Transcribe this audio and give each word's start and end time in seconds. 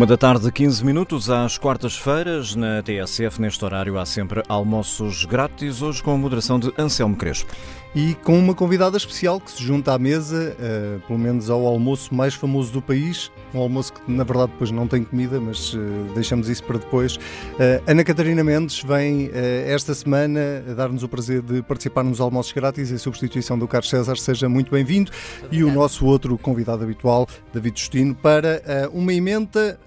Uma 0.00 0.06
da 0.06 0.16
tarde, 0.16 0.50
15 0.50 0.82
minutos, 0.82 1.28
às 1.28 1.58
quartas-feiras, 1.58 2.56
na 2.56 2.82
TSF, 2.82 3.38
neste 3.38 3.62
horário, 3.62 3.98
há 3.98 4.06
sempre 4.06 4.42
almoços 4.48 5.26
grátis, 5.26 5.82
hoje 5.82 6.02
com 6.02 6.14
a 6.14 6.16
moderação 6.16 6.58
de 6.58 6.72
Anselmo 6.78 7.14
Crespo 7.14 7.54
e 7.94 8.14
com 8.22 8.38
uma 8.38 8.54
convidada 8.54 8.96
especial 8.96 9.40
que 9.40 9.50
se 9.50 9.62
junta 9.62 9.92
à 9.92 9.98
mesa, 9.98 10.56
uh, 10.56 11.00
pelo 11.06 11.18
menos 11.18 11.50
ao 11.50 11.66
almoço 11.66 12.14
mais 12.14 12.34
famoso 12.34 12.72
do 12.72 12.80
país. 12.80 13.32
Um 13.52 13.58
almoço 13.58 13.92
que, 13.92 14.10
na 14.10 14.22
verdade, 14.22 14.52
depois 14.52 14.70
não 14.70 14.86
tem 14.86 15.02
comida, 15.02 15.40
mas 15.40 15.74
uh, 15.74 15.78
deixamos 16.14 16.48
isso 16.48 16.62
para 16.62 16.78
depois. 16.78 17.16
Uh, 17.16 17.82
Ana 17.86 18.04
Catarina 18.04 18.44
Mendes 18.44 18.82
vem 18.82 19.30
esta 19.66 19.94
semana 19.94 20.62
dar-nos 20.76 21.02
o 21.02 21.08
prazer 21.08 21.42
de 21.42 21.62
participar 21.62 22.04
nos 22.04 22.20
almoços 22.20 22.52
grátis 22.52 22.90
em 22.90 22.98
substituição 22.98 23.58
do 23.58 23.66
Carlos 23.66 23.90
César. 23.90 24.16
Seja 24.16 24.48
muito 24.48 24.70
bem-vindo. 24.70 25.10
E 25.50 25.64
o 25.64 25.72
nosso 25.72 26.06
outro 26.06 26.36
convidado 26.38 26.84
habitual, 26.84 27.26
David 27.52 27.78
Justino, 27.78 28.14
para 28.14 28.88
uma 28.92 29.12
emenda 29.12 29.78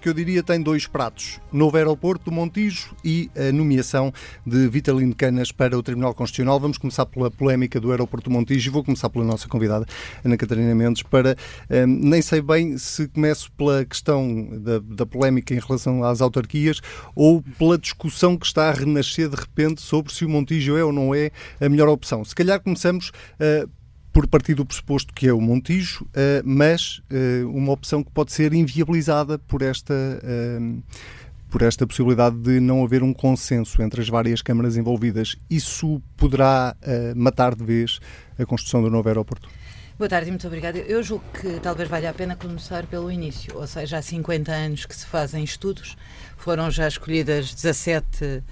que 0.00 0.08
eu 0.08 0.14
diria 0.14 0.42
tem 0.42 0.60
dois 0.62 0.86
pratos: 0.86 1.40
novo 1.52 1.76
aeroporto 1.76 2.26
do 2.26 2.32
Montijo 2.32 2.94
e 3.04 3.30
a 3.36 3.52
nomeação 3.52 4.12
de 4.46 4.68
Vitalino 4.68 5.14
Canas 5.14 5.52
para 5.52 5.76
o 5.76 5.82
Tribunal 5.82 6.14
Constitucional. 6.14 6.60
Vamos 6.60 6.78
começar 6.78 7.06
pela 7.06 7.30
polémica 7.30 7.80
do 7.80 7.90
aeroporto 7.90 8.30
Montijo. 8.30 8.70
Vou 8.70 8.84
começar 8.84 9.08
pela 9.10 9.24
nossa 9.24 9.48
convidada, 9.48 9.86
Ana 10.24 10.36
Catarina 10.36 10.74
Mendes, 10.74 11.02
para 11.02 11.36
um, 11.70 11.86
nem 11.86 12.22
sei 12.22 12.40
bem 12.40 12.76
se 12.78 13.08
começo 13.08 13.50
pela 13.52 13.84
questão 13.84 14.48
da, 14.60 14.78
da 14.78 15.06
polémica 15.06 15.54
em 15.54 15.58
relação 15.58 16.04
às 16.04 16.20
autarquias 16.20 16.80
ou 17.14 17.42
pela 17.58 17.78
discussão 17.78 18.36
que 18.36 18.46
está 18.46 18.68
a 18.68 18.72
renascer 18.72 19.28
de 19.28 19.36
repente 19.36 19.80
sobre 19.80 20.12
se 20.12 20.24
o 20.24 20.28
Montijo 20.28 20.76
é 20.76 20.84
ou 20.84 20.92
não 20.92 21.14
é 21.14 21.30
a 21.60 21.68
melhor 21.68 21.88
opção. 21.88 22.24
Se 22.24 22.34
calhar 22.34 22.60
começamos 22.60 23.08
uh, 23.08 23.68
por 24.12 24.26
partir 24.26 24.54
do 24.54 24.64
pressuposto 24.66 25.12
que 25.14 25.28
é 25.28 25.32
o 25.32 25.40
Montijo, 25.40 26.04
uh, 26.04 26.08
mas 26.44 26.98
uh, 27.10 27.48
uma 27.48 27.72
opção 27.72 28.02
que 28.02 28.10
pode 28.10 28.32
ser 28.32 28.52
inviabilizada 28.52 29.38
por 29.38 29.62
esta 29.62 29.94
uh, 29.94 30.82
por 31.50 31.62
esta 31.62 31.84
possibilidade 31.86 32.36
de 32.36 32.60
não 32.60 32.84
haver 32.84 33.02
um 33.02 33.12
consenso 33.12 33.82
entre 33.82 34.00
as 34.00 34.08
várias 34.08 34.40
câmaras 34.40 34.76
envolvidas. 34.76 35.36
Isso 35.50 36.00
poderá 36.16 36.76
uh, 36.80 37.18
matar 37.18 37.56
de 37.56 37.64
vez 37.64 37.98
a 38.38 38.46
construção 38.46 38.80
do 38.80 38.88
novo 38.88 39.08
aeroporto? 39.08 39.48
Boa 39.98 40.08
tarde 40.08 40.30
muito 40.30 40.46
obrigada. 40.46 40.78
Eu 40.78 41.02
julgo 41.02 41.24
que 41.38 41.60
talvez 41.60 41.86
valha 41.86 42.08
a 42.08 42.14
pena 42.14 42.34
começar 42.34 42.86
pelo 42.86 43.10
início, 43.10 43.54
ou 43.54 43.66
seja, 43.66 43.98
há 43.98 44.02
50 44.02 44.50
anos 44.50 44.86
que 44.86 44.96
se 44.96 45.04
fazem 45.04 45.44
estudos, 45.44 45.94
foram 46.38 46.70
já 46.70 46.88
escolhidas 46.88 47.52
17 47.52 48.24
uh, 48.24 48.26
eh, 48.26 48.42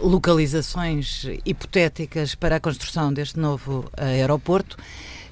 localizações 0.00 1.26
hipotéticas 1.44 2.34
para 2.34 2.56
a 2.56 2.60
construção 2.60 3.12
deste 3.12 3.38
novo 3.38 3.90
uh, 3.98 4.02
aeroporto. 4.02 4.76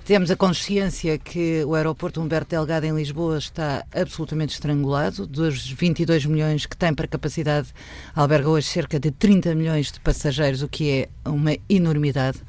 Temos 0.04 0.32
a 0.32 0.36
consciência 0.36 1.16
que 1.16 1.64
o 1.64 1.76
aeroporto 1.76 2.20
Humberto 2.20 2.50
Delgado 2.50 2.84
em 2.84 2.94
Lisboa 2.94 3.38
está 3.38 3.84
absolutamente 3.94 4.52
estrangulado. 4.52 5.28
Dos 5.28 5.70
22 5.70 6.26
milhões 6.26 6.66
que 6.66 6.76
tem 6.76 6.92
para 6.92 7.06
capacidade, 7.06 7.68
alberga 8.14 8.48
hoje 8.48 8.66
cerca 8.66 8.98
de 8.98 9.12
30 9.12 9.54
milhões 9.54 9.92
de 9.92 10.00
passageiros, 10.00 10.60
o 10.60 10.68
que 10.68 10.90
é 10.90 11.08
uma 11.24 11.56
enormidade. 11.68 12.40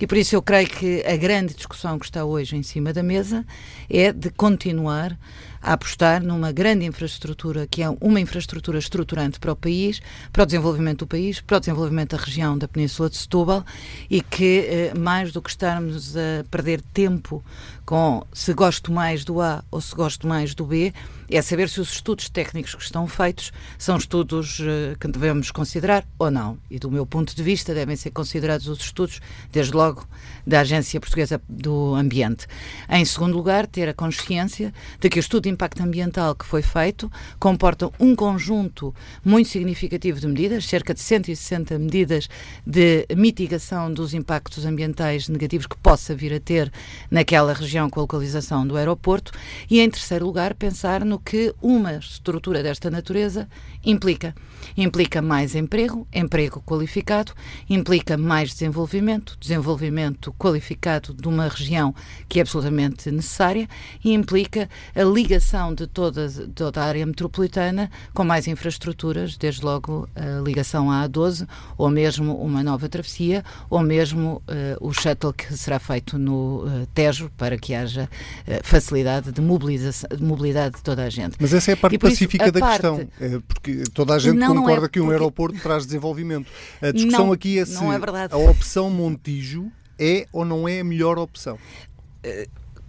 E 0.00 0.06
por 0.06 0.18
isso 0.18 0.36
eu 0.36 0.42
creio 0.42 0.68
que 0.68 1.04
a 1.06 1.16
grande 1.16 1.54
discussão 1.54 1.98
que 1.98 2.04
está 2.04 2.24
hoje 2.24 2.56
em 2.56 2.62
cima 2.62 2.92
da 2.92 3.02
mesa 3.02 3.44
é 3.88 4.12
de 4.12 4.30
continuar 4.30 5.18
a 5.64 5.72
apostar 5.72 6.22
numa 6.22 6.52
grande 6.52 6.84
infraestrutura, 6.84 7.66
que 7.66 7.82
é 7.82 7.88
uma 8.00 8.20
infraestrutura 8.20 8.78
estruturante 8.78 9.40
para 9.40 9.52
o 9.52 9.56
país, 9.56 10.00
para 10.30 10.42
o 10.42 10.46
desenvolvimento 10.46 10.98
do 11.00 11.06
país, 11.06 11.40
para 11.40 11.56
o 11.56 11.60
desenvolvimento 11.60 12.14
da 12.14 12.22
região 12.22 12.56
da 12.58 12.68
Península 12.68 13.08
de 13.08 13.16
Setúbal 13.16 13.64
e 14.10 14.20
que, 14.20 14.66
eh, 14.68 14.92
mais 14.94 15.32
do 15.32 15.40
que 15.40 15.48
estarmos 15.48 16.14
a 16.16 16.44
perder 16.50 16.82
tempo 16.92 17.42
com 17.86 18.22
se 18.32 18.52
gosto 18.52 18.92
mais 18.92 19.24
do 19.24 19.40
A 19.40 19.64
ou 19.70 19.80
se 19.80 19.94
gosto 19.94 20.26
mais 20.28 20.54
do 20.54 20.66
B, 20.66 20.92
é 21.30 21.40
saber 21.42 21.68
se 21.68 21.80
os 21.80 21.92
estudos 21.92 22.28
técnicos 22.28 22.74
que 22.74 22.82
estão 22.82 23.06
feitos 23.06 23.52
são 23.78 23.96
estudos 23.96 24.60
uh, 24.60 24.98
que 24.98 25.08
devemos 25.08 25.50
considerar 25.50 26.06
ou 26.18 26.30
não. 26.30 26.58
E 26.70 26.78
do 26.78 26.90
meu 26.90 27.06
ponto 27.06 27.34
de 27.34 27.42
vista, 27.42 27.74
devem 27.74 27.96
ser 27.96 28.10
considerados 28.10 28.68
os 28.68 28.80
estudos, 28.80 29.20
desde 29.52 29.72
logo, 29.72 30.06
da 30.46 30.60
Agência 30.60 31.00
Portuguesa 31.00 31.40
do 31.48 31.94
Ambiente. 31.94 32.46
Em 32.88 33.04
segundo 33.04 33.36
lugar, 33.36 33.66
ter 33.66 33.88
a 33.88 33.94
consciência 33.94 34.72
de 35.00 35.08
que 35.08 35.18
o 35.18 35.20
estudo 35.20 35.44
de 35.44 35.48
impacto 35.48 35.82
ambiental 35.82 36.34
que 36.34 36.44
foi 36.44 36.62
feito 36.62 37.10
comporta 37.38 37.90
um 37.98 38.14
conjunto 38.14 38.94
muito 39.24 39.48
significativo 39.48 40.20
de 40.20 40.26
medidas, 40.26 40.66
cerca 40.66 40.94
de 40.94 41.00
160 41.00 41.78
medidas 41.78 42.28
de 42.66 43.06
mitigação 43.16 43.92
dos 43.92 44.14
impactos 44.14 44.64
ambientais 44.64 45.28
negativos 45.28 45.66
que 45.66 45.76
possa 45.76 46.14
vir 46.14 46.34
a 46.34 46.40
ter 46.40 46.70
naquela 47.10 47.52
região 47.52 47.88
com 47.88 48.00
a 48.00 48.02
localização 48.02 48.66
do 48.66 48.76
aeroporto. 48.76 49.32
E, 49.70 49.80
em 49.80 49.90
terceiro 49.90 50.26
lugar, 50.26 50.54
pensar 50.54 51.04
no 51.04 51.13
que 51.18 51.54
uma 51.60 51.94
estrutura 51.94 52.62
desta 52.62 52.90
natureza 52.90 53.48
implica. 53.84 54.34
Implica 54.76 55.20
mais 55.20 55.54
emprego, 55.54 56.06
emprego 56.12 56.62
qualificado, 56.64 57.32
implica 57.68 58.16
mais 58.16 58.50
desenvolvimento, 58.50 59.36
desenvolvimento 59.38 60.32
qualificado 60.32 61.12
de 61.12 61.28
uma 61.28 61.48
região 61.48 61.94
que 62.28 62.38
é 62.38 62.42
absolutamente 62.42 63.10
necessária 63.10 63.68
e 64.02 64.12
implica 64.12 64.68
a 64.94 65.02
ligação 65.02 65.74
de 65.74 65.86
toda, 65.86 66.28
toda 66.54 66.82
a 66.82 66.84
área 66.84 67.04
metropolitana 67.04 67.90
com 68.12 68.24
mais 68.24 68.46
infraestruturas, 68.46 69.36
desde 69.36 69.64
logo 69.64 70.08
a 70.14 70.40
ligação 70.40 70.90
à 70.90 71.06
A12, 71.08 71.46
ou 71.76 71.90
mesmo 71.90 72.34
uma 72.36 72.62
nova 72.62 72.88
travessia, 72.88 73.44
ou 73.68 73.80
mesmo 73.80 74.42
uh, 74.48 74.86
o 74.86 74.92
shuttle 74.92 75.32
que 75.32 75.56
será 75.56 75.78
feito 75.78 76.18
no 76.18 76.64
uh, 76.64 76.86
Tejo 76.94 77.30
para 77.36 77.58
que 77.58 77.74
haja 77.74 78.08
uh, 78.48 78.60
facilidade 78.62 79.26
de, 79.26 79.40
de 79.40 80.22
mobilidade 80.22 80.76
de 80.76 80.82
toda 80.82 81.03
a 81.03 81.03
gente. 81.10 81.36
Mas 81.40 81.52
essa 81.52 81.70
é 81.70 81.74
a 81.74 81.76
parte 81.76 81.98
pacífica 81.98 82.50
da 82.50 82.60
parte... 82.60 82.80
questão, 82.80 83.08
é 83.20 83.38
porque 83.46 83.84
toda 83.92 84.14
a 84.14 84.18
gente 84.18 84.36
não, 84.36 84.54
concorda 84.54 84.80
não 84.80 84.84
é, 84.84 84.88
que 84.88 85.00
um 85.00 85.10
aeroporto 85.10 85.58
traz 85.60 85.84
desenvolvimento. 85.84 86.50
A 86.80 86.90
discussão 86.90 87.26
não, 87.26 87.32
aqui 87.32 87.58
é 87.58 87.64
se 87.64 87.82
é 87.84 88.28
a 88.30 88.36
opção 88.36 88.90
Montijo 88.90 89.70
é 89.98 90.26
ou 90.32 90.44
não 90.44 90.68
é 90.68 90.80
a 90.80 90.84
melhor 90.84 91.18
opção? 91.18 91.58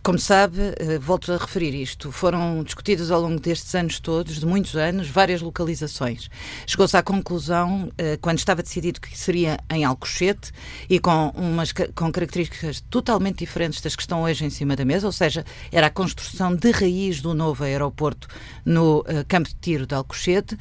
Como 0.05 0.19
sabe, 0.19 0.75
eh, 0.77 0.99
volto 0.99 1.33
a 1.33 1.37
referir 1.37 1.73
isto, 1.73 2.11
foram 2.11 2.61
discutidas 2.61 3.09
ao 3.09 3.19
longo 3.19 3.39
destes 3.39 3.73
anos 3.73 3.99
todos, 3.99 4.39
de 4.39 4.45
muitos 4.45 4.75
anos, 4.75 5.09
várias 5.09 5.41
localizações. 5.41 6.29
Chegou-se 6.67 6.95
à 6.95 7.01
conclusão, 7.01 7.91
eh, 7.97 8.15
quando 8.21 8.37
estava 8.37 8.61
decidido 8.61 9.01
que 9.01 9.17
seria 9.17 9.57
em 9.67 9.83
Alcochete 9.83 10.51
e 10.87 10.99
com, 10.99 11.29
umas, 11.29 11.73
com 11.95 12.11
características 12.11 12.81
totalmente 12.81 13.39
diferentes 13.39 13.81
das 13.81 13.95
que 13.95 14.03
estão 14.03 14.21
hoje 14.21 14.45
em 14.45 14.51
cima 14.51 14.75
da 14.75 14.85
mesa, 14.85 15.07
ou 15.07 15.11
seja, 15.11 15.43
era 15.71 15.87
a 15.87 15.89
construção 15.89 16.55
de 16.55 16.69
raiz 16.69 17.19
do 17.19 17.33
novo 17.33 17.63
aeroporto 17.63 18.27
no 18.63 19.03
eh, 19.07 19.25
campo 19.27 19.49
de 19.49 19.55
tiro 19.55 19.87
de 19.87 19.95
Alcochete, 19.95 20.55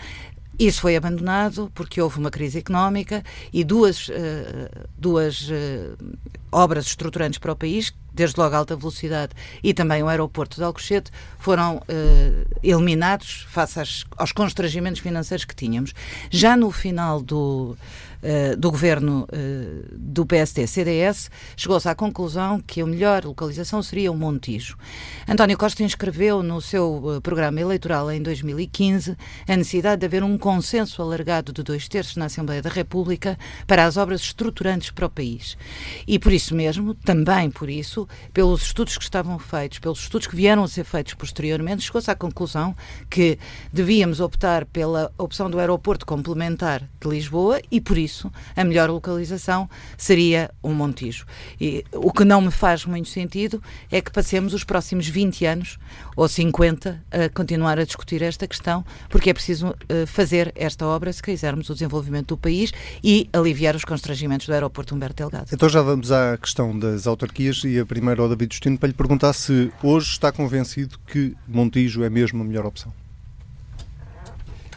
isso 0.59 0.81
foi 0.81 0.97
abandonado 0.97 1.71
porque 1.75 2.01
houve 2.01 2.19
uma 2.19 2.31
crise 2.31 2.59
económica 2.59 3.23
e 3.53 3.65
duas, 3.65 4.09
uh, 4.09 4.13
duas 4.97 5.49
uh, 5.49 5.97
obras 6.53 6.87
estruturantes 6.87 7.39
para 7.39 7.53
o 7.53 7.57
país, 7.57 7.93
desde 8.13 8.39
logo 8.39 8.55
a 8.55 8.59
alta 8.59 8.77
velocidade 8.77 9.33
e 9.63 9.75
também 9.75 10.03
o 10.03 10.09
aeroporto 10.09 10.57
de 10.57 10.63
Alcochete, 10.63 11.11
foram 11.39 11.79
uh, 11.79 12.59
eliminados 12.63 13.47
face 13.49 13.81
aos 14.17 14.33
constrangimentos 14.33 15.01
financeiros 15.01 15.45
que 15.45 15.57
tínhamos. 15.57 15.93
Já 16.31 16.57
no 16.57 16.71
final 16.71 17.21
do 17.21 17.77
eh, 18.27 18.57
do 18.57 18.71
governo 18.71 19.25
uh, 19.25 19.99
do 19.99 20.25
PSD-CDS, 20.25 21.31
chegou-se 21.59 21.87
à 21.87 21.95
conclusão 21.95 22.59
que 22.59 22.81
a 22.81 22.87
melhor 22.87 23.23
localização 23.23 23.83
seria 23.83 24.11
o 24.11 24.17
Montijo. 24.17 24.79
António 25.29 25.59
Costa 25.59 25.83
inscreveu 25.83 26.43
no 26.43 26.59
seu 26.59 27.05
uh, 27.05 27.21
programa 27.21 27.61
eleitoral 27.61 28.11
em 28.11 28.23
2015 28.23 29.15
a 29.47 29.57
necessidade 29.57 30.01
de 30.01 30.07
haver 30.07 30.25
um 30.25 30.39
consenso 30.39 31.03
alargado 31.03 31.53
de 31.53 31.62
dois 31.62 31.87
terços 31.87 32.17
na 32.17 32.25
Assembleia 32.25 32.62
da 32.62 32.71
República 32.71 33.39
para 33.67 33.85
as 33.85 33.99
obras 33.99 34.23
estruturantes 34.23 34.91
para 34.91 35.05
o 35.05 35.11
país. 35.11 35.55
E 36.09 36.19
por 36.19 36.33
isso 36.33 36.55
mesmo, 36.55 36.95
também 36.95 37.51
por 37.51 37.69
isso, 37.69 38.09
pelos 38.32 38.62
estudos 38.62 38.97
que 38.97 39.05
estavam 39.05 39.38
feitos, 39.38 39.81
pelos 39.81 40.00
estudos 40.00 40.26
que 40.26 40.37
vieram 40.37 40.65
a 40.65 40.69
ser 40.69 40.85
feitos 40.85 41.12
posteriormente, 41.12 41.82
chegou-se 41.82 42.11
à 42.11 42.15
conclusão 42.15 42.75
que 43.11 43.38
devíamos 43.71 44.19
optar 44.19 44.65
pela 44.65 45.12
opção 45.19 45.50
do 45.50 45.59
aeroporto 45.59 46.06
complementar 46.06 46.88
de 46.99 47.06
Lisboa 47.06 47.61
e 47.71 47.82
por 47.82 47.99
isso 47.99 48.13
isso, 48.14 48.32
a 48.56 48.64
melhor 48.64 48.88
localização 48.88 49.69
seria 49.99 50.50
o 50.62 50.70
Montijo. 50.70 51.26
E 51.61 51.84
o 51.93 52.12
que 52.12 52.25
não 52.25 52.40
me 52.40 52.50
faz 52.50 52.84
muito 52.87 53.08
sentido 53.08 53.62
é 53.90 54.00
que 54.00 54.12
passemos 54.12 54.55
os 54.55 54.62
próximos 54.62 55.08
20 55.08 55.44
anos 55.46 55.78
ou 56.16 56.28
50 56.28 57.02
a 57.11 57.28
continuar 57.31 57.78
a 57.78 57.84
discutir 57.84 58.22
esta 58.22 58.46
questão, 58.46 58.84
porque 59.08 59.31
é 59.31 59.34
preciso 59.34 59.70
uh, 59.70 60.06
fazer 60.06 60.52
esta 60.55 60.87
obra 60.87 61.12
se 61.12 61.22
quisermos 61.22 61.69
o 61.69 61.75
desenvolvimento 61.75 62.28
do 62.28 62.37
país 62.37 62.72
e 63.02 63.28
aliviar 63.32 63.75
os 63.75 63.84
constrangimentos 63.84 64.46
do 64.46 64.52
aeroporto 64.52 64.94
Humberto 64.94 65.16
Delgado. 65.16 65.49
Então 65.52 65.69
já 65.69 65.82
vamos 65.82 66.12
à 66.12 66.38
questão 66.38 66.78
das 66.78 67.06
autarquias 67.06 67.62
e 67.64 67.78
a 67.78 67.87
primeira 67.87 68.22
ao 68.22 68.28
David 68.28 68.55
Justino 68.55 68.78
para 68.78 68.88
lhe 68.88 68.94
perguntar 68.94 69.32
se 69.32 69.72
hoje 69.82 70.11
está 70.11 70.31
convencido 70.31 70.99
que 71.06 71.34
Montijo 71.49 72.05
é 72.05 72.11
mesmo 72.11 72.43
a 72.43 72.44
melhor 72.44 72.66
opção. 72.66 72.93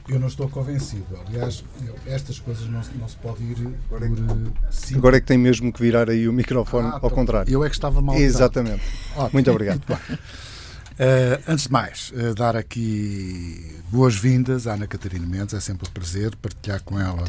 Eu 0.07 0.19
não 0.19 0.27
estou 0.27 0.47
convencido. 0.49 1.05
Aliás, 1.27 1.63
estas 2.05 2.39
coisas 2.39 2.65
não, 2.67 2.81
não 2.99 3.07
se 3.07 3.17
pode 3.17 3.43
ir 3.43 3.57
por. 3.89 4.01
Eh, 4.01 4.95
Agora 4.95 5.17
é 5.17 5.19
que 5.19 5.25
tem 5.25 5.37
mesmo 5.37 5.71
que 5.71 5.81
virar 5.81 6.09
aí 6.09 6.27
o 6.27 6.33
microfone 6.33 6.87
ah, 6.87 6.99
ao 7.01 7.09
contrário. 7.09 7.51
Eu 7.51 7.63
é 7.63 7.69
que 7.69 7.75
estava 7.75 8.01
mal. 8.01 8.15
Exatamente. 8.15 8.81
Muito 9.33 9.51
obrigado. 9.51 9.81
Uh, 9.89 11.43
antes 11.47 11.65
de 11.65 11.71
mais, 11.71 12.11
uh, 12.15 12.33
dar 12.33 12.55
aqui 12.55 13.75
boas-vindas 13.91 14.65
à 14.65 14.73
Ana 14.73 14.87
Catarina 14.87 15.27
Mendes. 15.27 15.53
É 15.53 15.59
sempre 15.59 15.87
um 15.87 15.91
prazer 15.91 16.35
partilhar 16.37 16.81
com 16.83 16.99
ela 16.99 17.23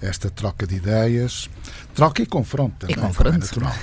esta 0.00 0.30
troca 0.30 0.66
de 0.66 0.76
ideias. 0.76 1.50
Troca 1.94 2.22
e 2.22 2.26
confronto 2.26 2.76
também. 2.78 2.96
E 2.96 2.98
confronto. 2.98 3.36
É 3.36 3.38
natural. 3.38 3.74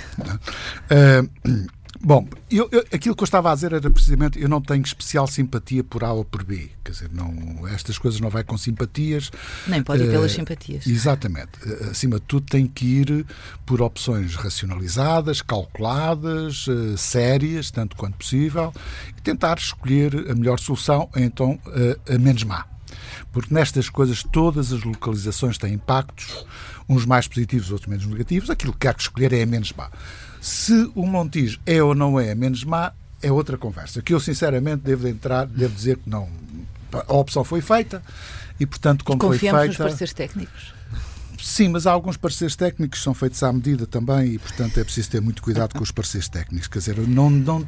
uh, 0.90 1.70
Bom, 2.02 2.26
eu, 2.50 2.70
eu, 2.72 2.80
aquilo 2.94 3.14
que 3.14 3.22
eu 3.22 3.26
estava 3.26 3.52
a 3.52 3.56
dizer 3.56 3.74
era 3.74 3.90
precisamente 3.90 4.42
eu 4.42 4.48
não 4.48 4.62
tenho 4.62 4.82
especial 4.82 5.28
simpatia 5.28 5.84
por 5.84 6.02
A 6.04 6.14
ou 6.14 6.24
por 6.24 6.46
B. 6.46 6.72
Quer 6.84 6.92
dizer, 6.92 7.10
não, 7.12 7.68
estas 7.68 7.98
coisas 7.98 8.22
não 8.22 8.30
vai 8.30 8.42
com 8.42 8.58
simpatias. 8.58 9.30
Nem 9.68 9.84
pode 9.84 10.04
ir 10.04 10.08
uh, 10.08 10.12
pelas 10.12 10.32
simpatias. 10.32 10.88
Exatamente. 10.88 11.52
Uh, 11.66 11.90
acima 11.92 12.16
de 12.16 12.26
tudo, 12.26 12.46
tem 12.46 12.66
que 12.66 12.86
ir 12.86 13.26
por 13.66 13.82
opções 13.82 14.36
racionalizadas, 14.36 15.42
calculadas, 15.42 16.68
uh, 16.68 16.98
sérias, 16.98 17.70
tanto 17.70 17.98
quanto 17.98 18.16
possível, 18.16 18.74
e 19.18 19.22
tentar 19.22 19.58
escolher 19.58 20.32
a 20.32 20.36
melhor 20.36 20.58
solução, 20.58 21.10
então 21.16 21.60
a 22.08 22.18
menos 22.18 22.44
má. 22.44 22.66
Porque 23.32 23.54
nestas 23.54 23.90
coisas 23.90 24.24
todas 24.24 24.72
as 24.72 24.84
localizações 24.84 25.58
têm 25.58 25.74
impactos, 25.74 26.46
uns 26.88 27.06
mais 27.06 27.28
positivos, 27.28 27.72
outros 27.72 27.90
menos 27.90 28.06
negativos. 28.06 28.50
Aquilo 28.50 28.74
que 28.74 28.88
há 28.88 28.94
que 28.94 29.02
escolher 29.02 29.34
é 29.34 29.44
a 29.44 29.46
menos 29.46 29.74
má. 29.74 29.90
Se 30.42 30.92
o 30.96 31.06
Montijo 31.06 31.60
é 31.66 31.82
ou 31.82 31.94
não 31.94 32.20
é 32.20 32.34
menos 32.34 32.64
má, 32.64 32.94
é 33.22 33.32
outra 33.32 33.58
conversa. 33.58 34.02
Que 34.02 34.14
eu, 34.14 34.20
sinceramente, 34.20 34.84
devo 34.84 35.08
entrar, 35.08 35.46
devo 35.46 35.74
dizer 35.74 35.98
que 35.98 36.10
não. 36.10 36.30
A 36.92 37.14
opção 37.14 37.44
foi 37.44 37.62
feita 37.62 38.02
e, 38.60 38.66
portanto, 38.66 39.04
como 39.04 39.20
foi 39.20 39.38
feita. 39.38 39.66
nos 39.68 39.78
pareceres 39.78 40.14
técnicos? 40.14 40.74
Sim, 41.42 41.70
mas 41.70 41.88
há 41.88 41.92
alguns 41.92 42.18
pareceres 42.18 42.56
técnicos 42.56 43.00
que 43.00 43.04
são 43.04 43.14
feitos 43.14 43.42
à 43.44 43.52
medida 43.52 43.88
também 43.88 44.34
e, 44.34 44.40
portanto, 44.40 44.78
é 44.80 44.84
preciso 44.84 45.10
ter 45.10 45.22
muito 45.22 45.42
cuidado 45.42 45.74
com 45.74 45.84
os 45.84 45.92
pareceres 45.92 46.28
técnicos. 46.28 46.68
Quer 46.68 46.80
dizer, 46.80 46.98
não, 47.08 47.30
não, 47.30 47.66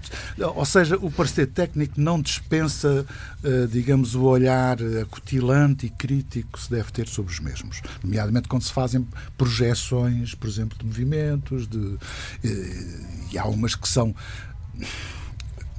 ou 0.56 0.66
seja, 0.66 0.98
o 0.98 1.10
parecer 1.10 1.48
técnico 1.48 2.00
não 2.00 2.22
dispensa, 2.22 3.06
uh, 3.44 3.68
digamos, 3.68 4.14
o 4.16 4.24
olhar 4.24 4.78
acutilante 5.02 5.86
e 5.86 5.90
crítico 5.90 6.54
que 6.54 6.64
se 6.64 6.70
deve 6.70 6.92
ter 6.92 7.08
sobre 7.08 7.32
os 7.32 7.40
mesmos. 7.40 7.82
Nomeadamente 8.04 8.48
quando 8.48 8.64
se 8.64 8.74
fazem 8.74 9.08
projeções, 9.38 10.36
por 10.36 10.48
exemplo, 10.48 10.78
de 10.78 10.86
movimentos, 10.86 11.68
de, 11.68 11.78
uh, 11.78 12.00
e 13.32 13.38
há 13.38 13.46
umas 13.46 13.76
que 13.76 13.88
são 13.88 14.14
eh, 14.80 14.86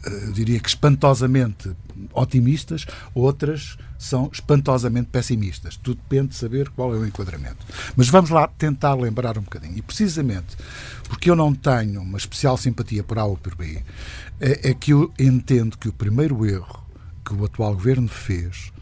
eu 0.04 0.32
diria 0.32 0.58
que 0.58 0.68
espantosamente 0.68 1.70
otimistas, 2.12 2.86
outras 3.14 3.76
são 3.98 4.28
espantosamente 4.32 5.08
pessimistas. 5.08 5.76
Tudo 5.76 6.00
depende 6.08 6.28
de 6.28 6.36
saber 6.36 6.68
qual 6.70 6.94
é 6.94 6.98
o 6.98 7.06
enquadramento. 7.06 7.64
Mas 7.96 8.08
vamos 8.08 8.30
lá 8.30 8.48
tentar 8.48 8.94
lembrar 8.94 9.38
um 9.38 9.42
bocadinho. 9.42 9.76
E 9.78 9.82
precisamente 9.82 10.56
porque 11.12 11.30
eu 11.30 11.36
não 11.36 11.54
tenho 11.54 12.00
uma 12.00 12.16
especial 12.16 12.56
simpatia 12.56 13.04
por 13.04 13.18
A 13.18 13.24
ou 13.24 13.36
por 13.36 13.54
B, 13.54 13.82
é, 14.40 14.70
é 14.70 14.74
que 14.74 14.92
eu 14.92 15.12
entendo 15.18 15.76
que 15.76 15.88
o 15.88 15.92
primeiro 15.92 16.46
erro 16.46 16.82
que 17.22 17.34
o 17.34 17.44
atual 17.44 17.74
governo 17.74 18.08
fez 18.08 18.72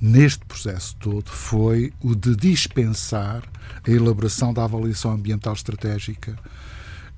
neste 0.00 0.44
processo 0.46 0.96
todo 0.96 1.30
foi 1.30 1.92
o 2.00 2.14
de 2.14 2.34
dispensar 2.34 3.42
a 3.86 3.90
elaboração 3.90 4.54
da 4.54 4.64
avaliação 4.64 5.12
ambiental 5.12 5.52
estratégica 5.52 6.34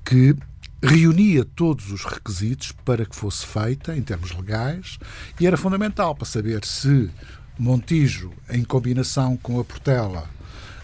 que 0.03 0.35
reunia 0.81 1.43
todos 1.43 1.91
os 1.91 2.05
requisitos 2.05 2.71
para 2.71 3.05
que 3.05 3.15
fosse 3.15 3.45
feita 3.45 3.95
em 3.95 4.01
termos 4.01 4.31
legais 4.31 4.97
e 5.39 5.45
era 5.45 5.57
fundamental 5.57 6.15
para 6.15 6.25
saber 6.25 6.63
se 6.65 7.09
Montijo, 7.57 8.31
em 8.49 8.63
combinação 8.63 9.35
com 9.35 9.59
a 9.59 9.65
Portela, 9.65 10.29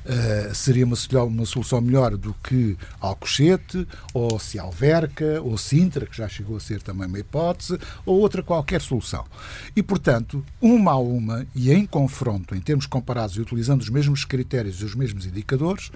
Uh, 0.05 0.53
seria 0.53 0.85
uma, 0.85 0.95
uma, 1.23 1.45
solução 1.45 1.81
melhor 1.81 2.15
do 2.15 2.33
que 2.43 2.77
Alcochete, 3.01 3.87
ou 4.13 4.37
se 4.37 4.59
Alverca, 4.59 5.41
ou 5.41 5.57
Sintra, 5.57 6.05
que 6.05 6.15
já 6.15 6.29
chegou 6.29 6.57
a 6.57 6.59
ser 6.59 6.81
também 6.81 7.07
uma 7.07 7.19
hipótese, 7.19 7.79
ou 8.05 8.19
outra 8.19 8.43
qualquer 8.43 8.81
solução. 8.81 9.25
E, 9.75 9.81
portanto, 9.81 10.45
uma 10.61 10.91
a 10.91 10.97
uma, 10.97 11.47
e 11.55 11.71
em 11.71 11.87
confronto, 11.87 12.53
em 12.53 12.61
termos 12.61 12.85
comparados 12.85 13.35
e 13.35 13.41
utilizando 13.41 13.81
os 13.81 13.89
mesmos 13.89 14.25
critérios 14.25 14.79
e 14.79 14.85
os 14.85 14.93
mesmos 14.93 15.25
indicadores, 15.25 15.91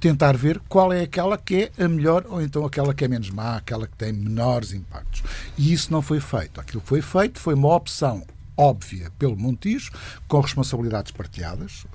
tentar 0.00 0.36
ver 0.36 0.58
qual 0.68 0.90
é 0.90 1.02
aquela 1.02 1.36
que 1.36 1.70
é 1.76 1.84
a 1.84 1.88
melhor, 1.88 2.24
ou 2.28 2.40
então 2.40 2.64
aquela 2.64 2.94
que 2.94 3.04
é 3.04 3.08
menos 3.08 3.28
má, 3.28 3.56
aquela 3.56 3.86
que 3.86 3.96
tem 3.96 4.12
menores 4.12 4.72
impactos. 4.72 5.22
E 5.58 5.70
isso 5.70 5.92
não 5.92 6.00
foi 6.00 6.18
feito. 6.20 6.60
Aquilo 6.60 6.80
que 6.80 6.88
foi 6.88 7.02
feito 7.02 7.38
foi 7.38 7.54
uma 7.54 7.74
opção 7.74 8.24
óbvia 8.60 9.10
pelo 9.18 9.36
Montijo, 9.36 9.90
com 10.28 10.38
responsabilidades 10.38 11.12
partilhadas 11.12 11.86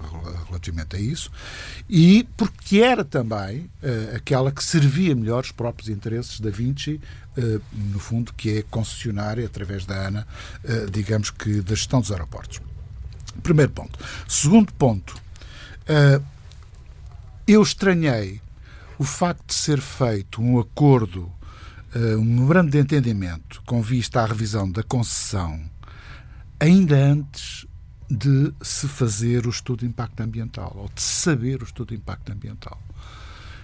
relativamente 0.48 0.96
a 0.96 1.00
isso, 1.00 1.32
e 1.88 2.28
porque 2.36 2.80
era 2.80 3.06
também 3.06 3.70
uh, 3.84 4.16
aquela 4.16 4.52
que 4.52 4.64
servia 4.64 5.16
melhor 5.16 5.44
os 5.44 5.52
próprios 5.52 5.90
interesses 5.90 6.40
da 6.40 6.50
Vinci, 6.50 7.00
uh, 7.38 7.62
no 7.72 8.00
fundo, 8.00 8.34
que 8.34 8.58
é 8.58 8.64
concessionária, 8.64 9.46
através 9.46 9.86
da 9.86 10.08
ANA, 10.08 10.28
uh, 10.64 10.90
digamos 10.90 11.30
que 11.30 11.62
da 11.62 11.76
gestão 11.76 12.02
dos 12.02 12.12
aeroportos. 12.12 12.60
Primeiro 13.44 13.72
ponto. 13.72 14.00
Segundo 14.28 14.74
ponto, 14.74 15.22
eu 17.46 17.62
estranhei 17.62 18.42
o 18.98 19.04
facto 19.04 19.46
de 19.48 19.54
ser 19.54 19.82
feito 19.82 20.42
um 20.42 20.58
acordo, 20.58 21.30
um 21.94 22.24
memorando 22.24 22.72
de 22.72 22.80
entendimento 22.80 23.62
com 23.66 23.82
vista 23.82 24.22
à 24.22 24.26
revisão 24.26 24.72
da 24.72 24.82
concessão 24.84 25.62
ainda 26.66 26.96
antes 26.96 27.66
de 28.10 28.54
se 28.62 28.88
fazer 28.88 29.46
o 29.46 29.50
estudo 29.50 29.80
de 29.80 29.86
impacto 29.88 30.22
ambiental, 30.22 30.74
ou 30.76 30.90
de 30.94 31.02
saber 31.02 31.62
o 31.62 31.66
estudo 31.66 31.90
de 31.90 31.96
impacto 31.96 32.32
ambiental. 32.32 32.80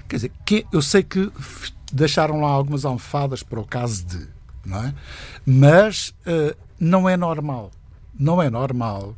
Quer 0.07 0.15
dizer, 0.18 0.31
que, 0.45 0.65
eu 0.71 0.81
sei 0.81 1.03
que 1.03 1.31
deixaram 1.92 2.42
lá 2.42 2.50
algumas 2.50 2.86
almofadas 2.86 3.44
para 3.44 3.59
o 3.59 3.65
caso 3.65 4.06
de, 4.06 4.27
não 4.65 4.83
é? 4.83 4.94
Mas 5.45 6.09
uh, 6.25 6.56
não 6.80 7.07
é 7.07 7.15
normal. 7.15 7.71
Não 8.18 8.42
é 8.42 8.50
normal 8.50 9.15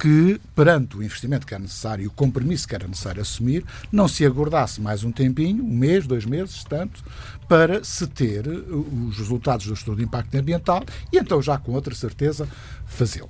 que, 0.00 0.40
perante 0.56 0.96
o 0.96 1.02
investimento 1.02 1.46
que 1.46 1.52
era 1.52 1.62
necessário 1.62 2.04
e 2.04 2.06
o 2.06 2.10
compromisso 2.10 2.66
que 2.66 2.74
era 2.74 2.88
necessário 2.88 3.20
assumir, 3.20 3.62
não 3.92 4.08
se 4.08 4.24
aguardasse 4.24 4.80
mais 4.80 5.04
um 5.04 5.12
tempinho, 5.12 5.62
um 5.62 5.76
mês, 5.76 6.06
dois 6.06 6.24
meses, 6.24 6.64
tanto, 6.64 7.04
para 7.46 7.84
se 7.84 8.06
ter 8.06 8.48
os 8.48 9.18
resultados 9.18 9.66
do 9.66 9.74
estudo 9.74 9.98
de 9.98 10.04
impacto 10.04 10.34
ambiental 10.36 10.82
e 11.12 11.18
então 11.18 11.42
já 11.42 11.58
com 11.58 11.72
outra 11.72 11.94
certeza 11.94 12.48
fazê-lo. 12.86 13.28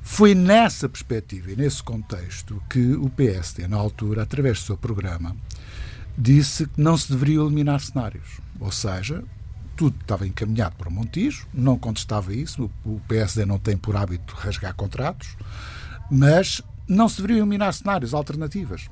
Foi 0.00 0.36
nessa 0.36 0.88
perspectiva 0.88 1.50
e 1.50 1.56
nesse 1.56 1.82
contexto 1.82 2.62
que 2.70 2.92
o 2.94 3.10
PSD, 3.10 3.66
na 3.66 3.76
altura, 3.76 4.22
através 4.22 4.60
do 4.60 4.66
seu 4.66 4.76
programa, 4.76 5.34
disse 6.16 6.66
que 6.66 6.80
não 6.80 6.96
se 6.96 7.10
deveriam 7.10 7.46
eliminar 7.46 7.80
cenários. 7.80 8.40
Ou 8.60 8.70
seja, 8.70 9.24
tudo 9.76 9.96
estava 10.00 10.26
encaminhado 10.26 10.76
para 10.76 10.88
o 10.88 10.92
Montijo, 10.92 11.46
não 11.52 11.78
contestava 11.78 12.32
isso, 12.32 12.70
o 12.84 13.00
PSD 13.08 13.44
não 13.44 13.58
tem 13.58 13.76
por 13.76 13.96
hábito 13.96 14.34
rasgar 14.34 14.74
contratos, 14.74 15.36
mas 16.12 16.60
não 16.86 17.08
se 17.08 17.16
deveriam 17.16 17.38
eliminar 17.38 17.72
cenários, 17.72 18.12
alternativas. 18.12 18.90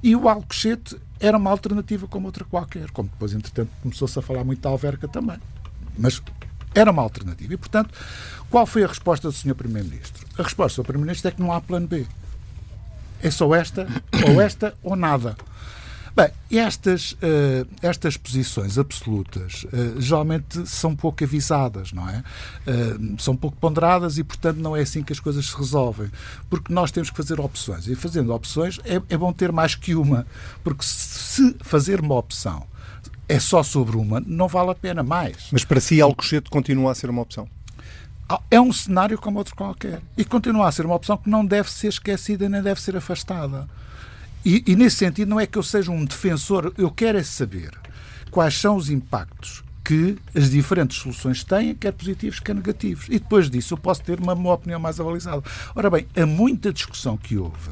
E 0.00 0.14
o 0.14 0.28
Alcochete 0.28 0.96
era 1.18 1.36
uma 1.36 1.50
alternativa 1.50 2.06
como 2.06 2.26
outra 2.26 2.44
qualquer, 2.44 2.92
como 2.92 3.08
depois, 3.08 3.32
entretanto, 3.32 3.70
começou-se 3.82 4.16
a 4.16 4.22
falar 4.22 4.44
muito 4.44 4.60
da 4.60 4.68
Alverca 4.68 5.08
também. 5.08 5.38
Mas 5.98 6.22
era 6.72 6.92
uma 6.92 7.02
alternativa. 7.02 7.52
E, 7.52 7.56
portanto, 7.56 7.92
qual 8.48 8.64
foi 8.66 8.84
a 8.84 8.86
resposta 8.86 9.28
do 9.28 9.32
Sr. 9.32 9.56
Primeiro-Ministro? 9.56 10.24
A 10.38 10.44
resposta 10.44 10.80
do 10.80 10.84
Primeiro-Ministro 10.84 11.28
é 11.28 11.32
que 11.32 11.42
não 11.42 11.52
há 11.52 11.60
plano 11.60 11.88
B. 11.88 12.06
É 13.20 13.30
só 13.32 13.52
esta, 13.52 13.88
ou 14.28 14.40
esta, 14.40 14.72
ou 14.80 14.94
nada. 14.94 15.36
Bem, 16.14 16.28
estas, 16.50 17.12
uh, 17.12 17.66
estas 17.82 18.16
posições 18.16 18.78
absolutas 18.78 19.64
uh, 19.64 20.00
geralmente 20.00 20.68
são 20.68 20.94
pouco 20.94 21.22
avisadas, 21.22 21.92
não 21.92 22.08
é? 22.08 22.24
Uh, 22.66 23.20
são 23.20 23.36
pouco 23.36 23.56
ponderadas 23.56 24.18
e, 24.18 24.24
portanto, 24.24 24.58
não 24.58 24.76
é 24.76 24.82
assim 24.82 25.02
que 25.02 25.12
as 25.12 25.20
coisas 25.20 25.46
se 25.46 25.56
resolvem. 25.56 26.10
Porque 26.48 26.72
nós 26.72 26.90
temos 26.90 27.10
que 27.10 27.16
fazer 27.16 27.40
opções. 27.40 27.86
E 27.86 27.94
fazendo 27.94 28.34
opções 28.34 28.80
é, 28.84 29.00
é 29.08 29.16
bom 29.16 29.32
ter 29.32 29.52
mais 29.52 29.74
que 29.74 29.94
uma. 29.94 30.26
Porque 30.64 30.84
se 30.84 31.56
fazer 31.60 32.00
uma 32.00 32.16
opção 32.16 32.66
é 33.28 33.38
só 33.38 33.62
sobre 33.62 33.96
uma, 33.96 34.20
não 34.26 34.48
vale 34.48 34.70
a 34.70 34.74
pena 34.74 35.04
mais. 35.04 35.48
Mas 35.52 35.64
para 35.64 35.80
si, 35.80 36.00
Alcochete 36.00 36.50
continua 36.50 36.90
a 36.90 36.94
ser 36.96 37.08
uma 37.08 37.22
opção? 37.22 37.48
Ah, 38.28 38.40
é 38.50 38.60
um 38.60 38.72
cenário 38.72 39.16
como 39.16 39.38
outro 39.38 39.54
qualquer. 39.54 40.00
E 40.16 40.24
continua 40.24 40.68
a 40.68 40.72
ser 40.72 40.84
uma 40.84 40.96
opção 40.96 41.16
que 41.16 41.30
não 41.30 41.46
deve 41.46 41.70
ser 41.70 41.88
esquecida 41.88 42.48
nem 42.48 42.60
deve 42.60 42.80
ser 42.80 42.96
afastada. 42.96 43.68
E, 44.44 44.62
e, 44.66 44.76
nesse 44.76 44.96
sentido, 44.96 45.28
não 45.28 45.40
é 45.40 45.46
que 45.46 45.58
eu 45.58 45.62
seja 45.62 45.90
um 45.90 46.04
defensor, 46.04 46.72
eu 46.78 46.90
quero 46.90 47.18
é 47.18 47.22
saber 47.22 47.70
quais 48.30 48.56
são 48.56 48.76
os 48.76 48.88
impactos 48.88 49.62
que 49.84 50.16
as 50.34 50.50
diferentes 50.50 50.98
soluções 50.98 51.42
têm, 51.42 51.74
quer 51.74 51.92
positivos, 51.92 52.38
quer 52.38 52.54
negativos. 52.54 53.06
E 53.08 53.18
depois 53.18 53.50
disso 53.50 53.74
eu 53.74 53.78
posso 53.78 54.02
ter 54.02 54.20
uma, 54.20 54.34
uma 54.34 54.52
opinião 54.52 54.78
mais 54.78 55.00
avalizada. 55.00 55.42
Ora 55.74 55.90
bem, 55.90 56.06
há 56.16 56.24
muita 56.24 56.72
discussão 56.72 57.16
que 57.16 57.36
houve 57.36 57.70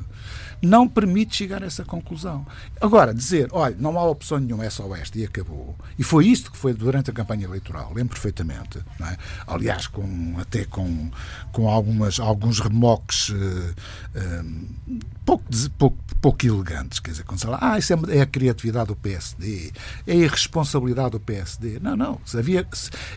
não 0.61 0.89
permite 0.89 1.37
chegar 1.37 1.63
a 1.63 1.67
essa 1.67 1.85
conclusão. 1.85 2.47
Agora, 2.81 3.15
dizer, 3.15 3.49
olha, 3.53 3.77
não 3.79 3.99
há 3.99 4.05
opção 4.05 4.39
nenhuma, 4.39 4.65
é 4.65 4.71
só 4.71 4.95
esta 4.97 5.19
e 5.19 5.25
acabou. 5.25 5.77
E 5.99 6.03
foi 6.03 6.27
isto 6.27 6.51
que 6.51 6.57
foi 6.57 6.73
durante 6.73 7.11
a 7.11 7.13
campanha 7.13 7.45
eleitoral, 7.45 7.93
lembro 7.95 8.15
perfeitamente. 8.15 8.79
É? 9.01 9.17
Aliás, 9.47 9.87
com, 9.87 10.37
até 10.39 10.65
com, 10.65 11.11
com 11.53 11.69
algumas, 11.69 12.19
alguns 12.19 12.61
remoques 12.61 13.29
uh, 13.31 13.35
uh, 13.35 14.99
pouco, 15.25 15.45
pouco, 15.79 15.99
pouco 16.21 16.47
elegantes. 16.47 16.99
Quer 16.99 17.13
dizer, 17.13 17.25
quando 17.25 17.39
se 17.39 17.47
fala, 17.47 17.59
ah, 17.61 17.79
isso 17.79 17.93
é, 17.93 18.17
é 18.17 18.21
a 18.21 18.27
criatividade 18.27 18.89
do 18.89 18.97
PSD, 18.97 19.73
é 20.07 20.13
a 20.13 20.17
irresponsabilidade 20.17 21.11
do 21.11 21.21
PSD. 21.21 21.79
Não, 21.81 21.97
não. 21.97 22.21
Havia, 22.35 22.67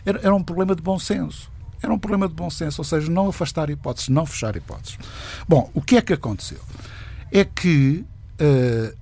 era, 0.04 0.20
era 0.22 0.34
um 0.34 0.42
problema 0.42 0.74
de 0.74 0.82
bom 0.82 0.98
senso 0.98 1.50
Era 1.82 1.92
um 1.92 1.98
problema 1.98 2.28
de 2.28 2.34
bom 2.34 2.50
senso, 2.50 2.80
ou 2.80 2.84
seja, 2.84 3.10
não 3.10 3.28
afastar 3.28 3.70
hipóteses, 3.70 4.08
não 4.08 4.26
fechar 4.26 4.54
hipóteses. 4.56 4.98
Bom, 5.48 5.70
o 5.74 5.80
que 5.80 5.96
é 5.96 6.02
que 6.02 6.12
aconteceu? 6.12 6.60
É 7.32 7.44
que 7.44 8.04
uh, 8.40 8.96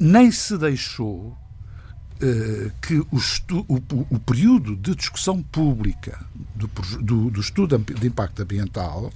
nem 0.00 0.30
se 0.30 0.56
deixou 0.56 1.36
uh, 2.22 2.72
que 2.80 2.98
o, 2.98 3.06
o, 3.68 4.06
o, 4.10 4.18
período 4.18 4.74
de 4.74 4.94
discussão 4.94 5.42
pública 5.42 6.18
do, 6.54 6.66
do, 7.02 7.30
do 7.30 7.40
estudo 7.40 7.78
de 7.78 8.06
impacto 8.06 8.42
ambiental 8.42 9.12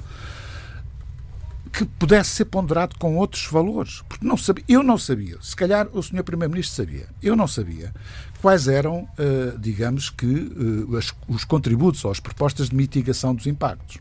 que 1.73 1.85
pudesse 1.85 2.31
ser 2.31 2.47
ponderado 2.47 2.97
com 2.99 3.17
outros 3.17 3.47
valores. 3.47 4.03
Porque 4.09 4.27
não 4.27 4.37
sabia, 4.37 4.65
eu 4.69 4.83
não 4.83 4.99
sabia, 4.99 5.39
se 5.41 5.55
calhar 5.55 5.89
o 5.93 6.03
Sr. 6.03 6.23
Primeiro-Ministro 6.23 6.77
sabia, 6.77 7.07
eu 7.23 7.37
não 7.37 7.47
sabia 7.47 7.93
quais 8.41 8.69
eram, 8.69 9.09
uh, 9.19 9.59
digamos 9.59 10.11
que, 10.11 10.27
uh, 10.27 10.97
as, 10.97 11.15
os 11.29 11.45
contributos 11.45 12.05
ou 12.05 12.11
as 12.11 12.21
propostas 12.21 12.71
de 12.71 12.77
mitigação 12.77 13.35
dos 13.35 13.47
impactos. 13.47 13.99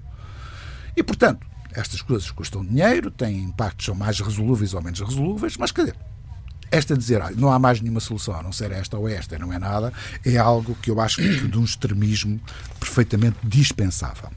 E, 0.96 1.04
portanto, 1.04 1.46
estas 1.74 2.02
coisas 2.02 2.30
custam 2.32 2.66
dinheiro, 2.66 3.12
têm 3.12 3.44
impactos, 3.44 3.86
são 3.86 3.96
mais 3.96 4.20
resolúveis 4.20 4.74
ou 4.74 4.82
menos 4.82 5.00
resolúveis, 5.00 5.58
mas 5.58 5.72
quer 5.72 5.86
dizer, 5.86 5.98
esta 6.72 6.96
dizer 6.96 7.22
ah, 7.22 7.32
não 7.36 7.52
há 7.52 7.58
mais 7.58 7.82
nenhuma 7.82 8.00
solução 8.00 8.36
a 8.36 8.44
não 8.44 8.52
ser 8.52 8.72
esta 8.72 8.98
ou 8.98 9.08
esta, 9.08 9.38
não 9.40 9.52
é 9.52 9.60
nada, 9.60 9.92
é 10.26 10.38
algo 10.38 10.76
que 10.82 10.92
eu 10.92 11.00
acho 11.00 11.18
que 11.18 11.48
de 11.48 11.58
um 11.58 11.64
extremismo 11.64 12.40
perfeitamente 12.80 13.38
dispensável. 13.44 14.30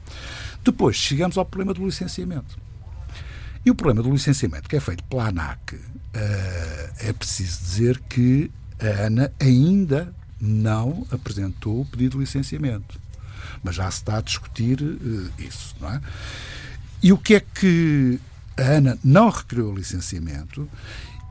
Depois, 0.63 0.95
chegamos 0.95 1.37
ao 1.37 1.45
problema 1.45 1.73
do 1.73 1.85
licenciamento. 1.85 2.57
E 3.65 3.71
o 3.71 3.75
problema 3.75 4.01
do 4.01 4.11
licenciamento 4.11 4.67
que 4.67 4.75
é 4.75 4.79
feito 4.79 5.03
pela 5.05 5.27
ANAC, 5.27 5.75
uh, 5.75 5.79
é 6.99 7.13
preciso 7.13 7.61
dizer 7.61 7.99
que 8.09 8.51
a 8.79 9.05
ANA 9.05 9.31
ainda 9.39 10.13
não 10.39 11.07
apresentou 11.11 11.81
o 11.81 11.85
pedido 11.85 12.13
de 12.13 12.19
licenciamento. 12.19 12.99
Mas 13.63 13.75
já 13.75 13.89
se 13.89 13.99
está 13.99 14.17
a 14.17 14.21
discutir 14.21 14.81
uh, 14.81 15.31
isso, 15.37 15.75
não 15.79 15.89
é? 15.89 16.01
E 17.03 17.11
o 17.11 17.17
que 17.17 17.35
é 17.35 17.39
que 17.41 18.17
a 18.57 18.77
ANA 18.77 18.97
não 19.03 19.29
requeriu 19.29 19.69
o 19.71 19.75
licenciamento? 19.75 20.69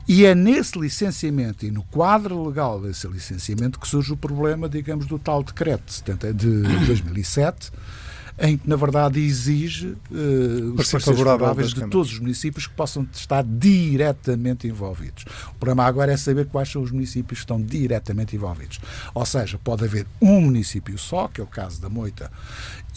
E 0.07 0.23
é 0.23 0.35
nesse 0.35 0.77
licenciamento 0.77 1.65
e 1.65 1.71
no 1.71 1.81
quadro 1.85 2.45
legal 2.45 2.79
desse 2.79 3.07
licenciamento 3.07 3.79
que 3.79 3.87
surge 3.87 4.13
o 4.13 4.17
problema, 4.17 4.69
digamos, 4.69 5.07
do 5.07 5.17
tal 5.17 5.41
decreto 5.41 5.91
de 6.35 6.85
2007 6.85 7.71
em 8.39 8.57
que, 8.57 8.67
na 8.67 8.75
verdade, 8.75 9.19
exige 9.19 9.89
uh, 9.89 10.71
os 10.71 10.91
parceiros 10.91 11.05
favoráveis 11.05 11.73
de 11.73 11.87
todos 11.87 12.13
os 12.13 12.19
municípios 12.19 12.65
que 12.65 12.73
possam 12.73 13.07
estar 13.13 13.43
diretamente 13.43 14.67
envolvidos. 14.67 15.25
O 15.49 15.55
problema 15.55 15.85
agora 15.85 16.11
é 16.11 16.17
saber 16.17 16.47
quais 16.47 16.71
são 16.71 16.81
os 16.81 16.91
municípios 16.91 17.39
que 17.39 17.43
estão 17.43 17.61
diretamente 17.61 18.35
envolvidos. 18.35 18.79
Ou 19.13 19.25
seja, 19.25 19.59
pode 19.63 19.83
haver 19.83 20.07
um 20.19 20.41
município 20.41 20.97
só, 20.97 21.27
que 21.27 21.39
é 21.39 21.43
o 21.43 21.47
caso 21.47 21.79
da 21.79 21.89
Moita, 21.89 22.31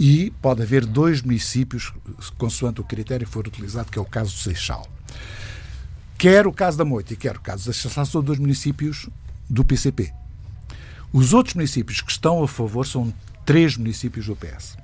e 0.01 0.33
pode 0.41 0.63
haver 0.63 0.87
dois 0.87 1.21
municípios, 1.21 1.93
consoante 2.39 2.81
o 2.81 2.85
critério 2.85 3.27
for 3.27 3.47
utilizado, 3.47 3.91
que 3.91 3.99
é 3.99 4.03
o 4.03 4.07
caso 4.07 4.33
do 4.33 4.39
Seixal. 4.39 4.89
Quer 6.17 6.47
o 6.47 6.53
caso 6.53 6.79
da 6.79 6.85
Moita 6.85 7.13
e 7.13 7.17
quer 7.17 7.37
o 7.37 7.41
caso 7.41 7.67
da 7.67 7.75
Seixal 7.75 8.07
são 8.07 8.23
dois 8.23 8.39
municípios 8.39 9.09
do 9.51 9.65
PCP. 9.65 10.13
Os 11.13 11.35
outros 11.35 11.55
municípios 11.55 12.01
que 12.01 12.11
estão 12.11 12.43
a 12.43 12.49
favor 12.49 12.87
são 12.87 13.13
três 13.45 13.77
municípios 13.77 14.27
do 14.27 14.35
PS. 14.35 14.77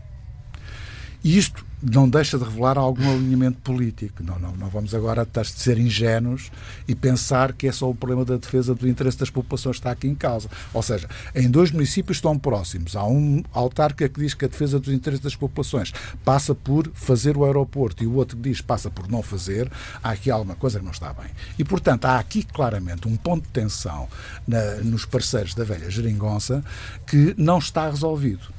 E 1.24 1.38
isto 1.38 1.64
não 1.82 2.08
deixa 2.08 2.38
de 2.38 2.44
revelar 2.44 2.78
algum 2.78 3.10
alinhamento 3.10 3.58
político. 3.58 4.22
Não, 4.22 4.38
não, 4.38 4.52
não 4.52 4.68
vamos 4.68 4.94
agora 4.94 5.26
ser 5.44 5.78
ingênuos 5.78 6.50
e 6.86 6.94
pensar 6.94 7.52
que 7.52 7.66
é 7.66 7.72
só 7.72 7.90
o 7.90 7.94
problema 7.94 8.24
da 8.24 8.36
defesa 8.36 8.74
do 8.74 8.88
interesse 8.88 9.18
das 9.18 9.30
populações 9.30 9.76
que 9.76 9.80
está 9.80 9.90
aqui 9.90 10.06
em 10.06 10.14
causa. 10.14 10.48
Ou 10.72 10.82
seja, 10.82 11.08
em 11.34 11.50
dois 11.50 11.72
municípios 11.72 12.18
estão 12.18 12.38
próximos. 12.38 12.94
Há 12.94 13.04
um 13.04 13.42
autarca 13.52 14.08
que 14.08 14.20
diz 14.20 14.34
que 14.34 14.44
a 14.44 14.48
defesa 14.48 14.78
dos 14.78 14.92
interesses 14.92 15.22
das 15.22 15.34
populações 15.34 15.92
passa 16.24 16.54
por 16.54 16.88
fazer 16.94 17.36
o 17.36 17.44
aeroporto 17.44 18.04
e 18.04 18.06
o 18.06 18.14
outro 18.14 18.36
que 18.36 18.48
diz 18.48 18.60
passa 18.60 18.88
por 18.88 19.08
não 19.08 19.22
fazer. 19.22 19.70
Há 20.02 20.10
aqui 20.10 20.30
alguma 20.30 20.54
coisa 20.54 20.78
que 20.78 20.84
não 20.84 20.92
está 20.92 21.12
bem. 21.12 21.30
E, 21.58 21.64
portanto, 21.64 22.04
há 22.04 22.18
aqui 22.18 22.44
claramente 22.44 23.08
um 23.08 23.16
ponto 23.16 23.42
de 23.42 23.50
tensão 23.50 24.08
na, 24.46 24.76
nos 24.76 25.04
parceiros 25.04 25.54
da 25.54 25.64
velha 25.64 25.90
geringonça 25.90 26.64
que 27.06 27.34
não 27.36 27.58
está 27.58 27.88
resolvido. 27.90 28.52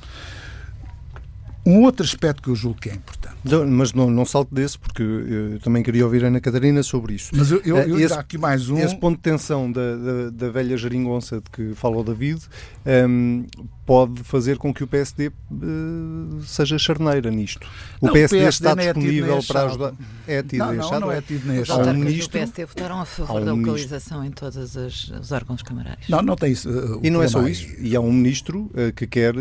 Um 1.65 1.84
outro 1.84 2.05
aspecto 2.05 2.41
que 2.41 2.50
eu 2.50 2.55
julgo 2.55 2.79
que 2.79 2.89
é 2.89 2.93
importante. 2.93 3.36
Não, 3.43 3.65
mas 3.65 3.93
não, 3.93 4.10
não 4.10 4.25
salto 4.25 4.53
desse, 4.53 4.77
porque 4.77 5.03
eu 5.03 5.60
também 5.60 5.84
queria 5.84 6.05
ouvir 6.05 6.24
a 6.24 6.27
Ana 6.27 6.39
Catarina 6.39 6.82
sobre 6.84 7.15
isso. 7.15 7.32
Mas 7.34 7.51
eu, 7.51 7.62
eu, 7.65 7.77
eu 7.77 8.00
esse, 8.00 8.13
aqui 8.13 8.38
mais 8.38 8.70
um. 8.70 8.77
Esse 8.77 8.96
ponto 8.96 9.17
de 9.17 9.22
tensão 9.22 9.72
da, 9.72 9.96
da, 9.96 10.29
da 10.29 10.50
velha 10.50 10.77
geringonça 10.77 11.41
de 11.41 11.50
que 11.50 11.75
fala 11.75 11.98
o 11.98 12.03
David 12.03 12.41
um, 12.86 13.46
pode 13.86 14.24
fazer 14.24 14.58
com 14.58 14.74
que 14.74 14.84
o 14.84 14.88
PSD 14.88 15.27
uh, 15.27 15.32
eh, 15.32 16.41
seja 16.46 16.77
charneira 16.77 17.29
nisto. 17.29 17.67
O 18.00 18.08
não, 18.08 18.13
PSD, 18.13 18.38
o 18.38 18.39
PSD 18.39 18.70
está 18.70 18.82
é 18.82 18.93
disponível 18.93 19.38
é 19.38 19.41
para 19.41 19.63
ajudar. 19.63 19.93
É 20.25 20.43
tido 20.43 20.60
não, 20.60 20.74
não, 20.74 21.00
não 21.01 21.12
é 21.12 21.22
tido 21.22 21.46
nem 21.46 21.60
Os 21.60 21.70
autarcas 21.70 22.17
do 22.17 22.29
PSD 22.29 22.65
votaram 22.65 23.01
a 23.01 23.05
favor 23.05 23.41
um 23.41 23.46
da 23.46 23.53
localização 23.53 24.22
ministro. 24.22 24.48
em 24.48 24.51
todos 24.51 24.75
os, 24.75 25.10
os, 25.10 25.32
órgãos 25.34 25.62
camarários. 25.62 26.08
Não, 26.08 26.22
não 26.22 26.36
tem 26.36 26.53
isso. 26.53 26.70
Uh, 26.70 27.00
e 27.03 27.10
não 27.10 27.22
é 27.22 27.27
só 27.27 27.46
isso. 27.46 27.67
E 27.77 27.93
há 27.96 28.00
um 28.00 28.12
ministro 28.12 28.72
uh, 28.74 28.93
que 28.96 29.05
quer, 29.05 29.34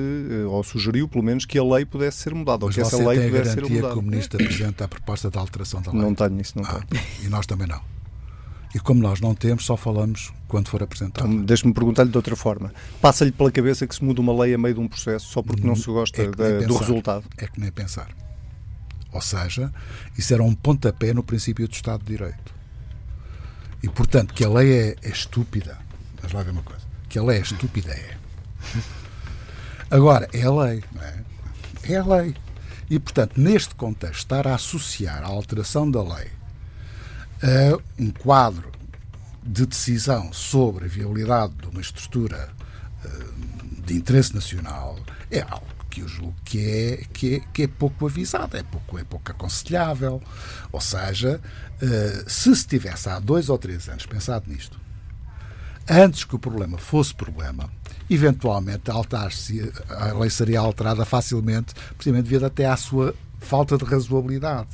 ou 0.48 0.62
sugeriu 0.64 1.06
pelo 1.08 1.24
menos, 1.24 1.44
que 1.44 1.56
a 1.56 1.64
lei 1.64 1.84
pudesse 1.84 2.11
ser 2.16 2.34
mudada, 2.34 2.64
ou 2.64 2.70
que 2.70 2.80
essa 2.80 2.96
lei 2.96 3.30
pudesse 3.30 3.54
ser 3.54 3.68
mudada. 3.68 3.94
que 3.94 3.98
o 3.98 4.02
ministro 4.02 4.42
apresenta 4.42 4.84
a 4.84 4.88
proposta 4.88 5.30
da 5.30 5.40
alteração 5.40 5.82
da 5.82 5.92
lei? 5.92 6.00
Não 6.00 6.14
tenho 6.14 6.40
isso, 6.40 6.56
não 6.56 6.64
ah, 6.64 6.80
tenho. 6.88 7.02
E 7.22 7.28
nós 7.28 7.46
também 7.46 7.66
não. 7.66 7.80
E 8.74 8.80
como 8.80 9.02
nós 9.02 9.20
não 9.20 9.34
temos, 9.34 9.66
só 9.66 9.76
falamos 9.76 10.32
quando 10.48 10.68
for 10.68 10.82
apresentado. 10.82 11.28
Então, 11.28 11.44
Deixe-me 11.44 11.74
perguntar-lhe 11.74 12.10
de 12.10 12.16
outra 12.16 12.34
forma. 12.34 12.72
Passa-lhe 13.00 13.30
pela 13.30 13.50
cabeça 13.50 13.86
que 13.86 13.94
se 13.94 14.02
muda 14.02 14.20
uma 14.20 14.32
lei 14.42 14.54
a 14.54 14.58
meio 14.58 14.74
de 14.74 14.80
um 14.80 14.88
processo 14.88 15.26
só 15.26 15.42
porque 15.42 15.66
não 15.66 15.76
se 15.76 15.86
gosta 15.86 16.22
é 16.22 16.66
do 16.66 16.76
resultado? 16.76 17.24
É 17.36 17.46
que 17.46 17.60
nem 17.60 17.70
pensar. 17.70 18.08
Ou 19.12 19.20
seja, 19.20 19.70
isso 20.16 20.32
era 20.32 20.42
um 20.42 20.54
pontapé 20.54 21.12
no 21.12 21.22
princípio 21.22 21.68
do 21.68 21.74
Estado 21.74 22.02
de 22.02 22.16
Direito. 22.16 22.54
E, 23.82 23.88
portanto, 23.88 24.32
que 24.32 24.42
a 24.42 24.48
lei 24.48 24.72
é, 24.72 24.96
é 25.02 25.10
estúpida. 25.10 25.78
Vamos 26.16 26.32
lá 26.32 26.42
ver 26.42 26.52
uma 26.52 26.62
coisa. 26.62 26.82
Que 27.10 27.18
a 27.18 27.22
lei 27.22 27.38
é 27.38 27.42
estúpida 27.42 27.92
é. 27.92 28.16
Agora, 29.90 30.26
é 30.32 30.42
a 30.44 30.50
lei, 30.50 30.82
não 30.92 31.02
é? 31.02 31.31
É 31.84 31.96
a 31.96 32.04
lei. 32.04 32.34
E, 32.88 32.98
portanto, 32.98 33.40
neste 33.40 33.74
contexto, 33.74 34.18
estar 34.18 34.46
a 34.46 34.54
associar 34.54 35.22
a 35.22 35.26
alteração 35.26 35.90
da 35.90 36.02
lei 36.02 36.30
a 37.42 37.78
um 37.98 38.10
quadro 38.10 38.70
de 39.42 39.66
decisão 39.66 40.32
sobre 40.32 40.84
a 40.84 40.88
viabilidade 40.88 41.54
de 41.54 41.66
uma 41.66 41.80
estrutura 41.80 42.48
eh, 43.04 43.08
de 43.84 43.94
interesse 43.94 44.34
nacional 44.34 44.96
é 45.30 45.40
algo 45.40 45.66
que 45.90 46.00
eu 46.00 46.08
julgo 46.08 46.34
que 46.44 46.58
é, 46.60 47.04
que 47.12 47.34
é, 47.36 47.40
que 47.52 47.62
é 47.64 47.66
pouco 47.66 48.06
avisado, 48.06 48.56
é 48.56 48.62
pouco, 48.62 48.98
é 48.98 49.04
pouco 49.04 49.30
aconselhável. 49.30 50.22
Ou 50.70 50.80
seja, 50.80 51.40
eh, 51.82 52.24
se 52.26 52.54
se 52.54 52.66
tivesse 52.66 53.08
há 53.08 53.18
dois 53.18 53.48
ou 53.48 53.58
três 53.58 53.88
anos 53.88 54.06
pensado 54.06 54.50
nisto, 54.50 54.80
antes 55.88 56.24
que 56.24 56.34
o 56.36 56.38
problema 56.38 56.78
fosse 56.78 57.14
problema, 57.14 57.68
eventualmente 58.12 58.90
altar-se, 58.90 59.72
a 59.88 60.12
lei 60.12 60.30
seria 60.30 60.60
alterada 60.60 61.04
facilmente, 61.04 61.74
precisamente 61.96 62.24
devido 62.24 62.44
até 62.44 62.66
à 62.66 62.76
sua 62.76 63.14
falta 63.38 63.76
de 63.76 63.84
razoabilidade 63.84 64.68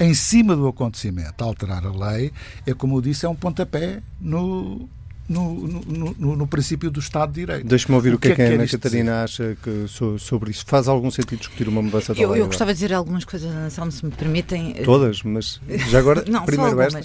em 0.00 0.14
cima 0.14 0.54
do 0.54 0.68
acontecimento, 0.68 1.42
alterar 1.42 1.84
a 1.84 1.90
lei, 1.90 2.32
é 2.66 2.72
como 2.72 2.96
eu 2.96 3.00
disse, 3.00 3.26
é 3.26 3.28
um 3.28 3.34
pontapé 3.34 4.00
no, 4.20 4.88
no, 5.28 5.54
no, 5.54 6.14
no, 6.16 6.36
no, 6.36 6.46
princípio 6.46 6.90
do 6.90 7.00
Estado 7.00 7.32
de 7.32 7.40
Direito. 7.40 7.66
Deixe-me 7.66 7.96
ouvir 7.96 8.14
o, 8.14 8.18
que, 8.18 8.28
é 8.28 8.34
que, 8.34 8.42
é 8.42 8.46
que 8.46 8.52
a 8.52 8.54
Ana 8.54 8.68
Catarina 8.68 9.24
acha 9.24 9.56
que, 9.62 9.86
sobre 10.18 10.50
isso. 10.50 10.64
Faz 10.66 10.86
algum 10.86 11.10
sentido 11.10 11.38
discutir 11.38 11.68
uma 11.68 11.82
mudança 11.82 12.14
da 12.14 12.20
eu, 12.20 12.30
lei? 12.30 12.40
Eu 12.40 12.46
gostava 12.46 12.72
de 12.72 12.80
dizer 12.80 12.94
algumas 12.94 13.24
coisas, 13.24 13.52
Anselmo, 13.52 13.90
se 13.90 14.04
me 14.06 14.12
permitem. 14.12 14.74
Todas, 14.84 15.22
mas 15.22 15.60
já 15.90 15.98
agora, 15.98 16.24
Não, 16.30 16.44
primeiro 16.44 16.80
esta. 16.80 17.02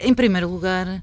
Em 0.00 0.12
primeiro 0.12 0.50
lugar, 0.50 1.02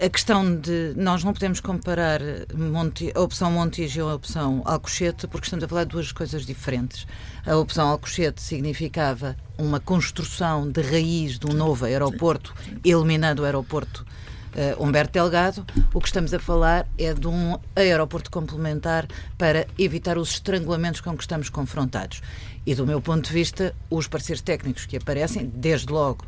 a 0.00 0.08
questão 0.08 0.56
de 0.56 0.92
nós 0.96 1.22
não 1.24 1.32
podemos 1.32 1.60
comparar 1.60 2.20
Monte, 2.54 3.12
a 3.14 3.20
opção 3.20 3.50
Montijo 3.50 4.00
e 4.00 4.02
a 4.02 4.14
opção 4.14 4.62
Alcochete 4.64 5.26
porque 5.26 5.46
estamos 5.46 5.64
a 5.64 5.68
falar 5.68 5.84
de 5.84 5.90
duas 5.90 6.12
coisas 6.12 6.44
diferentes. 6.44 7.06
A 7.46 7.56
opção 7.56 7.88
Alcochete 7.88 8.42
significava 8.42 9.36
uma 9.58 9.80
construção 9.80 10.70
de 10.70 10.82
raiz 10.82 11.38
de 11.38 11.46
um 11.46 11.52
novo 11.52 11.84
aeroporto, 11.84 12.54
eliminando 12.84 13.42
o 13.42 13.44
aeroporto 13.44 14.04
uh, 14.54 14.82
Humberto 14.82 15.12
Delgado. 15.12 15.66
O 15.92 16.00
que 16.00 16.08
estamos 16.08 16.32
a 16.32 16.38
falar 16.38 16.86
é 16.98 17.14
de 17.14 17.26
um 17.26 17.58
aeroporto 17.76 18.30
complementar 18.30 19.06
para 19.36 19.66
evitar 19.78 20.18
os 20.18 20.30
estrangulamentos 20.30 21.00
com 21.00 21.16
que 21.16 21.22
estamos 21.22 21.48
confrontados. 21.48 22.20
E 22.64 22.74
do 22.74 22.86
meu 22.86 23.00
ponto 23.00 23.26
de 23.26 23.32
vista, 23.32 23.74
os 23.90 24.06
parceiros 24.06 24.42
técnicos 24.42 24.86
que 24.86 24.96
aparecem, 24.96 25.50
desde 25.54 25.92
logo 25.92 26.24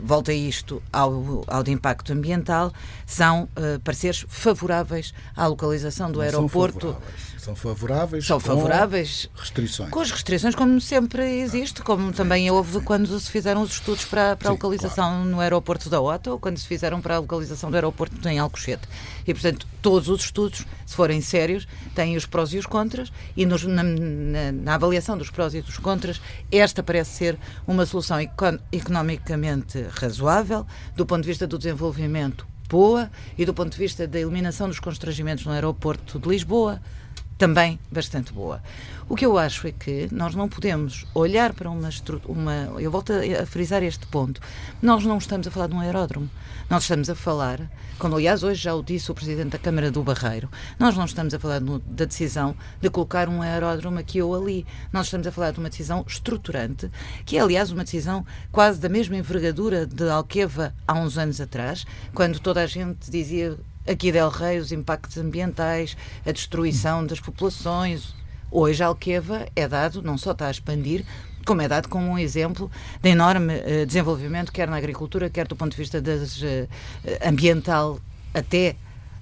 volta 0.00 0.32
isto 0.32 0.82
ao, 0.92 1.44
ao 1.46 1.62
de 1.62 1.70
impacto 1.70 2.12
ambiental, 2.12 2.72
são 3.06 3.44
uh, 3.44 3.80
pareceres 3.82 4.24
favoráveis 4.28 5.12
à 5.34 5.46
localização 5.46 6.10
do 6.10 6.18
não 6.18 6.24
aeroporto. 6.24 6.96
São 7.38 7.46
São 7.46 7.54
favoráveis. 7.54 8.26
São 8.26 8.40
favoráveis. 8.40 9.30
restrições. 9.36 9.90
Com 9.90 10.00
as 10.00 10.10
restrições, 10.10 10.56
como 10.56 10.80
sempre 10.80 11.22
existe, 11.38 11.80
como 11.80 12.12
também 12.12 12.50
houve 12.50 12.80
quando 12.80 13.20
se 13.20 13.30
fizeram 13.30 13.62
os 13.62 13.70
estudos 13.70 14.04
para, 14.04 14.34
para 14.34 14.48
a 14.48 14.52
localização 14.52 15.10
claro. 15.10 15.24
no 15.24 15.38
aeroporto 15.38 15.88
da 15.88 16.00
OTA 16.00 16.32
ou 16.32 16.40
quando 16.40 16.58
se 16.58 16.66
fizeram 16.66 17.00
para 17.00 17.14
a 17.14 17.18
localização 17.20 17.70
do 17.70 17.76
aeroporto 17.76 18.28
em 18.28 18.40
Alcochete. 18.40 18.88
E, 19.24 19.32
portanto, 19.32 19.64
todos 19.80 20.08
os 20.08 20.24
estudos, 20.24 20.66
se 20.84 20.96
forem 20.96 21.20
sérios, 21.20 21.68
têm 21.94 22.16
os 22.16 22.26
prós 22.26 22.52
e 22.52 22.58
os 22.58 22.66
contras 22.66 23.12
e 23.36 23.46
nos, 23.46 23.62
na, 23.62 23.84
na, 23.84 24.50
na, 24.50 24.74
avaliação 24.74 25.16
dos 25.16 25.30
prós 25.30 25.54
e 25.54 25.62
dos 25.62 25.78
contras, 25.78 26.20
esta 26.50 26.82
parece 26.82 27.12
ser 27.12 27.38
uma 27.64 27.86
solução 27.86 28.20
econ 28.20 28.58
economicamente 28.72 29.85
razoável, 29.88 30.66
do 30.94 31.06
ponto 31.06 31.22
de 31.22 31.28
vista 31.28 31.46
do 31.46 31.58
desenvolvimento 31.58 32.46
boa 32.68 33.10
e 33.38 33.44
do 33.44 33.54
ponto 33.54 33.72
de 33.72 33.78
vista 33.78 34.06
da 34.06 34.18
eliminação 34.18 34.68
dos 34.68 34.80
constrangimentos 34.80 35.44
no 35.44 35.52
aeroporto 35.52 36.18
de 36.18 36.28
Lisboa, 36.28 36.80
também 37.38 37.78
bastante 37.90 38.32
boa. 38.32 38.62
O 39.08 39.14
que 39.14 39.24
eu 39.24 39.38
acho 39.38 39.68
é 39.68 39.72
que 39.72 40.08
nós 40.10 40.34
não 40.34 40.48
podemos 40.48 41.06
olhar 41.14 41.52
para 41.52 41.70
uma, 41.70 41.88
uma 42.26 42.52
eu 42.80 42.90
volto 42.90 43.12
a, 43.12 43.46
frisar 43.46 43.82
este 43.82 44.06
ponto, 44.06 44.40
nós 44.82 45.04
não 45.04 45.18
estamos 45.18 45.46
a 45.46 45.50
falar 45.50 45.68
de 45.68 45.74
um 45.74 45.80
aeródromo, 45.80 46.28
nós 46.68 46.82
estamos 46.82 47.08
a 47.08 47.14
falar, 47.14 47.70
como 47.98 48.16
aliás 48.16 48.42
hoje 48.42 48.62
já 48.62 48.74
o 48.74 48.82
disse 48.82 49.10
o 49.10 49.14
Presidente 49.14 49.50
da 49.50 49.58
Câmara 49.58 49.92
do 49.92 50.02
Barreiro, 50.02 50.50
nós 50.78 50.96
não 50.96 51.04
estamos 51.04 51.32
a 51.34 51.38
falar 51.38 51.60
no, 51.60 51.78
da 51.78 52.04
decisão 52.04 52.56
de 52.80 52.90
colocar 52.90 53.28
um 53.28 53.42
aeródromo 53.42 54.00
aqui 54.00 54.20
ou 54.20 54.34
ali. 54.34 54.66
Nós 54.92 55.06
estamos 55.06 55.26
a 55.26 55.32
falar 55.32 55.52
de 55.52 55.60
uma 55.60 55.70
decisão 55.70 56.04
estruturante, 56.08 56.90
que 57.24 57.38
é 57.38 57.40
aliás 57.40 57.70
uma 57.70 57.84
decisão 57.84 58.26
quase 58.50 58.80
da 58.80 58.88
mesma 58.88 59.16
envergadura 59.16 59.86
de 59.86 60.08
Alqueva 60.08 60.74
há 60.88 60.94
uns 60.94 61.16
anos 61.16 61.40
atrás, 61.40 61.86
quando 62.12 62.40
toda 62.40 62.62
a 62.62 62.66
gente 62.66 63.08
dizia 63.08 63.56
aqui 63.86 64.10
Del 64.12 64.28
Rey 64.28 64.58
os 64.58 64.72
impactos 64.72 65.16
ambientais, 65.16 65.96
a 66.24 66.32
destruição 66.32 67.06
das 67.06 67.20
populações. 67.20 68.14
Hoje 68.50 68.82
Alqueva 68.82 69.46
é 69.54 69.66
dado, 69.66 70.02
não 70.02 70.16
só 70.16 70.32
está 70.32 70.48
a 70.48 70.50
expandir, 70.50 71.04
como 71.44 71.62
é 71.62 71.68
dado 71.68 71.88
como 71.88 72.06
um 72.06 72.18
exemplo 72.18 72.70
de 73.00 73.10
enorme 73.10 73.54
uh, 73.54 73.86
desenvolvimento, 73.86 74.52
quer 74.52 74.68
na 74.68 74.76
agricultura, 74.76 75.30
quer 75.30 75.46
do 75.46 75.56
ponto 75.56 75.72
de 75.72 75.78
vista 75.78 76.00
das, 76.00 76.42
uh, 76.42 76.68
ambiental, 77.24 78.00
até 78.34 78.76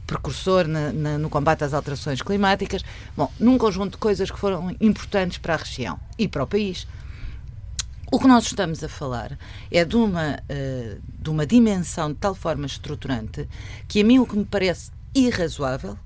precursor 0.07 0.67
na, 0.67 0.93
na, 0.93 1.19
no 1.19 1.29
combate 1.29 1.65
às 1.65 1.75
alterações 1.75 2.21
climáticas. 2.23 2.83
Bom, 3.17 3.31
num 3.39 3.59
conjunto 3.59 3.93
de 3.93 3.99
coisas 3.99 4.31
que 4.31 4.39
foram 4.39 4.75
importantes 4.81 5.39
para 5.39 5.55
a 5.55 5.57
região 5.59 5.99
e 6.19 6.27
para 6.29 6.43
o 6.43 6.47
país. 6.47 6.87
O 8.15 8.19
que 8.21 8.29
nós 8.29 8.45
estamos 8.45 8.85
a 8.85 8.89
falar 8.89 9.37
é 9.73 9.85
de 9.85 9.97
uma, 9.97 10.39
uh, 10.39 11.03
de 11.21 11.31
uma 11.31 11.45
dimensão 11.45 12.13
de 12.13 12.15
tal 12.21 12.33
forma 12.33 12.65
estruturante 12.65 13.49
que 13.89 14.03
a 14.03 14.05
mim 14.05 14.21
o 14.21 14.25
que 14.25 14.37
me 14.37 14.45
parece 14.45 14.93
irrazoável 15.13 15.99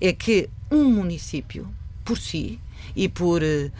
é 0.00 0.12
que 0.12 0.48
um 0.70 0.84
município, 0.84 1.66
por 2.04 2.16
si 2.16 2.60
e 2.94 3.08
por 3.08 3.42
uh, 3.42 3.72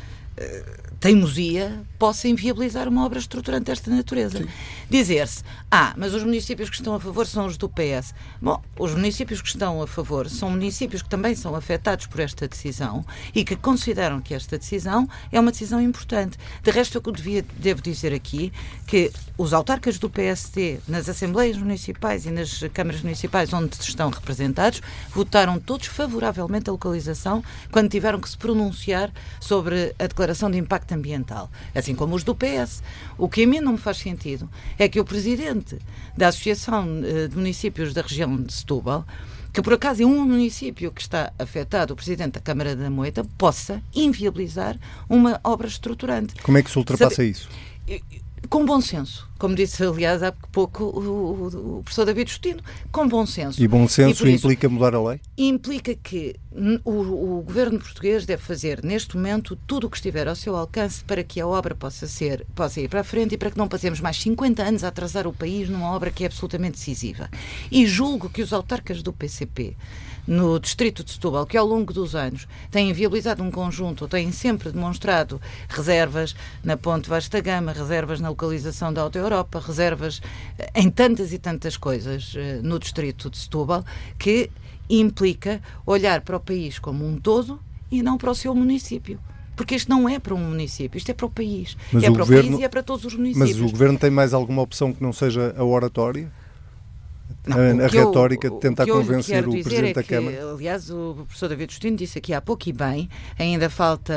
teimosia 1.02 1.82
possa 1.98 2.28
inviabilizar 2.28 2.88
uma 2.88 3.04
obra 3.04 3.18
estruturante 3.18 3.64
desta 3.64 3.90
natureza. 3.90 4.46
Dizer-se, 4.88 5.42
ah, 5.68 5.92
mas 5.96 6.14
os 6.14 6.22
municípios 6.22 6.70
que 6.70 6.76
estão 6.76 6.94
a 6.94 7.00
favor 7.00 7.26
são 7.26 7.46
os 7.46 7.56
do 7.56 7.68
PS. 7.68 8.14
Bom, 8.40 8.62
os 8.78 8.94
municípios 8.94 9.42
que 9.42 9.48
estão 9.48 9.82
a 9.82 9.86
favor 9.88 10.30
são 10.30 10.50
municípios 10.50 11.02
que 11.02 11.08
também 11.08 11.34
são 11.34 11.56
afetados 11.56 12.06
por 12.06 12.20
esta 12.20 12.46
decisão 12.46 13.04
e 13.34 13.44
que 13.44 13.56
consideram 13.56 14.20
que 14.20 14.32
esta 14.32 14.56
decisão 14.56 15.08
é 15.32 15.40
uma 15.40 15.50
decisão 15.50 15.80
importante. 15.80 16.38
De 16.62 16.70
resto, 16.70 17.02
eu 17.04 17.12
devia, 17.12 17.44
devo 17.58 17.82
dizer 17.82 18.14
aqui 18.14 18.52
que 18.86 19.10
os 19.36 19.52
autarcas 19.52 19.98
do 19.98 20.08
PSD 20.08 20.78
nas 20.86 21.08
assembleias 21.08 21.56
municipais 21.56 22.26
e 22.26 22.30
nas 22.30 22.60
câmaras 22.72 23.02
municipais 23.02 23.52
onde 23.52 23.74
estão 23.80 24.08
representados 24.08 24.80
votaram 25.10 25.58
todos 25.58 25.88
favoravelmente 25.88 26.70
a 26.70 26.72
localização 26.72 27.42
quando 27.72 27.90
tiveram 27.90 28.20
que 28.20 28.28
se 28.28 28.38
pronunciar 28.38 29.10
sobre 29.40 29.96
a 29.98 30.06
declaração 30.06 30.48
de 30.48 30.58
impacto 30.58 30.91
ambiental, 30.94 31.50
assim 31.74 31.94
como 31.94 32.14
os 32.14 32.24
do 32.24 32.34
PS. 32.34 32.82
O 33.18 33.28
que 33.28 33.42
a 33.42 33.46
mim 33.46 33.60
não 33.60 33.72
me 33.72 33.78
faz 33.78 33.98
sentido 33.98 34.48
é 34.78 34.88
que 34.88 35.00
o 35.00 35.04
presidente 35.04 35.78
da 36.16 36.28
Associação 36.28 36.86
eh, 37.04 37.28
de 37.28 37.36
Municípios 37.36 37.92
da 37.92 38.02
região 38.02 38.36
de 38.36 38.52
Setúbal 38.52 39.04
que 39.52 39.60
por 39.60 39.74
acaso 39.74 40.02
é 40.02 40.06
um 40.06 40.24
município 40.24 40.90
que 40.90 41.02
está 41.02 41.30
afetado, 41.38 41.92
o 41.92 41.96
Presidente 41.96 42.32
da 42.32 42.40
Câmara 42.40 42.74
da 42.74 42.88
Moeta, 42.88 43.22
possa 43.36 43.82
inviabilizar 43.94 44.78
uma 45.08 45.38
obra 45.44 45.68
estruturante. 45.68 46.34
Como 46.42 46.56
é 46.56 46.62
que 46.62 46.70
se 46.70 46.78
ultrapassa 46.78 47.16
Sabe, 47.16 47.28
isso? 47.28 47.50
Com 48.52 48.66
bom 48.66 48.82
senso. 48.82 49.26
Como 49.38 49.54
disse, 49.54 49.82
aliás, 49.82 50.22
há 50.22 50.30
pouco 50.30 50.84
o, 50.84 50.98
o, 50.98 51.78
o 51.78 51.82
professor 51.82 52.04
David 52.04 52.28
Justino, 52.28 52.62
com 52.92 53.08
bom 53.08 53.24
senso. 53.24 53.60
E 53.62 53.66
bom 53.66 53.88
senso 53.88 54.26
e 54.28 54.34
implica 54.34 54.66
isso, 54.66 54.74
mudar 54.74 54.94
a 54.94 55.02
lei? 55.02 55.20
Implica 55.38 55.94
que 55.94 56.36
o, 56.84 57.38
o, 57.38 57.42
governo 57.42 57.78
português 57.78 58.26
deve 58.26 58.42
fazer, 58.42 58.84
neste 58.84 59.16
momento, 59.16 59.56
tudo 59.66 59.86
o 59.86 59.90
que 59.90 59.96
estiver 59.96 60.28
ao 60.28 60.36
seu 60.36 60.54
alcance 60.54 61.02
para 61.02 61.24
que 61.24 61.40
a 61.40 61.46
obra 61.46 61.74
possa, 61.74 62.06
ser, 62.06 62.44
possa 62.54 62.78
ir 62.78 62.90
para 62.90 63.00
a 63.00 63.04
frente 63.04 63.34
e 63.34 63.38
para 63.38 63.50
que 63.50 63.56
não 63.56 63.66
passemos 63.66 64.00
mais 64.00 64.18
50 64.18 64.62
anos 64.62 64.84
a 64.84 64.88
atrasar 64.88 65.26
o 65.26 65.32
país 65.32 65.70
numa 65.70 65.90
obra 65.90 66.10
que 66.10 66.22
é 66.22 66.26
absolutamente 66.26 66.76
decisiva. 66.76 67.30
E 67.70 67.86
julgo 67.86 68.28
que 68.28 68.42
os 68.42 68.52
autarcas 68.52 69.02
do 69.02 69.14
PCP 69.14 69.74
no 70.26 70.58
distrito 70.58 71.02
de 71.02 71.12
Setúbal, 71.12 71.46
que 71.46 71.56
ao 71.56 71.66
longo 71.66 71.92
dos 71.92 72.14
anos 72.14 72.46
têm 72.70 72.92
viabilizado 72.92 73.42
um 73.42 73.50
conjunto, 73.50 74.06
têm 74.06 74.30
sempre 74.30 74.70
demonstrado 74.70 75.40
reservas 75.68 76.34
na 76.62 76.76
Ponte 76.76 77.08
Vasta 77.08 77.40
Gama, 77.40 77.72
reservas 77.72 78.20
na 78.20 78.28
localização 78.28 78.92
da 78.92 79.02
Alta 79.02 79.18
Europa, 79.18 79.62
reservas 79.64 80.20
eh, 80.58 80.70
em 80.76 80.90
tantas 80.90 81.32
e 81.32 81.38
tantas 81.38 81.76
coisas 81.76 82.34
eh, 82.36 82.60
no 82.62 82.78
distrito 82.78 83.28
de 83.30 83.38
Setúbal, 83.38 83.84
que 84.18 84.50
implica 84.88 85.60
olhar 85.86 86.20
para 86.20 86.36
o 86.36 86.40
país 86.40 86.78
como 86.78 87.06
um 87.06 87.16
todo 87.16 87.58
e 87.90 88.02
não 88.02 88.16
para 88.16 88.30
o 88.30 88.34
seu 88.34 88.54
município. 88.54 89.18
Porque 89.54 89.74
isto 89.74 89.88
não 89.88 90.08
é 90.08 90.18
para 90.18 90.34
um 90.34 90.38
município, 90.38 90.96
isto 90.96 91.10
é 91.10 91.14
para 91.14 91.26
o 91.26 91.30
país. 91.30 91.76
Mas 91.92 92.04
é 92.04 92.10
o 92.10 92.12
para 92.12 92.22
governo, 92.24 92.44
o 92.44 92.50
país 92.52 92.60
e 92.60 92.64
é 92.64 92.68
para 92.68 92.82
todos 92.82 93.04
os 93.04 93.14
municípios. 93.14 93.56
Mas 93.56 93.68
o 93.68 93.70
governo 93.70 93.98
tem 93.98 94.10
mais 94.10 94.32
alguma 94.32 94.62
opção 94.62 94.92
que 94.92 95.02
não 95.02 95.12
seja 95.12 95.54
a 95.56 95.64
oratória? 95.64 96.30
Não, 97.46 97.56
a, 97.56 97.84
a 97.84 97.88
retórica 97.88 98.46
eu, 98.46 98.54
de 98.54 98.60
tentar 98.60 98.86
convencer 98.86 99.46
o 99.46 99.50
Presidente 99.50 99.90
é 99.90 99.94
da 99.94 100.02
Câmara? 100.02 100.36
Que, 100.36 100.42
aliás, 100.42 100.90
o 100.90 101.14
professor 101.26 101.48
David 101.48 101.72
Justino 101.72 101.96
disse 101.96 102.18
aqui 102.18 102.32
há 102.32 102.40
pouco 102.40 102.68
e 102.68 102.72
bem, 102.72 103.08
ainda 103.36 103.68
falta 103.68 104.12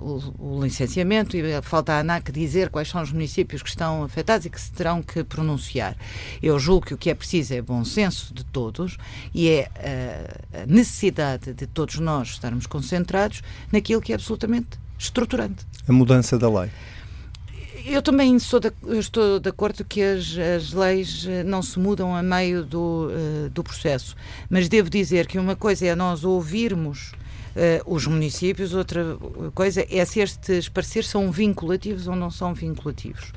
uh, 0.00 0.34
o, 0.38 0.56
o, 0.56 0.64
licenciamento 0.64 1.36
e 1.36 1.62
falta 1.62 1.92
a 1.92 2.00
ANAC 2.00 2.32
dizer 2.32 2.68
quais 2.68 2.88
são 2.88 3.00
os 3.00 3.12
municípios 3.12 3.62
que 3.62 3.68
estão 3.68 4.02
afetados 4.02 4.44
e 4.46 4.50
que 4.50 4.60
se 4.60 4.72
terão 4.72 5.02
que 5.02 5.22
pronunciar. 5.22 5.96
Eu 6.42 6.58
julgo 6.58 6.86
que 6.86 6.94
o 6.94 6.98
que 6.98 7.10
é 7.10 7.14
preciso 7.14 7.54
é 7.54 7.62
bom 7.62 7.84
senso 7.84 8.34
de 8.34 8.44
todos 8.44 8.96
e 9.32 9.48
é 9.48 9.68
uh, 9.76 10.62
a 10.62 10.66
necessidade 10.66 11.54
de 11.54 11.66
todos 11.68 12.00
nós 12.00 12.30
estarmos 12.30 12.66
concentrados 12.66 13.40
naquilo 13.70 14.00
que 14.00 14.10
é 14.10 14.16
absolutamente 14.16 14.80
estruturante. 14.98 15.64
A 15.86 15.92
mudança 15.92 16.36
da 16.36 16.48
lei. 16.48 16.70
Eu 17.84 18.00
também 18.00 18.38
sou 18.38 18.60
de, 18.60 18.72
estou 18.98 19.40
de 19.40 19.48
acordo 19.48 19.84
que 19.84 20.00
as, 20.00 20.36
as, 20.38 20.72
leis 20.72 21.26
eh, 21.28 21.42
não 21.42 21.62
se 21.62 21.78
mudam 21.78 22.14
a 22.14 22.22
meio 22.22 22.64
do, 22.64 23.08
uh, 23.10 23.50
do 23.50 23.62
processo, 23.62 24.14
mas 24.48 24.68
devo 24.68 24.88
dizer 24.88 25.26
que 25.26 25.38
uma 25.38 25.56
coisa 25.56 25.86
é 25.86 25.94
nós 25.94 26.24
ouvirmos 26.24 27.12
uh, 27.56 27.92
os 27.92 28.06
municípios, 28.06 28.72
outra 28.72 29.16
coisa 29.54 29.84
é 29.90 30.04
se 30.04 30.20
estes 30.20 30.68
pareceres 30.68 31.08
são 31.08 31.32
vinculativos 31.32 32.06
ou 32.06 32.14
não 32.14 32.30
são 32.30 32.54
vinculativos. 32.54 33.32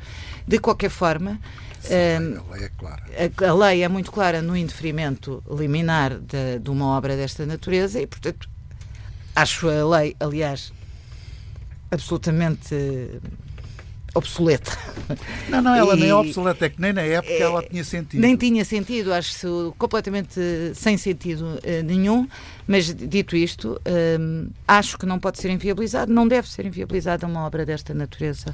De 0.48 0.60
qualquer 0.60 0.92
forma, 0.92 1.40
a 1.86 2.54
lei 2.54 2.66
é 2.66 2.70
clara. 2.70 3.04
A, 3.18 3.50
a, 3.50 3.54
lei 3.54 3.84
é 3.84 3.88
muito 3.88 4.12
clara 4.12 4.42
no 4.42 4.56
indeferimento 4.56 5.44
liminar 5.50 6.20
de, 6.20 6.60
de 6.60 6.70
uma 6.70 6.86
obra 6.98 7.16
desta 7.16 7.46
natureza 7.46 8.00
e, 8.00 8.06
portanto, 8.06 8.48
acho 9.36 9.68
a 9.68 9.98
lei, 9.98 10.16
aliás, 10.20 10.72
absolutamente 11.90 12.76
obsoleta. 14.16 14.72
Não, 15.50 15.62
não, 15.62 15.76
ela 15.76 15.96
e, 15.96 16.00
nem 16.00 16.10
é 16.10 16.16
obsoleta, 16.16 16.66
é 16.66 16.70
que 16.70 16.82
nem 16.82 16.92
na 16.92 17.02
época 17.02 17.34
é, 17.34 17.42
ela 17.42 17.62
tinha 17.62 17.84
sentido. 17.84 18.20
Nem 18.20 18.36
tinha 18.36 18.66
sentido, 18.66 19.14
acho 19.14 19.76
completamente 19.78 20.40
sem 20.74 20.98
sentido 20.98 21.46
uh, 21.46 21.84
nenhum, 21.84 22.28
mas 22.66 22.92
dito 22.92 23.36
isto, 23.36 23.80
um, 24.20 24.48
acho 24.68 24.98
que 24.98 25.06
não 25.06 25.20
pode 25.20 25.40
ser 25.40 25.52
inviabilizado, 25.52 26.12
não 26.12 26.28
deve 26.28 26.50
ser 26.50 26.66
inviabilizada 26.66 27.28
uma 27.28 27.46
obra 27.46 27.66
desta 27.66 27.94
natureza, 27.94 28.50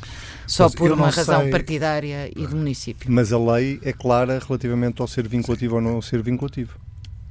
só 0.46 0.66
mas 0.66 0.76
por 0.76 0.92
uma 0.92 1.10
razão 1.10 1.44
sei... 1.44 1.52
partidária 1.52 2.30
e 2.36 2.46
do 2.48 2.58
município. 2.58 3.10
Mas 3.10 3.32
a 3.32 3.40
lei 3.40 3.80
é 3.84 3.94
clara 3.94 4.42
relativamente 4.46 5.02
ao 5.02 5.08
ser 5.08 5.28
vinculativo 5.28 5.76
ou 5.76 5.82
não 5.82 6.02
ser 6.02 6.22
vinculativo? 6.22 6.78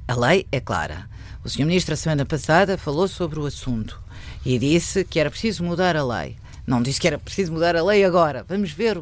A 0.07 0.15
lei 0.15 0.47
é 0.51 0.59
clara. 0.59 1.07
O 1.43 1.49
Sr. 1.49 1.65
Ministro, 1.65 1.93
a 1.93 1.97
semana 1.97 2.25
passada, 2.25 2.77
falou 2.77 3.07
sobre 3.07 3.39
o 3.39 3.45
assunto 3.45 4.01
e 4.45 4.57
disse 4.57 5.03
que 5.03 5.19
era 5.19 5.29
preciso 5.29 5.63
mudar 5.63 5.95
a 5.95 6.03
lei. 6.03 6.37
Não 6.65 6.81
disse 6.81 7.01
que 7.01 7.07
era 7.07 7.17
preciso 7.17 7.51
mudar 7.51 7.75
a 7.75 7.83
lei 7.83 8.05
agora. 8.05 8.45
Vamos 8.47 8.71
ver. 8.71 8.97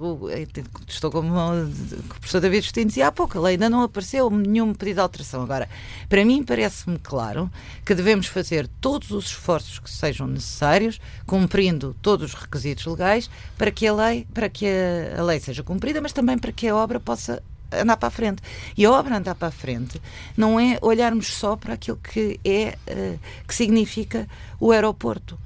Estou 0.87 1.11
como 1.11 1.33
o 1.33 2.03
professor 2.19 2.39
David 2.39 2.63
Justino 2.63 2.87
dizia 2.87 3.07
há 3.07 3.11
pouco, 3.11 3.37
a 3.37 3.41
lei 3.41 3.53
ainda 3.53 3.69
não 3.69 3.83
apareceu 3.83 4.29
nenhum 4.29 4.73
pedido 4.73 4.95
de 4.95 5.01
alteração. 5.01 5.43
Agora, 5.43 5.69
para 6.07 6.23
mim 6.23 6.43
parece-me 6.43 6.97
claro 6.97 7.51
que 7.85 7.93
devemos 7.93 8.27
fazer 8.27 8.67
todos 8.79 9.11
os 9.11 9.25
esforços 9.25 9.79
que 9.79 9.89
sejam 9.89 10.25
necessários, 10.27 10.99
cumprindo 11.25 11.95
todos 12.01 12.33
os 12.33 12.39
requisitos 12.39 12.85
legais, 12.85 13.29
para 13.57 13.71
que 13.71 13.85
a 13.85 13.93
lei, 13.93 14.25
para 14.33 14.49
que 14.49 14.65
a, 14.65 15.19
a 15.19 15.23
lei 15.23 15.39
seja 15.39 15.61
cumprida, 15.61 16.01
mas 16.01 16.13
também 16.13 16.37
para 16.37 16.51
que 16.51 16.67
a 16.67 16.75
obra 16.75 16.99
possa 16.99 17.43
andar 17.71 17.97
para 17.97 18.07
a 18.07 18.11
frente. 18.11 18.41
E 18.75 18.85
a 18.85 18.91
obra 18.91 19.17
andar 19.17 19.35
para 19.35 19.49
a 19.49 19.51
frente 19.51 20.01
não 20.35 20.59
é 20.59 20.77
olharmos 20.81 21.27
só 21.27 21.55
para 21.55 21.73
aquilo 21.73 21.97
que 21.97 22.39
é 22.43 22.77
uh, 22.87 23.19
que 23.47 23.53
significa 23.53 24.27
o 24.59 24.71
aeroporto. 24.71 25.37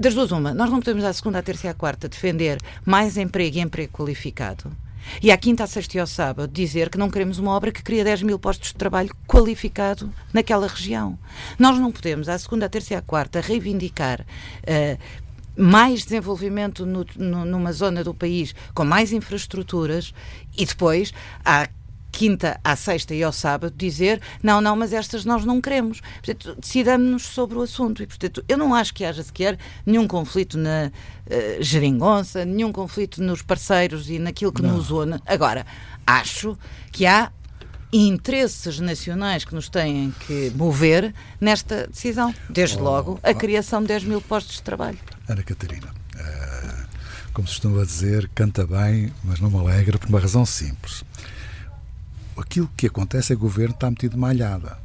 Das 0.00 0.14
duas, 0.14 0.30
uma, 0.30 0.52
nós 0.52 0.70
não 0.70 0.80
podemos 0.80 1.02
à 1.02 1.12
segunda, 1.12 1.38
à 1.38 1.42
terça 1.42 1.66
e 1.66 1.70
à 1.70 1.74
quarta 1.74 2.08
defender 2.08 2.58
mais 2.84 3.16
emprego 3.16 3.56
e 3.56 3.60
emprego 3.60 3.92
qualificado. 3.92 4.70
E 5.22 5.30
à 5.30 5.36
quinta, 5.36 5.64
à 5.64 5.66
sexta 5.66 5.96
e 5.96 6.00
ao 6.00 6.06
sábado 6.06 6.52
dizer 6.52 6.90
que 6.90 6.98
não 6.98 7.10
queremos 7.10 7.38
uma 7.38 7.52
obra 7.52 7.72
que 7.72 7.82
cria 7.82 8.04
10 8.04 8.22
mil 8.22 8.38
postos 8.38 8.68
de 8.68 8.74
trabalho 8.74 9.10
qualificado 9.26 10.12
naquela 10.32 10.66
região. 10.66 11.18
Nós 11.58 11.78
não 11.78 11.90
podemos, 11.90 12.28
à 12.28 12.38
segunda, 12.38 12.66
à 12.66 12.68
terça 12.68 12.92
e 12.92 12.96
à 12.96 13.00
quarta, 13.00 13.40
reivindicar 13.40 14.20
uh, 14.20 14.98
mais 15.56 16.04
desenvolvimento 16.04 16.84
no, 16.84 17.06
no, 17.16 17.44
numa 17.44 17.72
zona 17.72 18.04
do 18.04 18.12
país 18.12 18.54
com 18.74 18.84
mais 18.84 19.12
infraestruturas 19.12 20.12
e 20.56 20.66
depois 20.66 21.12
à 21.44 21.66
quinta 22.18 22.58
à 22.64 22.74
sexta 22.74 23.14
e 23.14 23.22
ao 23.22 23.30
sábado 23.30 23.72
dizer 23.76 24.20
não, 24.42 24.60
não, 24.60 24.74
mas 24.74 24.92
estas 24.92 25.24
nós 25.24 25.44
não 25.44 25.60
queremos. 25.60 26.00
Portanto, 26.00 26.56
decidamos-nos 26.60 27.22
sobre 27.22 27.56
o 27.56 27.62
assunto. 27.62 28.02
E, 28.02 28.08
portanto, 28.08 28.44
eu 28.48 28.58
não 28.58 28.74
acho 28.74 28.92
que 28.92 29.04
haja 29.04 29.22
sequer 29.22 29.56
nenhum 29.86 30.08
conflito 30.08 30.58
na 30.58 30.90
uh, 30.90 31.62
geringonça, 31.62 32.44
nenhum 32.44 32.72
conflito 32.72 33.22
nos 33.22 33.40
parceiros 33.40 34.10
e 34.10 34.18
naquilo 34.18 34.52
que 34.52 34.62
não. 34.62 34.76
nos 34.76 34.90
une. 34.90 35.20
Agora, 35.24 35.64
acho 36.04 36.58
que 36.90 37.06
há 37.06 37.30
interesses 37.92 38.80
nacionais 38.80 39.44
que 39.44 39.54
nos 39.54 39.68
têm 39.68 40.12
que 40.26 40.52
mover 40.56 41.14
nesta 41.40 41.86
decisão. 41.86 42.34
Desde 42.50 42.78
oh, 42.78 42.82
logo, 42.82 43.20
a 43.22 43.30
oh. 43.30 43.34
criação 43.36 43.80
de 43.80 43.86
10 43.86 44.02
mil 44.02 44.20
postos 44.20 44.56
de 44.56 44.62
trabalho. 44.62 44.98
Ana 45.28 45.44
Catarina, 45.44 45.86
uh, 46.16 46.86
como 47.32 47.46
se 47.46 47.54
costuma 47.54 47.84
dizer, 47.84 48.28
canta 48.34 48.66
bem, 48.66 49.12
mas 49.22 49.38
não 49.38 49.48
me 49.48 49.58
alegra 49.58 50.00
por 50.00 50.08
uma 50.08 50.18
razão 50.18 50.44
simples. 50.44 51.04
Aquilo 52.38 52.70
que 52.76 52.86
acontece 52.86 53.32
é 53.32 53.36
que 53.36 53.42
o 53.42 53.44
governo 53.44 53.74
está 53.74 53.90
metido 53.90 54.16
malhada. 54.16 54.78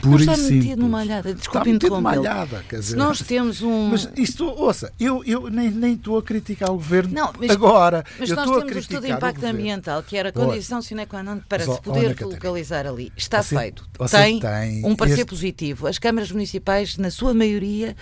Por 0.00 0.10
não 0.10 0.18
está 0.18 0.36
metido 0.36 0.80
numa 0.80 0.98
malhada, 0.98 1.34
desculpe 1.34 1.70
interromper. 1.70 2.02
malhada, 2.02 2.64
quer 2.68 2.80
dizer. 2.80 2.92
Se 2.92 2.96
nós 2.96 3.20
temos 3.20 3.62
um. 3.62 3.88
Mas 3.88 4.08
isto, 4.16 4.46
ouça, 4.46 4.92
eu, 4.98 5.22
eu 5.24 5.50
nem, 5.50 5.70
nem 5.70 5.94
estou 5.94 6.18
a 6.18 6.22
criticar 6.22 6.70
o 6.70 6.74
governo 6.74 7.12
não, 7.12 7.32
mas, 7.38 7.50
agora. 7.50 8.04
Mas 8.18 8.30
eu 8.30 8.36
nós 8.36 8.46
temos 8.46 8.76
o 8.76 8.78
estudo 8.78 9.02
de 9.02 9.12
impacto 9.12 9.44
ambiental, 9.44 10.02
que 10.02 10.16
era 10.16 10.30
a 10.30 10.32
condição 10.32 10.80
sine 10.80 11.06
qua 11.06 11.22
non 11.22 11.40
para 11.48 11.64
se 11.64 11.80
poder 11.82 12.16
localizar 12.20 12.86
ali. 12.86 13.12
Está 13.16 13.42
você, 13.42 13.58
feito. 13.58 13.88
Você 13.98 14.16
tem, 14.16 14.40
tem, 14.40 14.84
um 14.84 14.96
parecer 14.96 15.20
este... 15.20 15.30
positivo. 15.30 15.86
As 15.86 15.98
câmaras 15.98 16.30
municipais, 16.30 16.96
na 16.96 17.10
sua 17.10 17.34
maioria, 17.34 17.96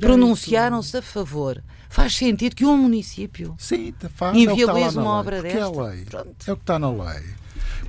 pronunciaram-se 0.00 0.98
a 0.98 1.02
favor. 1.02 1.62
Faz 1.88 2.16
sentido 2.16 2.54
que 2.54 2.64
um 2.66 2.76
município 2.76 3.54
Sim, 3.58 3.94
faz, 4.14 4.36
inviabilize 4.36 4.98
é 4.98 5.00
uma 5.00 5.20
obra 5.20 5.40
desta. 5.40 5.58
É, 5.58 5.62
a 5.62 5.68
lei. 5.68 6.06
é 6.46 6.52
o 6.52 6.56
que 6.56 6.62
está 6.62 6.78
na 6.78 6.90
lei. 6.90 7.22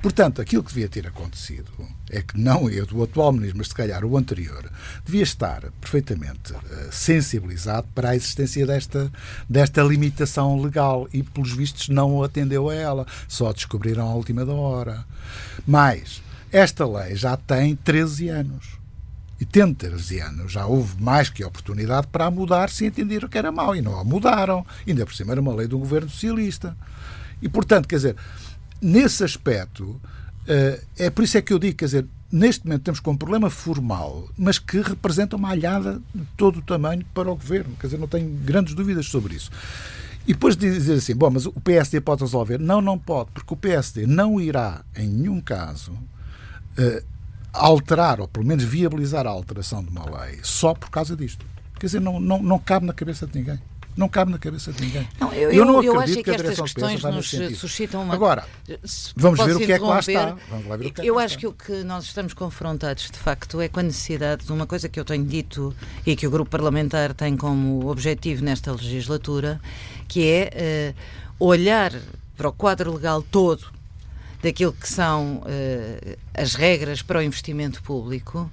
Portanto, 0.02 0.40
aquilo 0.40 0.62
que 0.62 0.72
devia 0.72 0.88
ter 0.88 1.06
acontecido 1.06 1.70
é 2.10 2.22
que 2.22 2.38
não 2.38 2.70
eu 2.70 2.86
do 2.86 3.02
atual 3.02 3.32
ministro, 3.32 3.58
mas 3.58 3.68
se 3.68 3.74
calhar 3.74 4.04
o 4.04 4.16
anterior, 4.16 4.70
devia 5.04 5.22
estar 5.22 5.70
perfeitamente 5.80 6.52
uh, 6.52 6.58
sensibilizado 6.90 7.88
para 7.94 8.10
a 8.10 8.16
existência 8.16 8.66
desta, 8.66 9.10
desta 9.48 9.82
limitação 9.82 10.60
legal 10.60 11.08
e, 11.12 11.22
pelos 11.22 11.52
vistos, 11.52 11.88
não 11.88 12.22
atendeu 12.22 12.68
a 12.70 12.74
ela. 12.74 13.06
Só 13.26 13.52
descobriram 13.52 14.08
à 14.08 14.14
última 14.14 14.44
da 14.44 14.52
hora. 14.52 15.04
Mas 15.66 16.22
esta 16.50 16.86
lei 16.86 17.14
já 17.16 17.36
tem 17.36 17.76
13 17.76 18.28
anos. 18.28 18.78
E 19.40 19.44
tendo 19.44 19.74
13 19.74 20.20
anos, 20.20 20.52
já 20.52 20.66
houve 20.66 21.00
mais 21.00 21.28
que 21.28 21.44
oportunidade 21.44 22.08
para 22.08 22.26
a 22.26 22.30
mudar 22.30 22.70
se 22.70 22.86
entenderam 22.86 23.28
que 23.28 23.38
era 23.38 23.52
mau. 23.52 23.74
E 23.74 23.82
não 23.82 23.98
a 23.98 24.04
mudaram. 24.04 24.66
Ainda 24.86 25.04
por 25.04 25.14
cima 25.14 25.32
era 25.32 25.40
uma 25.40 25.54
lei 25.54 25.66
do 25.66 25.78
governo 25.78 26.08
socialista. 26.08 26.76
E, 27.40 27.48
portanto, 27.48 27.86
quer 27.86 27.96
dizer, 27.96 28.16
nesse 28.80 29.24
aspecto, 29.24 30.00
eh, 30.46 30.80
é 30.98 31.10
por 31.10 31.24
isso 31.24 31.36
é 31.36 31.42
que 31.42 31.52
eu 31.52 31.58
digo, 31.58 31.76
quer 31.76 31.84
dizer, 31.84 32.06
neste 32.32 32.66
momento 32.66 32.82
temos 32.82 33.00
com 33.00 33.12
um 33.12 33.16
problema 33.16 33.50
formal, 33.50 34.28
mas 34.36 34.58
que 34.58 34.80
representa 34.80 35.36
uma 35.36 35.50
alhada 35.50 36.00
de 36.14 36.24
todo 36.36 36.58
o 36.58 36.62
tamanho 36.62 37.04
para 37.12 37.30
o 37.30 37.36
governo. 37.36 37.76
Quer 37.78 37.88
dizer, 37.88 37.98
não 37.98 38.08
tenho 38.08 38.28
grandes 38.28 38.74
dúvidas 38.74 39.06
sobre 39.06 39.34
isso. 39.34 39.50
E 40.26 40.32
depois 40.32 40.56
de 40.56 40.70
dizer 40.70 40.94
assim, 40.94 41.14
bom, 41.14 41.30
mas 41.30 41.46
o 41.46 41.52
PSD 41.52 42.00
pode 42.00 42.22
resolver. 42.22 42.58
Não, 42.58 42.80
não 42.80 42.98
pode, 42.98 43.30
porque 43.32 43.54
o 43.54 43.56
PSD 43.56 44.06
não 44.06 44.40
irá, 44.40 44.84
em 44.94 45.08
nenhum 45.08 45.40
caso, 45.40 45.92
uh, 45.92 47.04
alterar, 47.52 48.20
ou 48.20 48.28
pelo 48.28 48.44
menos 48.44 48.62
viabilizar 48.62 49.26
a 49.26 49.30
alteração 49.30 49.82
de 49.82 49.88
uma 49.88 50.04
lei 50.04 50.40
só 50.42 50.74
por 50.74 50.90
causa 50.90 51.16
disto. 51.16 51.46
Quer 51.78 51.86
dizer, 51.86 52.00
não, 52.00 52.20
não, 52.20 52.42
não 52.42 52.58
cabe 52.58 52.84
na 52.84 52.92
cabeça 52.92 53.26
de 53.26 53.38
ninguém 53.38 53.58
não 53.98 54.08
cabe 54.08 54.30
na 54.30 54.38
cabeça 54.38 54.72
de 54.72 54.80
ninguém. 54.80 55.08
Não, 55.18 55.32
eu, 55.32 55.50
eu, 55.50 55.64
não 55.64 55.82
eu 55.82 55.98
acho 55.98 56.14
que, 56.14 56.22
que 56.22 56.30
estas 56.30 56.60
questões 56.60 57.02
nos 57.02 57.58
suscitam 57.58 58.04
uma. 58.04 58.14
Agora, 58.14 58.46
vamos 59.16 59.44
ver 59.44 59.56
o 59.56 59.58
que 59.58 59.72
é 59.72 59.76
que 59.76 59.84
lá 59.84 59.98
está. 59.98 60.36
Que 60.94 61.00
é 61.02 61.04
eu 61.04 61.18
acho 61.18 61.34
está. 61.34 61.40
que 61.40 61.46
o 61.48 61.52
que 61.52 61.82
nós 61.82 62.04
estamos 62.04 62.32
confrontados, 62.32 63.10
de 63.10 63.18
facto, 63.18 63.60
é 63.60 63.68
com 63.68 63.80
a 63.80 63.82
necessidade 63.82 64.46
de 64.46 64.52
uma 64.52 64.68
coisa 64.68 64.88
que 64.88 65.00
eu 65.00 65.04
tenho 65.04 65.24
dito 65.24 65.74
e 66.06 66.14
que 66.14 66.28
o 66.28 66.30
grupo 66.30 66.48
parlamentar 66.48 67.12
tem 67.12 67.36
como 67.36 67.90
objetivo 67.90 68.44
nesta 68.44 68.70
legislatura, 68.70 69.60
que 70.06 70.24
é 70.24 70.94
uh, 71.40 71.44
olhar 71.44 71.92
para 72.36 72.48
o 72.48 72.52
quadro 72.52 72.94
legal 72.94 73.20
todo 73.20 73.66
daquilo 74.40 74.72
que 74.72 74.88
são 74.88 75.38
uh, 75.38 76.16
as 76.34 76.54
regras 76.54 77.02
para 77.02 77.18
o 77.18 77.22
investimento 77.22 77.82
público 77.82 78.48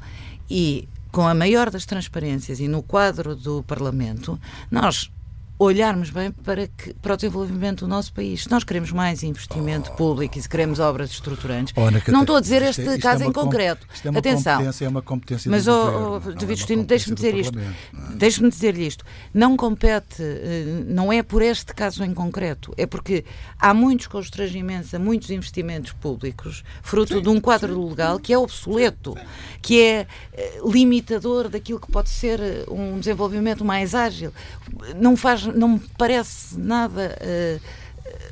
e 0.49 0.89
com 1.12 1.27
a 1.27 1.36
maior 1.36 1.69
das 1.69 1.86
transparências 1.86 2.60
e 2.60 2.67
no 2.67 2.81
quadro 2.81 3.36
do 3.36 3.63
Parlamento, 3.63 4.39
nós 4.71 5.12
olharmos 5.57 6.09
bem 6.09 6.31
para, 6.31 6.67
que, 6.67 6.93
para 6.95 7.13
o 7.13 7.15
desenvolvimento 7.15 7.81
do 7.81 7.87
nosso 7.87 8.11
país. 8.13 8.43
Se 8.43 8.51
nós 8.51 8.63
queremos 8.63 8.91
mais 8.91 9.23
investimento 9.23 9.89
oh. 9.93 9.95
público 9.95 10.37
e 10.37 10.41
se 10.41 10.49
queremos 10.49 10.79
obras 10.79 11.11
estruturantes, 11.11 11.73
oh, 11.77 12.11
não 12.11 12.21
estou 12.21 12.35
a 12.35 12.41
dizer 12.41 12.61
este 12.61 12.81
isto 12.81 12.91
é, 12.91 12.95
isto 12.95 13.03
caso 13.03 13.23
é 13.23 13.27
em 13.27 13.31
concreto. 13.31 13.87
É 14.03 14.09
Atenção. 14.09 14.57
competência, 14.57 14.85
é 14.85 14.89
uma 14.89 15.01
competência 15.01 15.51
Mas, 15.51 15.65
do 15.65 15.71
oh, 15.71 16.15
oh, 16.17 16.33
David 16.33 16.59
Justino, 16.59 16.81
é 16.81 16.85
deixe-me 16.85 17.15
dizer 17.15 17.35
isto. 17.35 17.57
É? 17.57 17.73
Deixe-me 18.15 18.49
dizer-lhe 18.49 18.85
isto. 18.85 19.05
Não 19.33 19.55
compete, 19.55 20.21
eh, 20.21 20.83
não 20.87 21.11
é 21.11 21.23
por 21.23 21.41
este 21.41 21.73
caso 21.73 22.03
em 22.03 22.13
concreto, 22.13 22.73
é 22.77 22.85
porque 22.85 23.23
há 23.57 23.73
muitos 23.73 24.07
constrangimentos 24.07 24.93
a 24.93 24.99
muitos 24.99 25.29
investimentos 25.29 25.93
públicos, 25.93 26.63
fruto 26.81 27.15
sim, 27.15 27.21
de 27.21 27.29
um 27.29 27.39
quadro 27.39 27.73
sim, 27.73 27.89
legal 27.89 28.19
que 28.19 28.33
é 28.33 28.37
obsoleto, 28.37 29.13
sim. 29.17 29.25
que 29.61 29.81
é 29.81 30.07
eh, 30.33 30.59
limitador 30.65 31.47
daquilo 31.47 31.79
que 31.79 31.89
pode 31.89 32.09
ser 32.09 32.41
eh, 32.41 32.65
um 32.69 32.99
desenvolvimento 32.99 33.63
mais 33.63 33.95
ágil. 33.95 34.33
Não 34.99 35.15
faz 35.15 35.44
não 35.53 35.69
me 35.69 35.81
parece 35.97 36.60
nada 36.60 37.17
uh, 37.21 37.86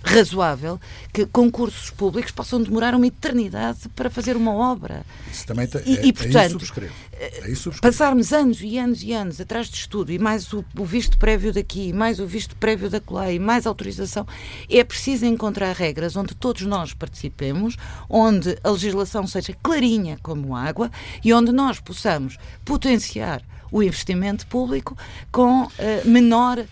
razoável 0.03 0.79
que 1.13 1.25
concursos 1.25 1.89
públicos 1.89 2.31
possam 2.31 2.61
demorar 2.61 2.93
uma 2.93 3.07
eternidade 3.07 3.87
para 3.95 4.09
fazer 4.09 4.35
uma 4.35 4.53
obra. 4.53 5.05
Isso 5.31 5.45
também 5.47 5.65
tem, 5.65 5.81
e, 5.85 5.97
é, 5.97 6.05
e, 6.05 6.13
portanto, 6.13 6.35
é 6.37 6.49
subscrevo. 6.49 6.93
É 7.13 7.29
subscrevo. 7.55 7.81
passarmos 7.81 8.33
anos 8.33 8.59
e 8.61 8.77
anos 8.77 9.01
e 9.01 9.13
anos 9.13 9.39
atrás 9.39 9.67
de 9.67 9.77
estudo 9.77 10.11
e 10.11 10.19
mais 10.19 10.51
o, 10.51 10.63
o 10.77 10.85
visto 10.85 11.17
prévio 11.17 11.53
daqui, 11.53 11.93
mais 11.93 12.19
o 12.19 12.25
visto 12.25 12.55
prévio 12.57 12.89
da 12.89 13.01
lá 13.09 13.31
e 13.31 13.39
mais 13.39 13.65
autorização, 13.65 14.27
é 14.69 14.83
preciso 14.83 15.25
encontrar 15.25 15.73
regras 15.73 16.15
onde 16.15 16.35
todos 16.35 16.63
nós 16.63 16.93
participemos, 16.93 17.77
onde 18.09 18.57
a 18.63 18.69
legislação 18.69 19.25
seja 19.25 19.55
clarinha 19.61 20.17
como 20.21 20.55
água 20.55 20.91
e 21.23 21.33
onde 21.33 21.51
nós 21.51 21.79
possamos 21.79 22.37
potenciar 22.65 23.41
o 23.73 23.81
investimento 23.81 24.45
público 24.45 24.95
com 25.31 25.63
uh, 25.63 25.69
menor 26.05 26.59
uh, 26.59 26.65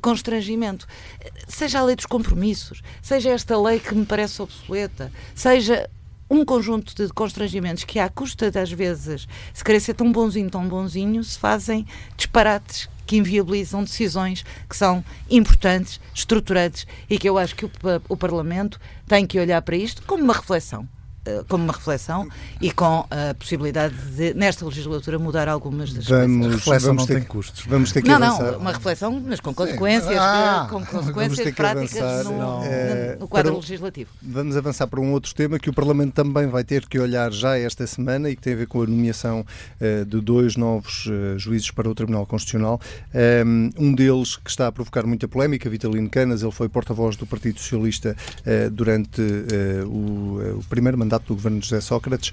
constrangimento. 0.00 0.86
Seja 1.48 1.80
a 1.80 1.82
lei 1.82 1.96
dos 1.96 2.06
compromissos, 2.06 2.80
seja 3.02 3.30
esta 3.30 3.60
lei 3.60 3.80
que 3.80 3.94
me 3.94 4.06
parece 4.06 4.40
obsoleta, 4.40 5.12
seja 5.34 5.90
um 6.30 6.44
conjunto 6.44 6.94
de 6.94 7.12
constrangimentos 7.12 7.84
que, 7.84 7.98
à 7.98 8.08
custa 8.08 8.50
das 8.50 8.70
vezes, 8.70 9.26
se 9.52 9.64
querer 9.64 9.80
ser 9.80 9.94
tão 9.94 10.10
bonzinho, 10.10 10.48
tão 10.48 10.66
bonzinho, 10.66 11.22
se 11.22 11.38
fazem 11.38 11.86
disparates 12.16 12.88
que 13.04 13.16
inviabilizam 13.16 13.82
decisões 13.82 14.44
que 14.68 14.76
são 14.76 15.04
importantes, 15.28 16.00
estruturantes 16.14 16.86
e 17.10 17.18
que 17.18 17.28
eu 17.28 17.36
acho 17.36 17.54
que 17.54 17.66
o, 17.66 17.70
o 18.08 18.16
Parlamento 18.16 18.80
tem 19.06 19.26
que 19.26 19.38
olhar 19.38 19.60
para 19.60 19.76
isto 19.76 20.02
como 20.02 20.22
uma 20.22 20.32
reflexão. 20.32 20.88
Eh, 21.26 21.42
como 21.48 21.64
uma 21.64 21.72
reflexão 21.72 22.28
e 22.60 22.70
com 22.70 23.06
a 23.10 23.34
possibilidade 23.34 23.94
de, 24.14 24.34
nesta 24.34 24.64
legislatura, 24.66 25.18
mudar 25.18 25.48
algumas 25.48 25.90
das 25.92 26.06
vamos, 26.06 26.38
coisas. 26.38 26.60
Reflexão 26.60 26.88
vamos 26.88 27.02
não 27.02 27.06
ter, 27.06 27.14
tem 27.14 27.22
custos. 27.24 27.64
Vamos 27.66 27.92
ter 27.92 28.02
que 28.02 28.08
não, 28.08 28.16
avançar. 28.16 28.52
não, 28.52 28.58
uma 28.58 28.72
reflexão, 28.72 29.24
mas 29.26 29.40
com 29.40 29.54
consequências, 29.54 30.18
ah, 30.18 30.66
com 30.70 30.84
consequências 30.84 31.54
práticas 31.54 32.24
no, 32.26 32.62
é, 32.62 33.16
no, 33.18 33.26
quadro 33.26 33.52
para, 33.52 33.60
legislativo. 33.60 34.10
Vamos 34.22 34.54
avançar 34.54 34.86
para 34.86 35.00
um 35.00 35.12
outro 35.12 35.34
tema 35.34 35.58
que 35.58 35.70
o 35.70 35.72
Parlamento 35.72 36.12
também 36.12 36.46
vai 36.46 36.62
ter 36.62 36.86
que 36.86 36.98
olhar 36.98 37.32
já 37.32 37.56
esta 37.58 37.86
semana 37.86 38.28
e 38.28 38.36
que 38.36 38.42
tem 38.42 38.52
a 38.52 38.56
ver 38.56 38.66
com 38.66 38.82
a 38.82 38.86
nomeação 38.86 39.40
uh, 39.80 40.04
de 40.04 40.20
dois 40.20 40.56
novos 40.56 41.06
uh, 41.06 41.38
juízes 41.38 41.70
para 41.70 41.88
o 41.88 41.94
Tribunal 41.94 42.26
Constitucional. 42.26 42.78
Um, 43.46 43.70
um 43.78 43.94
deles 43.94 44.36
que 44.36 44.50
está 44.50 44.66
a 44.66 44.72
provocar 44.72 45.06
muita 45.06 45.26
polémica, 45.26 45.70
Vitalino 45.70 46.10
Canas, 46.10 46.42
ele 46.42 46.52
foi 46.52 46.68
porta-voz 46.68 47.16
do 47.16 47.26
Partido 47.26 47.58
Socialista 47.58 48.14
uh, 48.40 48.70
durante 48.70 49.22
o, 49.86 50.58
o 50.58 50.64
primeiro 50.68 50.98
mandato 50.98 51.13
mandato 51.14 51.28
do 51.28 51.34
governo 51.34 51.60
de 51.60 51.68
José 51.68 51.80
Sócrates. 51.80 52.32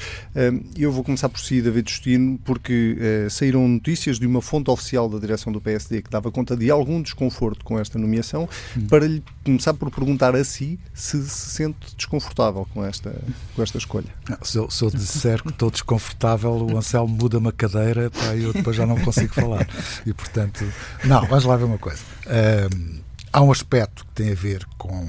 Eu 0.76 0.92
vou 0.92 1.04
começar 1.04 1.30
por 1.30 1.40
si, 1.40 1.62
David 1.62 1.90
Justino, 1.90 2.40
porque 2.44 2.98
saíram 3.30 3.68
notícias 3.68 4.20
de 4.20 4.26
uma 4.26 4.42
fonte 4.42 4.70
oficial 4.70 5.08
da 5.10 5.20
direção 5.20 5.52
do 5.52 5.62
PSD 5.62 6.02
que 6.02 6.10
dava 6.10 6.32
conta 6.32 6.56
de 6.56 6.70
algum 6.72 7.02
desconforto 7.02 7.64
com 7.64 7.80
esta 7.80 7.98
nomeação, 8.00 8.48
hum. 8.76 8.88
para 8.88 9.08
lhe 9.08 9.24
começar 9.44 9.74
por 9.74 9.92
perguntar 9.92 10.36
a 10.36 10.44
si 10.44 10.80
se 10.94 11.22
se 11.28 11.50
sente 11.52 11.96
desconfortável 11.96 12.68
com 12.74 12.84
esta, 12.84 13.14
com 13.56 13.62
esta 13.62 13.78
escolha. 13.78 14.08
Não, 14.30 14.38
se, 14.42 14.58
eu, 14.58 14.70
se 14.70 14.84
eu 14.84 14.90
disser 14.90 15.42
que 15.42 15.50
estou 15.50 15.70
desconfortável, 15.70 16.52
o 16.52 16.78
Anselmo 16.78 17.16
muda-me 17.16 17.50
a 17.50 17.52
cadeira 17.52 18.12
e 18.36 18.44
eu 18.44 18.54
depois 18.54 18.76
já 18.76 18.86
não 18.86 19.00
consigo 19.00 19.34
falar. 19.34 19.68
E 20.06 20.14
portanto, 20.14 20.66
não, 21.04 21.26
vamos 21.28 21.46
lá 21.46 21.56
ver 21.56 21.66
uma 21.66 21.78
coisa. 21.78 22.02
Um, 22.28 23.00
há 23.32 23.42
um 23.42 23.52
aspecto 23.52 24.06
que 24.06 24.12
tem 24.14 24.32
a 24.32 24.36
ver 24.36 24.66
com 24.78 25.08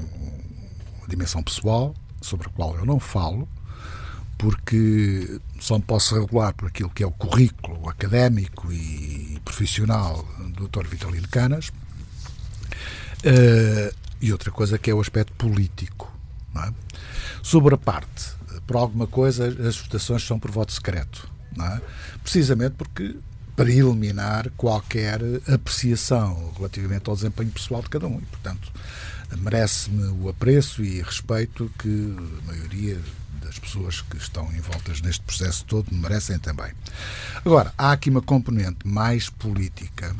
a 1.03 1.07
dimensão 1.07 1.41
pessoal, 1.41 1.93
sobre 2.23 2.47
a 2.47 2.51
qual 2.51 2.75
eu 2.75 2.85
não 2.85 2.99
falo, 2.99 3.47
porque 4.43 5.39
só 5.57 5.77
me 5.77 5.83
posso 5.85 6.19
regular 6.19 6.53
por 6.53 6.67
aquilo 6.67 6.89
que 6.89 7.01
é 7.01 7.07
o 7.07 7.11
currículo 7.11 7.87
académico 7.87 8.73
e 8.73 9.39
profissional 9.45 10.27
do 10.49 10.67
Dr. 10.67 10.85
Vitalino 10.85 11.29
Canas. 11.29 11.69
Uh, 13.19 13.95
e 14.19 14.33
outra 14.33 14.51
coisa 14.51 14.77
que 14.77 14.91
é 14.91 14.93
o 14.93 14.99
aspecto 14.99 15.31
político. 15.35 16.13
É? 16.57 16.73
Sobre 17.41 17.73
a 17.73 17.77
parte, 17.77 18.33
por 18.67 18.75
alguma 18.75 19.07
coisa, 19.07 19.47
as 19.65 19.77
votações 19.77 20.27
são 20.27 20.37
por 20.37 20.51
voto 20.51 20.73
secreto. 20.73 21.25
É? 21.57 21.81
Precisamente 22.21 22.75
porque 22.77 23.15
para 23.55 23.71
eliminar 23.71 24.49
qualquer 24.57 25.21
apreciação 25.47 26.51
relativamente 26.57 27.09
ao 27.09 27.15
desempenho 27.15 27.51
pessoal 27.51 27.81
de 27.81 27.87
cada 27.87 28.07
um. 28.07 28.17
E, 28.19 28.25
portanto, 28.25 28.73
merece-me 29.37 30.03
o 30.21 30.27
apreço 30.27 30.83
e 30.83 31.01
respeito 31.01 31.71
que 31.79 32.17
a 32.43 32.51
maioria 32.51 32.99
das 33.43 33.59
pessoas 33.59 34.01
que 34.01 34.17
estão 34.17 34.51
envoltas 34.53 35.01
neste 35.01 35.21
processo 35.21 35.65
todo 35.65 35.93
merecem 35.93 36.39
também. 36.39 36.71
Agora, 37.45 37.73
há 37.77 37.91
aqui 37.91 38.09
uma 38.09 38.21
componente 38.21 38.87
mais 38.87 39.29
política 39.29 40.15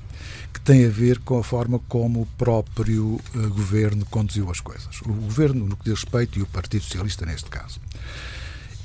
que 0.54 0.60
tem 0.60 0.86
a 0.86 0.90
ver 0.90 1.20
com 1.20 1.40
a 1.40 1.44
forma 1.44 1.80
como 1.88 2.22
o 2.22 2.26
próprio 2.38 3.20
uh, 3.36 3.50
governo 3.50 4.06
conduziu 4.06 4.50
as 4.52 4.60
coisas. 4.60 5.02
O 5.02 5.14
governo, 5.14 5.66
no 5.66 5.76
que 5.76 5.86
diz 5.86 6.04
respeito, 6.04 6.38
e 6.38 6.42
o 6.42 6.48
Partido 6.48 6.84
Socialista 6.84 7.26
neste 7.26 7.50
caso. 7.50 7.80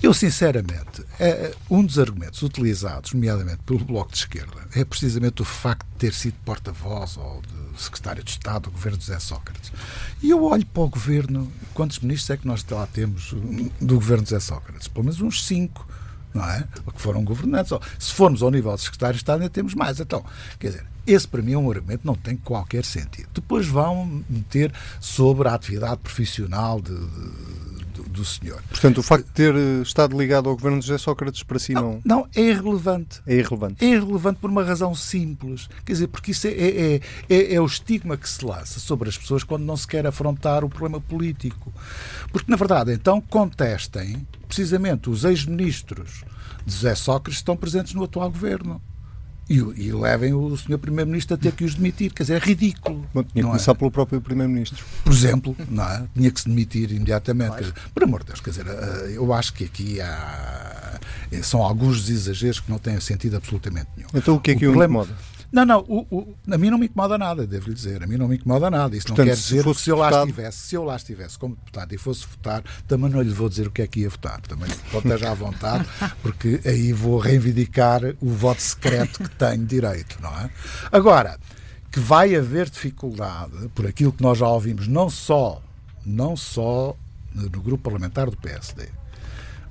Eu, 0.00 0.14
sinceramente, 0.14 1.04
é, 1.18 1.52
um 1.68 1.84
dos 1.84 1.98
argumentos 1.98 2.40
utilizados, 2.42 3.12
nomeadamente 3.12 3.58
pelo 3.66 3.80
Bloco 3.80 4.12
de 4.12 4.18
Esquerda, 4.18 4.68
é 4.72 4.84
precisamente 4.84 5.42
o 5.42 5.44
facto 5.44 5.84
de 5.88 5.96
ter 5.96 6.14
sido 6.14 6.34
porta-voz 6.44 7.16
ou 7.16 7.42
de 7.42 7.82
secretário 7.82 8.22
de 8.22 8.30
Estado 8.30 8.64
do 8.64 8.70
governo 8.70 8.96
de 8.96 9.06
José 9.06 9.18
Sócrates. 9.18 9.72
E 10.22 10.30
eu 10.30 10.44
olho 10.44 10.64
para 10.66 10.82
o 10.84 10.88
governo, 10.88 11.50
quantos 11.74 11.98
ministros 11.98 12.30
é 12.30 12.36
que 12.36 12.46
nós 12.46 12.64
lá 12.70 12.86
temos 12.86 13.34
do 13.80 13.96
governo 13.96 14.22
de 14.22 14.30
José 14.30 14.40
Sócrates? 14.40 14.86
Pelo 14.86 15.04
menos 15.04 15.20
uns 15.20 15.44
cinco, 15.44 15.84
não 16.32 16.48
é? 16.48 16.64
Que 16.94 17.02
foram 17.02 17.24
governantes. 17.24 17.76
Se 17.98 18.12
formos 18.12 18.40
ao 18.40 18.52
nível 18.52 18.74
de 18.76 18.82
secretário 18.82 19.14
de 19.14 19.20
Estado, 19.20 19.40
ainda 19.40 19.50
temos 19.50 19.74
mais. 19.74 19.98
Então, 19.98 20.24
quer 20.60 20.68
dizer, 20.68 20.86
esse 21.08 21.26
para 21.26 21.42
mim 21.42 21.52
é 21.52 21.58
um 21.58 21.70
argumento 21.70 22.00
que 22.00 22.06
não 22.06 22.14
tem 22.14 22.36
qualquer 22.36 22.84
sentido. 22.84 23.28
Depois 23.34 23.66
vão 23.66 24.22
meter 24.28 24.72
sobre 25.00 25.48
a 25.48 25.54
atividade 25.54 25.96
profissional 26.02 26.80
de, 26.80 26.94
de 26.94 27.47
do, 28.18 28.24
senhor. 28.24 28.62
Portanto, 28.68 28.98
o 28.98 29.02
facto 29.02 29.26
de 29.26 29.32
ter 29.32 29.54
eh, 29.54 29.82
estado 29.82 30.18
ligado 30.18 30.48
ao 30.48 30.56
governo 30.56 30.80
de 30.80 30.86
José 30.86 30.98
Sócrates 30.98 31.42
para 31.42 31.58
si 31.58 31.72
não... 31.72 32.00
Não, 32.04 32.28
é 32.34 32.40
irrelevante. 32.40 33.20
É 33.26 33.34
irrelevante. 33.36 33.84
É 33.84 33.88
irrelevante 33.88 34.40
por 34.40 34.50
uma 34.50 34.62
razão 34.62 34.94
simples. 34.94 35.68
Quer 35.84 35.92
dizer, 35.92 36.08
porque 36.08 36.32
isso 36.32 36.46
é, 36.46 36.50
é, 36.50 37.00
é, 37.28 37.54
é 37.54 37.60
o 37.60 37.66
estigma 37.66 38.16
que 38.16 38.28
se 38.28 38.44
lança 38.44 38.80
sobre 38.80 39.08
as 39.08 39.16
pessoas 39.16 39.44
quando 39.44 39.64
não 39.64 39.76
se 39.76 39.86
quer 39.86 40.06
afrontar 40.06 40.64
o 40.64 40.68
problema 40.68 41.00
político. 41.00 41.72
Porque, 42.32 42.50
na 42.50 42.56
verdade, 42.56 42.92
então 42.92 43.20
contestem 43.20 44.26
precisamente 44.46 45.08
os 45.10 45.24
ex-ministros 45.24 46.24
de 46.64 46.74
José 46.74 46.94
Sócrates 46.94 47.38
que 47.38 47.42
estão 47.42 47.56
presentes 47.56 47.94
no 47.94 48.04
atual 48.04 48.30
governo 48.30 48.80
e, 49.48 49.56
e 49.56 49.92
levem 49.92 50.34
o 50.34 50.56
Sr. 50.56 50.78
Primeiro-Ministro 50.78 51.34
a 51.34 51.38
ter 51.38 51.52
que 51.52 51.64
os 51.64 51.74
demitir. 51.74 52.12
Quer 52.12 52.24
dizer, 52.24 52.34
é 52.34 52.38
ridículo. 52.38 53.04
Bom, 53.14 53.22
tinha 53.22 53.42
que 53.42 53.48
começar 53.48 53.72
é? 53.72 53.74
pelo 53.74 53.90
próprio 53.90 54.20
Primeiro-Ministro. 54.20 54.84
Por 55.02 55.12
exemplo, 55.12 55.56
não 55.68 55.84
é? 55.84 56.04
tinha 56.14 56.30
que 56.30 56.40
se 56.40 56.48
demitir 56.48 56.92
imediatamente. 56.92 57.56
Dizer, 57.58 57.74
por 57.94 58.04
amor 58.04 58.20
de 58.20 58.26
Deus, 58.26 58.40
quer 58.40 58.50
dizer, 58.50 58.66
eh, 58.66 59.12
eu 59.14 59.32
acho 59.32 59.54
que 59.54 59.64
aqui 59.64 60.00
há, 60.00 61.00
eh, 61.32 61.42
são 61.42 61.62
alguns 61.62 62.02
dos 62.02 62.10
exageros 62.10 62.60
que 62.60 62.70
não 62.70 62.78
têm 62.78 63.00
sentido 63.00 63.36
absolutamente 63.36 63.88
nenhum. 63.96 64.08
Então 64.14 64.34
o 64.34 64.40
que 64.40 64.50
é 64.50 64.54
que 64.54 64.66
o, 64.66 64.70
o 64.70 64.72
problema, 64.72 65.02
incomoda? 65.02 65.18
Não, 65.50 65.64
não, 65.64 65.80
o, 65.88 66.06
o, 66.10 66.34
a 66.50 66.58
mim 66.58 66.68
não 66.68 66.76
me 66.76 66.86
incomoda 66.86 67.16
nada, 67.16 67.46
devo-lhe 67.46 67.74
dizer. 67.74 68.02
A 68.02 68.06
mim 68.06 68.16
não 68.16 68.28
me 68.28 68.36
incomoda 68.36 68.70
nada. 68.70 68.94
Isso 68.94 69.06
Portanto, 69.06 69.26
não 69.26 69.34
quer 69.34 69.40
dizer 69.40 69.62
se 69.62 69.74
que 69.74 69.80
se 69.80 69.90
eu 69.90 69.96
lá 69.96 70.10
estivesse, 70.10 70.58
se 70.58 70.74
eu 70.74 70.84
lá 70.84 70.96
estivesse 70.96 71.38
como 71.38 71.56
deputado 71.56 71.94
e 71.94 71.98
fosse 71.98 72.26
votar, 72.26 72.62
também 72.86 73.10
não 73.10 73.22
lhe 73.22 73.30
vou 73.30 73.48
dizer 73.48 73.66
o 73.66 73.70
que 73.70 73.80
é 73.80 73.86
que 73.86 74.00
ia 74.00 74.10
votar. 74.10 74.40
Também 74.42 74.68
pode 74.92 75.08
estar 75.08 75.30
à 75.30 75.34
vontade, 75.34 75.88
porque 76.22 76.60
aí 76.66 76.92
vou 76.92 77.18
reivindicar 77.18 78.02
o 78.20 78.28
voto 78.28 78.60
secreto 78.60 79.22
que 79.22 79.30
tenho 79.30 79.64
direito, 79.64 80.18
não 80.20 80.30
é? 80.38 80.50
Agora, 80.92 81.38
que 81.90 81.98
vai 81.98 82.36
haver 82.36 82.68
dificuldade, 82.68 83.68
por 83.74 83.86
aquilo 83.86 84.12
que 84.12 84.22
nós 84.22 84.36
já 84.36 84.46
ouvimos, 84.48 84.86
não 84.86 85.08
só, 85.08 85.62
não 86.04 86.36
só 86.36 86.94
no 87.34 87.62
grupo 87.62 87.84
parlamentar 87.84 88.28
do 88.28 88.36
PSD, 88.36 88.88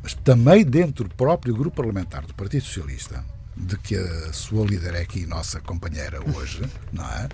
mas 0.01 0.15
também 0.15 0.65
dentro 0.65 1.07
do 1.07 1.13
próprio 1.13 1.53
grupo 1.53 1.75
parlamentar 1.75 2.25
do 2.25 2.33
Partido 2.33 2.63
Socialista, 2.63 3.23
de 3.57 3.77
que 3.77 3.95
a 3.95 4.31
sua 4.31 4.65
líder 4.65 4.93
é 4.93 5.01
aqui 5.01 5.25
nossa 5.25 5.59
companheira 5.59 6.19
hoje, 6.35 6.61
não 6.93 7.03
é? 7.05 7.27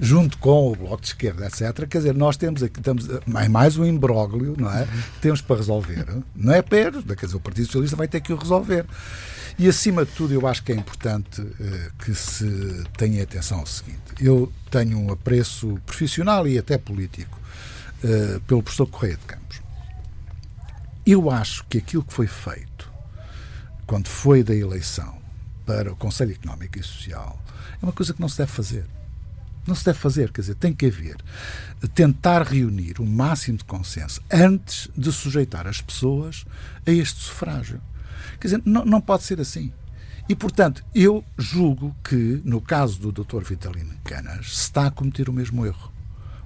Junto 0.00 0.36
com 0.38 0.72
o 0.72 0.76
Bloco 0.76 1.00
de 1.00 1.08
Esquerda, 1.08 1.46
etc. 1.46 1.86
Quer 1.86 1.98
dizer, 1.98 2.14
nós 2.14 2.36
temos 2.36 2.62
aqui, 2.62 2.80
estamos, 2.80 3.08
é 3.08 3.48
mais 3.48 3.76
um 3.76 3.84
imbróglio, 3.84 4.56
não 4.58 4.70
é? 4.70 4.86
Temos 5.20 5.40
para 5.40 5.56
resolver. 5.56 6.06
Não 6.34 6.52
é 6.52 6.62
perto, 6.62 7.02
quer 7.02 7.26
dizer, 7.26 7.36
o 7.36 7.40
Partido 7.40 7.66
Socialista 7.66 7.96
vai 7.96 8.08
ter 8.08 8.20
que 8.20 8.32
o 8.32 8.36
resolver. 8.36 8.84
E, 9.58 9.68
acima 9.68 10.04
de 10.04 10.12
tudo, 10.12 10.32
eu 10.32 10.46
acho 10.46 10.62
que 10.62 10.72
é 10.72 10.74
importante 10.74 11.40
uh, 11.42 11.92
que 12.02 12.14
se 12.14 12.84
tenha 12.96 13.22
atenção 13.22 13.60
ao 13.60 13.66
seguinte. 13.66 14.00
Eu 14.18 14.50
tenho 14.70 14.98
um 14.98 15.12
apreço 15.12 15.78
profissional 15.84 16.48
e 16.48 16.58
até 16.58 16.78
político 16.78 17.38
uh, 18.02 18.40
pelo 18.40 18.62
professor 18.62 18.86
Correia 18.86 19.16
de 19.16 19.24
Campos. 19.24 19.60
Eu 21.04 21.30
acho 21.30 21.64
que 21.68 21.78
aquilo 21.78 22.02
que 22.02 22.12
foi 22.12 22.26
feito 22.26 22.90
quando 23.86 24.08
foi 24.08 24.42
da 24.42 24.54
eleição 24.54 25.21
para 25.64 25.92
o 25.92 25.96
Conselho 25.96 26.32
Económico 26.32 26.78
e 26.78 26.82
Social 26.82 27.42
é 27.82 27.84
uma 27.84 27.92
coisa 27.92 28.14
que 28.14 28.20
não 28.20 28.28
se 28.28 28.38
deve 28.38 28.52
fazer. 28.52 28.86
Não 29.66 29.74
se 29.74 29.84
deve 29.84 29.98
fazer, 29.98 30.32
quer 30.32 30.40
dizer, 30.40 30.54
tem 30.56 30.72
que 30.72 30.86
haver. 30.86 31.16
Tentar 31.94 32.42
reunir 32.42 33.00
o 33.00 33.06
máximo 33.06 33.58
de 33.58 33.64
consenso 33.64 34.20
antes 34.30 34.88
de 34.96 35.12
sujeitar 35.12 35.66
as 35.66 35.80
pessoas 35.80 36.44
a 36.86 36.90
este 36.90 37.20
sufrágio. 37.20 37.80
Quer 38.40 38.48
dizer, 38.48 38.62
não, 38.64 38.84
não 38.84 39.00
pode 39.00 39.22
ser 39.22 39.40
assim. 39.40 39.72
E, 40.28 40.34
portanto, 40.34 40.84
eu 40.94 41.24
julgo 41.36 41.94
que, 42.02 42.40
no 42.44 42.60
caso 42.60 42.98
do 42.98 43.12
Dr. 43.12 43.42
Vitalino 43.42 43.94
Canas, 44.04 44.56
se 44.56 44.62
está 44.62 44.86
a 44.86 44.90
cometer 44.90 45.28
o 45.28 45.32
mesmo 45.32 45.66
erro. 45.66 45.92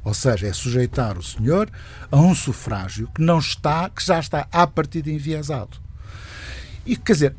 Ou 0.04 0.14
seja, 0.14 0.46
é 0.46 0.52
sujeitar 0.52 1.18
o 1.18 1.22
senhor 1.22 1.70
a 2.10 2.16
um 2.16 2.34
sufrágio 2.34 3.10
que 3.14 3.20
não 3.20 3.38
está, 3.38 3.90
que 3.90 4.04
já 4.04 4.20
está 4.20 4.46
à 4.52 4.66
partida 4.66 5.10
enviesado. 5.10 5.78
E, 6.84 6.96
quer 6.96 7.12
dizer, 7.12 7.36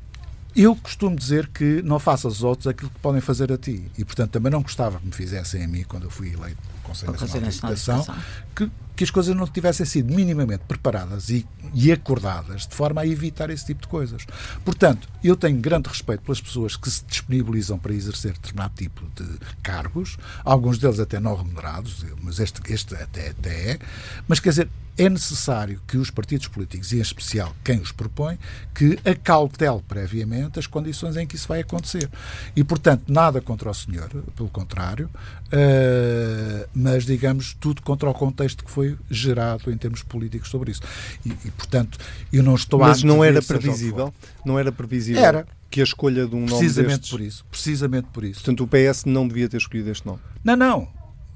eu 0.63 0.75
costumo 0.75 1.15
dizer 1.15 1.47
que 1.47 1.81
não 1.83 1.99
faças 1.99 2.25
aos 2.25 2.43
outros 2.43 2.67
aquilo 2.67 2.89
que 2.89 2.99
podem 2.99 3.21
fazer 3.21 3.51
a 3.51 3.57
ti. 3.57 3.91
E, 3.97 4.03
portanto, 4.03 4.31
também 4.31 4.51
não 4.51 4.61
gostava 4.61 4.99
que 4.99 5.05
me 5.05 5.11
fizessem 5.11 5.63
a 5.63 5.67
mim, 5.67 5.83
quando 5.87 6.03
eu 6.05 6.09
fui 6.09 6.33
eleito 6.33 6.57
Conselho 6.83 7.11
Nacional, 7.11 7.41
Nacional 7.41 7.73
de 7.75 7.81
Educação, 7.81 8.15
que, 8.55 8.71
que 8.97 9.03
as 9.03 9.11
coisas 9.11 9.35
não 9.35 9.45
tivessem 9.45 9.85
sido 9.85 10.11
minimamente 10.11 10.63
preparadas 10.67 11.29
e, 11.29 11.45
e 11.71 11.91
acordadas 11.91 12.65
de 12.65 12.73
forma 12.73 13.01
a 13.01 13.07
evitar 13.07 13.51
esse 13.51 13.67
tipo 13.67 13.81
de 13.83 13.87
coisas. 13.87 14.25
Portanto, 14.65 15.07
eu 15.23 15.35
tenho 15.35 15.59
grande 15.59 15.87
respeito 15.87 16.23
pelas 16.23 16.41
pessoas 16.41 16.75
que 16.75 16.89
se 16.89 17.05
disponibilizam 17.05 17.77
para 17.77 17.93
exercer 17.93 18.33
determinado 18.33 18.73
tipo 18.75 19.05
de 19.15 19.37
cargos, 19.61 20.17
alguns 20.43 20.79
deles 20.79 20.99
até 20.99 21.19
não 21.19 21.35
remunerados, 21.35 22.03
mas 22.23 22.39
este, 22.39 22.59
este 22.73 22.95
até, 22.95 23.29
até 23.29 23.71
é. 23.71 23.79
Mas, 24.27 24.39
quer 24.39 24.49
dizer, 24.49 24.69
é 24.97 25.07
necessário 25.07 25.79
que 25.87 25.95
os 25.97 26.09
partidos 26.09 26.47
políticos, 26.47 26.91
e 26.91 26.97
em 26.97 27.01
especial 27.01 27.55
quem 27.63 27.79
os 27.79 27.91
propõe, 27.91 28.39
que 28.73 28.97
acautele 29.05 29.81
previamente 29.87 30.57
as 30.57 30.65
condições 30.65 31.15
em 31.15 31.27
que 31.27 31.35
isso 31.35 31.47
vai 31.47 31.59
acontecer. 31.59 32.09
E, 32.55 32.63
portanto, 32.63 33.03
nada 33.07 33.39
contra 33.39 33.69
o 33.69 33.73
senhor, 33.73 34.09
pelo 34.35 34.49
contrário, 34.49 35.07
uh, 35.07 36.67
mas, 36.73 37.05
digamos, 37.05 37.55
tudo 37.59 37.81
contra 37.83 38.09
o 38.09 38.13
contexto 38.13 38.65
que 38.65 38.71
foi 38.71 38.86
gerado 39.09 39.71
em 39.71 39.77
termos 39.77 40.03
políticos 40.03 40.49
sobre 40.49 40.71
isso. 40.71 40.81
E, 41.25 41.29
e 41.29 41.51
portanto, 41.51 41.97
eu 42.31 42.43
não 42.43 42.55
estou 42.55 42.79
mas 42.79 42.89
a... 42.89 42.91
Mas 42.91 43.03
não 43.03 43.23
era 43.23 43.41
previsível? 43.41 44.13
Não 44.45 44.59
era 44.59 44.71
previsível? 44.71 45.23
Era. 45.23 45.47
Que 45.69 45.81
a 45.81 45.83
escolha 45.83 46.25
de 46.25 46.35
um 46.35 46.41
nome 46.41 46.57
Precisamente 46.57 46.89
destes... 46.91 47.09
por 47.09 47.21
isso. 47.21 47.45
Precisamente 47.51 48.07
por 48.13 48.23
isso. 48.23 48.41
Portanto, 48.43 48.63
o 48.63 48.67
PS 48.67 49.05
não 49.05 49.27
devia 49.27 49.49
ter 49.49 49.57
escolhido 49.57 49.89
este 49.89 50.05
nome? 50.05 50.19
Não, 50.43 50.55
não. 50.55 50.87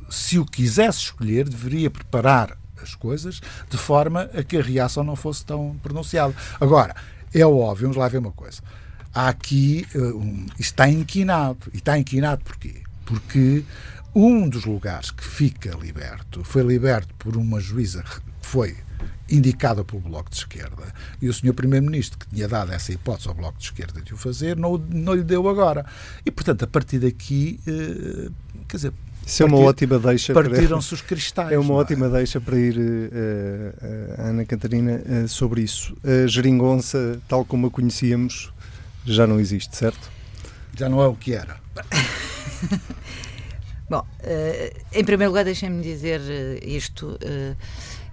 Se 0.09 0.39
o 0.39 0.45
quisesse 0.45 0.99
escolher, 0.99 1.47
deveria 1.49 1.89
preparar 1.89 2.57
as 2.81 2.95
coisas 2.95 3.41
de 3.69 3.77
forma 3.77 4.29
a 4.33 4.43
que 4.43 4.57
a 4.57 4.61
reação 4.61 5.03
não 5.03 5.15
fosse 5.15 5.45
tão 5.45 5.77
pronunciada. 5.81 6.33
Agora, 6.59 6.95
é 7.33 7.45
óbvio, 7.45 7.83
vamos 7.83 7.97
lá 7.97 8.07
ver 8.07 8.17
uma 8.17 8.31
coisa. 8.31 8.61
Há 9.13 9.27
aqui, 9.29 9.85
uh, 9.95 10.17
um, 10.17 10.45
está 10.57 10.89
inquinado. 10.89 11.69
E 11.73 11.77
está 11.77 11.97
inquinado 11.97 12.43
porquê? 12.43 12.81
Porque 13.05 13.63
um 14.13 14.47
dos 14.47 14.65
lugares 14.65 15.11
que 15.11 15.23
fica 15.23 15.71
liberto 15.77 16.43
foi 16.43 16.63
liberto 16.63 17.13
por 17.15 17.37
uma 17.37 17.59
juíza 17.59 18.03
que 18.03 18.21
foi 18.41 18.75
indicada 19.29 19.83
pelo 19.83 20.01
Bloco 20.01 20.29
de 20.29 20.35
Esquerda. 20.35 20.93
E 21.21 21.29
o 21.29 21.33
Sr. 21.33 21.53
Primeiro-Ministro, 21.53 22.19
que 22.19 22.27
tinha 22.27 22.47
dado 22.47 22.73
essa 22.73 22.91
hipótese 22.91 23.29
ao 23.29 23.33
Bloco 23.33 23.57
de 23.57 23.65
Esquerda 23.65 24.01
de 24.01 24.13
o 24.13 24.17
fazer, 24.17 24.57
não, 24.57 24.77
não 24.77 25.13
lhe 25.13 25.23
deu 25.23 25.47
agora. 25.47 25.85
E, 26.25 26.31
portanto, 26.31 26.63
a 26.63 26.67
partir 26.67 26.99
daqui, 26.99 27.59
eh, 27.65 28.29
quer 28.67 28.77
dizer, 28.77 28.93
isso 29.25 29.43
é 29.43 29.45
uma 29.45 29.59
ótima 29.59 29.99
deixa. 29.99 30.33
Partiram-se 30.33 30.93
os 30.93 31.01
cristais. 31.01 31.51
É 31.51 31.57
uma 31.57 31.75
ótima 31.75 32.07
é? 32.07 32.09
deixa 32.09 32.41
para 32.41 32.57
ir, 32.57 32.75
uh, 32.75 32.81
uh, 32.81 34.29
Ana 34.29 34.45
Catarina, 34.45 35.01
uh, 35.05 35.27
sobre 35.27 35.61
isso. 35.61 35.95
A 36.03 36.27
geringonça, 36.27 37.19
tal 37.27 37.45
como 37.45 37.67
a 37.67 37.71
conhecíamos, 37.71 38.51
já 39.05 39.27
não 39.27 39.39
existe, 39.39 39.77
certo? 39.77 40.09
Já 40.75 40.89
não 40.89 41.01
é 41.01 41.07
o 41.07 41.15
que 41.15 41.33
era. 41.33 41.57
Bom, 43.91 44.05
em 44.93 45.03
primeiro 45.03 45.31
lugar, 45.31 45.43
deixem-me 45.43 45.83
dizer 45.83 46.21
isto. 46.65 47.19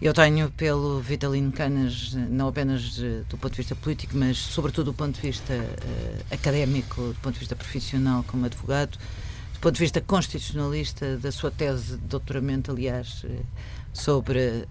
Eu 0.02 0.12
tenho 0.12 0.50
pelo 0.50 0.98
Vitalino 1.00 1.52
Canas, 1.52 2.14
não 2.14 2.48
apenas 2.48 2.96
do 3.28 3.38
ponto 3.38 3.52
de 3.52 3.58
vista 3.58 3.76
político, 3.76 4.16
mas 4.16 4.38
sobretudo 4.38 4.86
do 4.86 4.94
ponto 4.94 5.14
de 5.14 5.20
vista 5.20 5.54
académico, 6.32 7.00
do 7.00 7.20
ponto 7.22 7.34
de 7.34 7.38
vista 7.38 7.54
profissional 7.54 8.24
como 8.26 8.44
advogado, 8.44 8.98
do 9.52 9.60
ponto 9.60 9.74
de 9.74 9.80
vista 9.80 10.00
constitucionalista, 10.00 11.16
da 11.16 11.30
sua 11.30 11.52
tese 11.52 11.92
de 11.92 12.08
doutoramento, 12.08 12.72
aliás, 12.72 13.24
eh, 13.24 13.38
sobre 13.92 14.66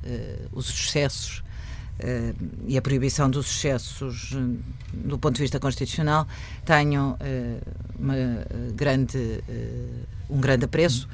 os 0.51 0.69
excessos 0.69 1.41
e 2.65 2.77
a 2.77 2.81
proibição 2.81 3.29
dos 3.29 3.47
excessos 3.47 4.31
uh, 4.31 4.57
do 4.93 5.17
ponto 5.17 5.35
de 5.35 5.41
vista 5.41 5.59
constitucional, 5.59 6.27
tenho 6.65 7.17
uma 7.99 8.15
grande, 8.73 9.43
um 10.29 10.39
grande 10.39 10.65
apreço. 10.65 11.07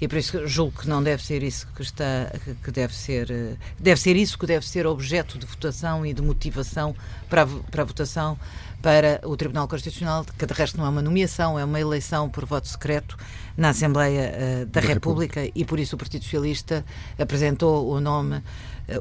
E 0.00 0.08
por 0.08 0.16
isso 0.16 0.46
julgo 0.46 0.80
que 0.80 0.88
não 0.88 1.02
deve 1.02 1.22
ser 1.22 1.42
isso 1.42 1.68
que 1.76 1.82
está 1.82 2.32
que 2.64 2.70
deve 2.70 2.94
ser 2.94 3.58
deve 3.78 4.00
ser 4.00 4.16
isso 4.16 4.38
que 4.38 4.46
deve 4.46 4.66
ser 4.66 4.86
objeto 4.86 5.38
de 5.38 5.44
votação 5.44 6.06
e 6.06 6.14
de 6.14 6.22
motivação 6.22 6.96
para 7.28 7.42
a, 7.42 7.46
para 7.46 7.82
a 7.82 7.84
votação 7.84 8.38
para 8.82 9.20
o 9.24 9.36
Tribunal 9.36 9.68
Constitucional, 9.68 10.24
que 10.38 10.46
de 10.46 10.54
resto 10.54 10.78
não 10.78 10.86
é 10.86 10.88
uma 10.88 11.02
nomeação, 11.02 11.58
é 11.58 11.64
uma 11.64 11.78
eleição 11.78 12.28
por 12.28 12.46
voto 12.46 12.66
secreto 12.66 13.16
na 13.56 13.70
Assembleia 13.70 14.32
uh, 14.32 14.66
da, 14.66 14.80
da 14.80 14.86
República, 14.86 15.40
República, 15.40 15.58
e 15.58 15.64
por 15.64 15.78
isso 15.78 15.96
o 15.96 15.98
Partido 15.98 16.24
Socialista 16.24 16.84
apresentou 17.18 17.90
o 17.90 18.00
nome, 18.00 18.42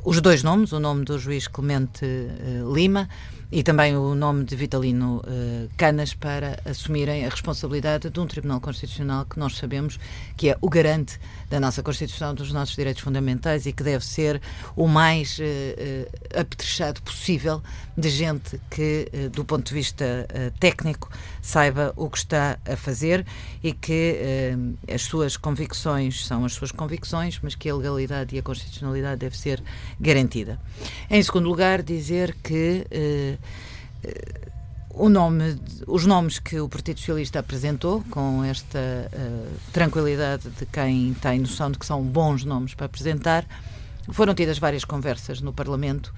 os 0.04 0.21
dois 0.21 0.43
nomes, 0.43 0.71
o 0.71 0.80
nome 0.80 1.04
do 1.04 1.17
juiz 1.17 1.47
Clemente 1.47 2.06
uh, 2.06 2.73
Lima 2.73 3.10
e 3.52 3.63
também 3.63 3.97
o 3.97 4.13
nome 4.13 4.43
de 4.45 4.56
Vitalino 4.56 5.17
uh, 5.17 5.69
Canas 5.75 6.13
para 6.13 6.60
assumirem 6.63 7.25
a 7.25 7.30
responsabilidade 7.30 8.10
de 8.10 8.19
um 8.19 8.28
Tribunal 8.28 8.62
Constitucional 8.62 9.25
que 9.25 9.39
nós 9.39 9.58
sabemos 9.58 9.99
que 10.38 10.49
é 10.49 10.58
o 10.62 10.69
garante 10.69 11.19
da 11.49 11.59
nossa 11.59 11.81
Constituição, 11.81 12.33
dos 12.33 12.51
nossos 12.51 12.75
direitos 12.75 13.01
fundamentais 13.01 13.65
e 13.65 13.73
que 13.73 13.83
deve 13.83 14.05
ser 14.05 14.41
o 14.75 14.88
mais 14.88 15.39
uh, 15.39 15.41
uh, 15.41 16.39
apetrechado 16.39 17.01
possível 17.01 17.62
de 17.97 18.09
gente 18.09 18.62
que, 18.69 19.09
uh, 19.13 19.29
do 19.29 19.43
ponto 19.43 19.67
de 19.67 19.73
vista 19.73 20.27
técnico, 20.59 21.09
saiba 21.41 21.93
o 21.95 22.09
que 22.09 22.17
está 22.17 22.59
a 22.65 22.75
fazer 22.75 23.25
e 23.63 23.73
que 23.73 24.17
as 24.93 25.01
suas 25.03 25.38
convicções 25.38 26.25
são 26.25 26.45
as 26.45 26.53
suas 26.53 26.71
convicções, 26.71 27.39
mas 27.41 27.55
que 27.55 27.69
a 27.69 27.75
legalidade 27.75 28.35
e 28.35 28.39
a 28.39 28.43
constitucionalidade 28.43 29.19
deve 29.19 29.38
ser 29.38 29.63
garantida. 29.99 30.59
Em 31.09 31.21
segundo 31.21 31.47
lugar, 31.47 31.81
dizer 31.81 32.35
que 32.43 32.85
o 34.99 35.07
nome, 35.07 35.57
os 35.88 36.05
nomes 36.05 36.39
que 36.39 36.59
o 36.59 36.67
Partido 36.67 36.99
Socialista 36.99 37.39
apresentou, 37.39 38.03
com 38.12 38.43
esta 38.43 38.77
uh, 38.77 39.47
tranquilidade 39.71 40.49
de 40.49 40.65
quem 40.65 41.13
tem 41.13 41.39
noção 41.39 41.71
de 41.71 41.79
que 41.79 41.85
são 41.85 42.03
bons 42.03 42.43
nomes 42.43 42.73
para 42.73 42.85
apresentar, 42.85 43.45
foram 44.12 44.34
tidas 44.34 44.60
várias 44.60 44.86
conversas 44.86 45.41
no 45.41 45.52
Parlamento 45.52 46.13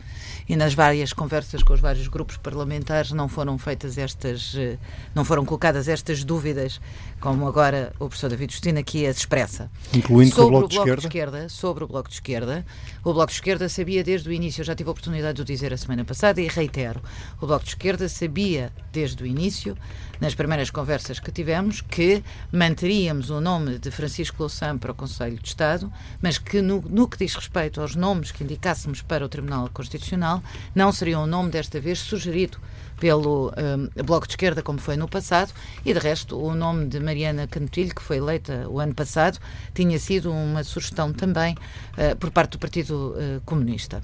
e 0.48 0.56
nas 0.56 0.74
várias 0.74 1.14
conversas 1.14 1.64
com 1.64 1.74
os 1.74 1.80
vários 1.80 2.08
grupos 2.08 2.38
parlamentares 2.38 3.12
não 3.12 3.28
foram 3.28 3.58
feitas 3.58 3.98
estas, 3.98 4.54
eh, 4.56 4.78
não 5.16 5.24
foram 5.24 5.46
colocadas 5.46 5.88
estas 5.88 6.24
dúvidas, 6.24 6.80
como 7.20 7.48
agora 7.48 7.94
o 8.00 8.08
professor 8.08 8.30
David 8.30 8.52
Justino 8.54 8.80
aqui 8.80 9.06
as 9.06 9.18
expressa. 9.18 9.70
Incluindo 9.94 10.36
sobre 10.36 10.56
o 10.56 10.60
Bloco, 10.60 10.66
o 10.66 10.70
bloco 10.70 10.70
de, 10.70 10.76
esquerda? 10.76 11.02
de, 11.02 11.08
esquerda? 11.08 11.50
Sobre 11.50 11.84
o 11.84 11.88
Bloco 11.88 12.10
de 12.10 12.16
Esquerda. 12.16 12.66
O 13.04 13.14
Bloco 13.14 13.28
de 13.28 13.34
Esquerda 13.34 13.70
sabia 13.70 14.04
desde 14.04 14.30
o 14.30 14.32
início, 14.32 14.62
eu 14.62 14.66
já 14.66 14.76
tive 14.76 14.90
a 14.90 14.92
oportunidade 14.92 15.36
de 15.36 15.42
o 15.42 15.46
dizer 15.46 15.74
a 15.74 15.78
semana 15.78 16.04
passada 16.04 16.42
e 16.42 16.48
reitero, 16.48 17.02
o 17.40 17.48
Bloco 17.48 17.64
de 17.64 17.72
Esquerda 17.72 18.08
sabia 18.10 18.72
desde 18.92 19.24
o 19.24 19.26
início 19.26 19.78
nas 20.20 20.36
primeiras 20.36 20.70
conversas 20.70 21.20
que 21.20 21.32
tivemos, 21.32 21.82
que 21.82 22.24
manteríamos 22.52 23.32
o 23.32 23.42
nome 23.42 23.80
de 23.80 23.90
Francisco 23.90 24.38
Louçã 24.40 24.78
para 24.78 24.92
o 24.92 24.96
Conselho 24.96 25.40
de 25.40 25.48
Estado, 25.48 25.92
mas 26.22 26.38
que 26.38 26.62
no, 26.62 26.84
no 26.88 27.08
que 27.08 27.18
diz 27.18 27.34
respeito 27.34 27.81
aos 27.82 27.96
nomes 27.96 28.32
que 28.32 28.44
indicássemos 28.44 29.02
para 29.02 29.26
o 29.26 29.30
Tribunal 29.30 29.70
Constitucional, 29.74 30.42
não 30.74 30.92
seria 30.92 31.20
um 31.20 31.26
nome 31.26 31.50
desta 31.50 31.80
vez 31.80 32.00
sugerido 32.00 32.58
pelo 33.00 33.52
um, 33.58 34.04
Bloco 34.04 34.28
de 34.28 34.34
Esquerda, 34.34 34.62
como 34.62 34.80
foi 34.80 34.96
no 34.96 35.08
passado, 35.08 35.52
e 35.84 35.92
de 35.92 36.00
resto 36.00 36.38
o 36.38 36.54
nome 36.54 36.86
de 36.86 37.00
Mariana 37.00 37.48
Canutilho, 37.48 37.96
que 37.96 38.02
foi 38.02 38.18
eleita 38.18 38.68
o 38.70 38.80
ano 38.80 38.94
passado, 38.94 39.40
tinha 39.74 39.98
sido 39.98 40.32
uma 40.32 40.64
sugestão 40.64 41.12
também 41.12 41.56
uh, 41.98 42.16
por 42.18 42.30
parte 42.30 42.52
do 42.52 42.60
Partido 42.60 43.16
uh, 43.18 43.42
Comunista. 43.44 44.04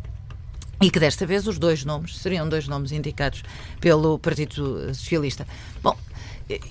E 0.82 0.92
que 0.92 1.00
desta 1.00 1.26
vez 1.26 1.48
os 1.48 1.58
dois 1.58 1.84
nomes 1.86 2.18
seriam 2.18 2.48
dois 2.48 2.68
nomes 2.68 2.92
indicados 2.92 3.44
pelo 3.80 4.20
Partido 4.20 4.94
Socialista. 4.94 5.48
Bom, 5.82 5.98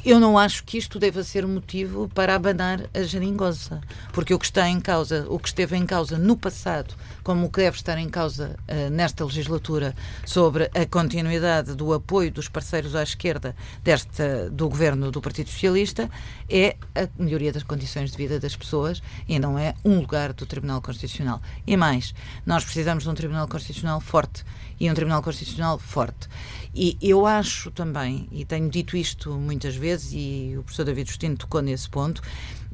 eu 0.04 0.18
não 0.18 0.38
acho 0.38 0.64
que 0.64 0.78
isto 0.78 0.98
deva 0.98 1.22
ser 1.22 1.46
motivo 1.46 2.08
para 2.14 2.34
abanar 2.34 2.82
a 2.94 3.02
geringonça, 3.02 3.80
porque 4.12 4.32
o 4.32 4.38
que 4.38 4.46
está 4.46 4.68
em 4.68 4.80
causa, 4.80 5.26
o 5.28 5.38
que 5.38 5.48
esteve 5.48 5.76
em 5.76 5.84
causa 5.84 6.18
no 6.18 6.36
passado, 6.36 6.94
como 7.26 7.46
o 7.46 7.50
que 7.50 7.58
deve 7.58 7.76
estar 7.76 7.98
em 7.98 8.08
causa 8.08 8.56
uh, 8.68 8.88
nesta 8.88 9.24
legislatura 9.24 9.96
sobre 10.24 10.70
a 10.72 10.86
continuidade 10.86 11.74
do 11.74 11.92
apoio 11.92 12.30
dos 12.30 12.48
parceiros 12.48 12.94
à 12.94 13.02
esquerda 13.02 13.56
desta, 13.82 14.48
do 14.48 14.68
governo 14.68 15.10
do 15.10 15.20
Partido 15.20 15.50
Socialista, 15.50 16.08
é 16.48 16.76
a 16.94 17.08
melhoria 17.18 17.52
das 17.52 17.64
condições 17.64 18.12
de 18.12 18.16
vida 18.16 18.38
das 18.38 18.54
pessoas 18.54 19.02
e 19.26 19.40
não 19.40 19.58
é 19.58 19.74
um 19.84 19.98
lugar 19.98 20.32
do 20.32 20.46
Tribunal 20.46 20.80
Constitucional. 20.80 21.42
E 21.66 21.76
mais, 21.76 22.14
nós 22.46 22.62
precisamos 22.62 23.02
de 23.02 23.10
um 23.10 23.14
Tribunal 23.14 23.48
Constitucional 23.48 24.00
forte 24.00 24.44
e 24.78 24.88
um 24.88 24.94
Tribunal 24.94 25.20
Constitucional 25.20 25.80
forte. 25.80 26.28
E 26.72 26.96
eu 27.00 27.26
acho 27.26 27.72
também, 27.72 28.28
e 28.30 28.44
tenho 28.44 28.68
dito 28.68 28.96
isto 28.96 29.32
muitas 29.32 29.74
vezes, 29.74 30.12
e 30.12 30.54
o 30.58 30.62
professor 30.62 30.84
David 30.84 31.08
Justino 31.08 31.36
tocou 31.36 31.60
nesse 31.60 31.88
ponto, 31.88 32.22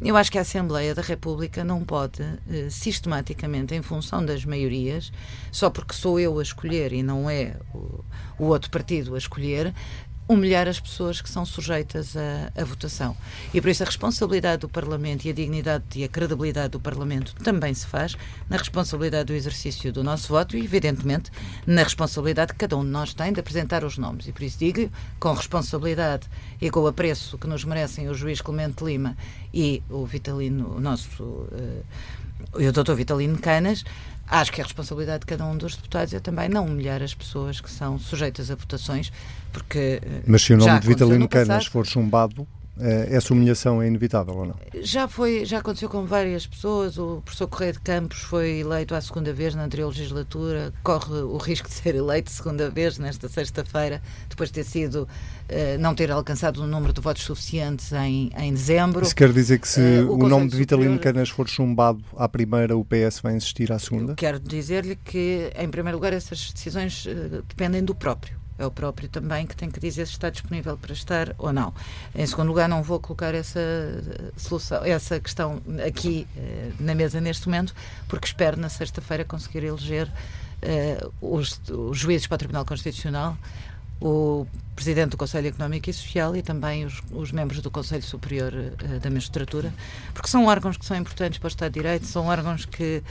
eu 0.05 0.17
acho 0.17 0.33
que 0.33 0.39
a 0.39 0.41
Assembleia 0.41 0.95
da 0.95 1.03
República 1.03 1.63
não 1.63 1.85
pode, 1.85 2.23
eh, 2.23 2.69
sistematicamente, 2.69 3.75
em 3.75 3.83
função 3.83 4.25
das 4.25 4.45
maiorias, 4.45 5.13
só 5.51 5.71
porque 5.71 5.95
sou 5.95 6.19
eu 6.19 6.39
a 6.39 6.43
escolher 6.43 6.93
e 6.93 7.03
não 7.03 7.31
é 7.31 7.57
o, 7.75 8.05
o 8.39 8.45
outro 8.47 8.71
partido 8.71 9.15
a 9.15 9.19
escolher, 9.19 9.73
humilhar 10.33 10.69
as 10.69 10.81
pessoas 10.81 11.21
que 11.21 11.29
são 11.29 11.45
sujeitas 11.45 12.15
à, 12.17 12.65
votação. 12.65 13.17
E 13.53 13.61
por 13.61 13.69
isso 13.69 13.83
a 13.83 13.87
responsabilidade 13.87 14.61
do 14.63 14.69
Parlamento 14.69 15.25
e 15.25 15.31
a 15.31 15.33
dignidade 15.33 15.85
e 15.97 16.05
a 16.05 16.09
credibilidade 16.09 16.71
do 16.71 16.81
Parlamento 16.81 17.35
também 17.37 17.73
se 17.75 17.87
faz 17.87 18.17
na 18.49 18.57
responsabilidade 18.57 19.27
do 19.27 19.35
exercício 19.35 19.93
do 19.93 20.03
nosso 20.03 20.29
voto 20.29 20.57
e, 20.57 20.65
evidentemente, 20.65 21.31
na 21.67 21.83
responsabilidade 21.83 22.53
que 22.53 22.59
cada 22.59 22.77
um 22.77 22.85
de 22.85 22.91
nós 22.91 23.15
tem 23.15 23.33
de 23.33 23.41
apresentar 23.41 23.85
os 23.85 23.99
nomes. 23.99 24.27
E 24.27 24.33
por 24.33 24.43
isso 24.43 24.59
digo, 24.59 24.91
com 25.19 25.33
responsabilidade 25.33 26.29
e 26.61 26.71
com 26.71 26.81
o 26.81 26.87
apreço 26.87 27.39
que 27.39 27.47
nos 27.47 27.65
merecem 27.65 28.09
o 28.09 28.15
juiz 28.15 28.41
Clemente 28.41 28.85
Lima 28.85 29.17
e 29.53 29.83
o 29.89 30.05
Vitalino, 30.07 30.77
o 30.77 30.81
nosso. 30.81 31.23
Uh, 31.23 31.85
o 32.55 32.73
doutor 32.73 32.97
Vitalino 32.97 33.39
Canas, 33.39 33.85
acho 34.41 34.51
que 34.51 34.61
a 34.61 34.65
responsabilidade 34.65 35.21
de 35.21 35.27
cada 35.27 35.45
um 35.45 35.57
dos 35.57 35.77
deputados 35.77 36.15
é 36.15 36.21
também 36.21 36.49
não 36.49 36.65
humilhar 36.67 37.03
as 37.03 37.15
pessoas 37.15 37.61
que 37.61 37.71
são 37.71 37.99
sujeitas 37.99 38.51
a 38.51 38.55
votações, 38.55 39.13
porque. 39.53 40.01
Eh, 40.03 40.23
Mas 40.27 40.43
se 40.43 40.55
o 40.55 40.57
nome 40.57 40.81
de 40.81 40.87
Vitalino 40.87 41.29
Canas 41.29 41.67
for 41.67 41.87
chumbado, 41.87 42.47
essa 42.79 43.33
humilhação 43.33 43.83
é 43.83 43.87
inevitável 43.87 44.35
ou 44.35 44.47
não? 44.47 44.55
Já 44.83 45.07
foi, 45.07 45.45
já 45.45 45.59
aconteceu 45.59 45.89
com 45.89 46.05
várias 46.05 46.47
pessoas. 46.47 46.99
O 46.99 47.21
professor 47.25 47.47
Correia 47.47 47.73
de 47.73 47.81
Campos 47.81 48.19
foi 48.23 48.61
eleito 48.61 48.95
à 48.95 49.01
segunda 49.01 49.33
vez 49.33 49.55
na 49.55 49.65
anterior 49.65 49.89
legislatura, 49.89 50.73
corre 50.83 51.15
o 51.15 51.37
risco 51.37 51.69
de 51.69 51.75
ser 51.75 51.95
eleito 51.95 52.31
segunda 52.31 52.71
vez 52.71 52.99
nesta 52.99 53.29
sexta-feira, 53.29 54.03
depois 54.29 54.49
de 54.51 54.55
ter 54.55 54.65
sido 54.65 55.03
uh, 55.03 55.79
não 55.79 55.95
ter 55.95 56.11
alcançado 56.11 56.61
o 56.61 56.65
um 56.65 56.67
número 56.67 56.93
de 56.93 57.01
votos 57.01 57.23
suficientes 57.23 57.93
em, 57.93 58.31
em 58.37 58.53
dezembro. 58.53 59.03
Isso 59.03 59.15
quer 59.15 59.33
dizer 59.33 59.59
que 59.59 59.69
se 59.69 59.81
uh, 59.81 60.11
o, 60.11 60.25
o 60.25 60.29
nome 60.29 60.49
de 60.49 60.57
Vitalino 60.57 60.95
Superior... 60.95 61.15
Canas 61.15 61.29
for 61.29 61.49
chumbado 61.49 62.03
à 62.17 62.29
primeira, 62.29 62.77
o 62.77 62.85
PS 62.85 63.21
vai 63.21 63.37
insistir 63.37 63.71
à 63.73 63.79
segunda? 63.79 64.15
Quero 64.15 64.41
dizer-lhe 64.41 64.97
que, 64.97 65.53
em 65.57 65.69
primeiro 65.69 65.99
lugar, 65.99 66.13
essas 66.13 66.53
decisões 66.53 67.07
uh, 67.07 67.43
dependem 67.49 67.85
do 67.85 67.95
próprio 67.95 68.42
é 68.63 68.67
o 68.67 68.71
próprio 68.71 69.09
também 69.09 69.47
que 69.47 69.57
tem 69.57 69.71
que 69.71 69.81
dizer 69.81 70.07
se 70.07 70.13
está 70.13 70.31
disponível 70.31 70.77
para 70.77 70.93
estar 70.93 71.35
ou 71.39 71.53
não. 71.53 71.75
Em 72.15 72.27
segundo 72.27 72.49
lugar, 72.49 72.69
não 72.69 72.83
vou 72.83 73.01
colocar 73.01 73.35
essa 73.35 73.61
solução, 74.37 74.85
essa 74.85 75.19
questão 75.21 75.61
aqui 75.87 76.27
eh, 76.37 76.71
na 76.79 76.95
mesa 76.95 77.21
neste 77.21 77.47
momento, 77.47 77.75
porque 78.09 78.27
espero 78.27 78.57
na 78.57 78.69
sexta-feira 78.69 79.25
conseguir 79.25 79.65
eleger 79.65 80.11
eh, 80.61 81.05
os 81.21 81.61
juízes 81.93 82.27
para 82.27 82.37
o 82.37 82.39
Tribunal 82.39 82.65
Constitucional 82.65 83.37
o 84.03 84.47
Presidente 84.75 85.11
do 85.11 85.17
Conselho 85.17 85.49
Económico 85.49 85.89
e 85.89 85.93
Social 85.93 86.35
e 86.35 86.43
também 86.43 86.85
os, 86.85 87.01
os 87.13 87.31
membros 87.31 87.61
do 87.61 87.71
Conselho 87.71 88.03
Superior 88.03 88.53
uh, 88.53 89.01
da 89.01 89.11
Magistratura, 89.11 89.73
porque 90.13 90.29
são 90.29 90.47
órgãos 90.47 90.77
que 90.77 90.85
são 90.85 90.97
importantes 90.97 91.39
para 91.39 91.47
o 91.47 91.49
Estado 91.49 91.73
de 91.73 91.81
Direito, 91.81 92.07
são 92.07 92.27
órgãos 92.27 92.65
que, 92.65 93.03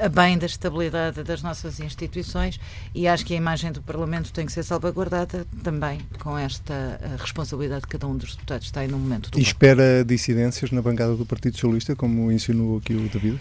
a 0.00 0.08
bem 0.08 0.38
da 0.38 0.46
estabilidade 0.46 1.22
das 1.22 1.42
nossas 1.42 1.78
instituições, 1.80 2.58
e 2.94 3.06
acho 3.06 3.26
que 3.26 3.34
a 3.34 3.36
imagem 3.36 3.70
do 3.72 3.82
Parlamento 3.82 4.32
tem 4.32 4.46
que 4.46 4.52
ser 4.52 4.62
salvaguardada 4.62 5.46
também 5.62 6.00
com 6.20 6.38
esta 6.38 6.72
eh, 6.74 7.16
responsabilidade 7.18 7.82
que 7.82 7.98
cada 7.98 8.06
um 8.06 8.16
dos 8.16 8.34
deputados 8.34 8.70
tem 8.70 8.88
no 8.88 8.98
momento 8.98 9.30
do 9.30 9.38
E 9.38 9.42
espera 9.42 10.04
dissidências 10.04 10.70
na 10.70 10.80
bancada 10.80 11.14
do 11.16 11.26
Partido 11.26 11.54
Socialista, 11.54 11.94
como 11.96 12.30
insinuou 12.32 12.78
aqui 12.78 12.94
o 12.94 13.08
David? 13.08 13.40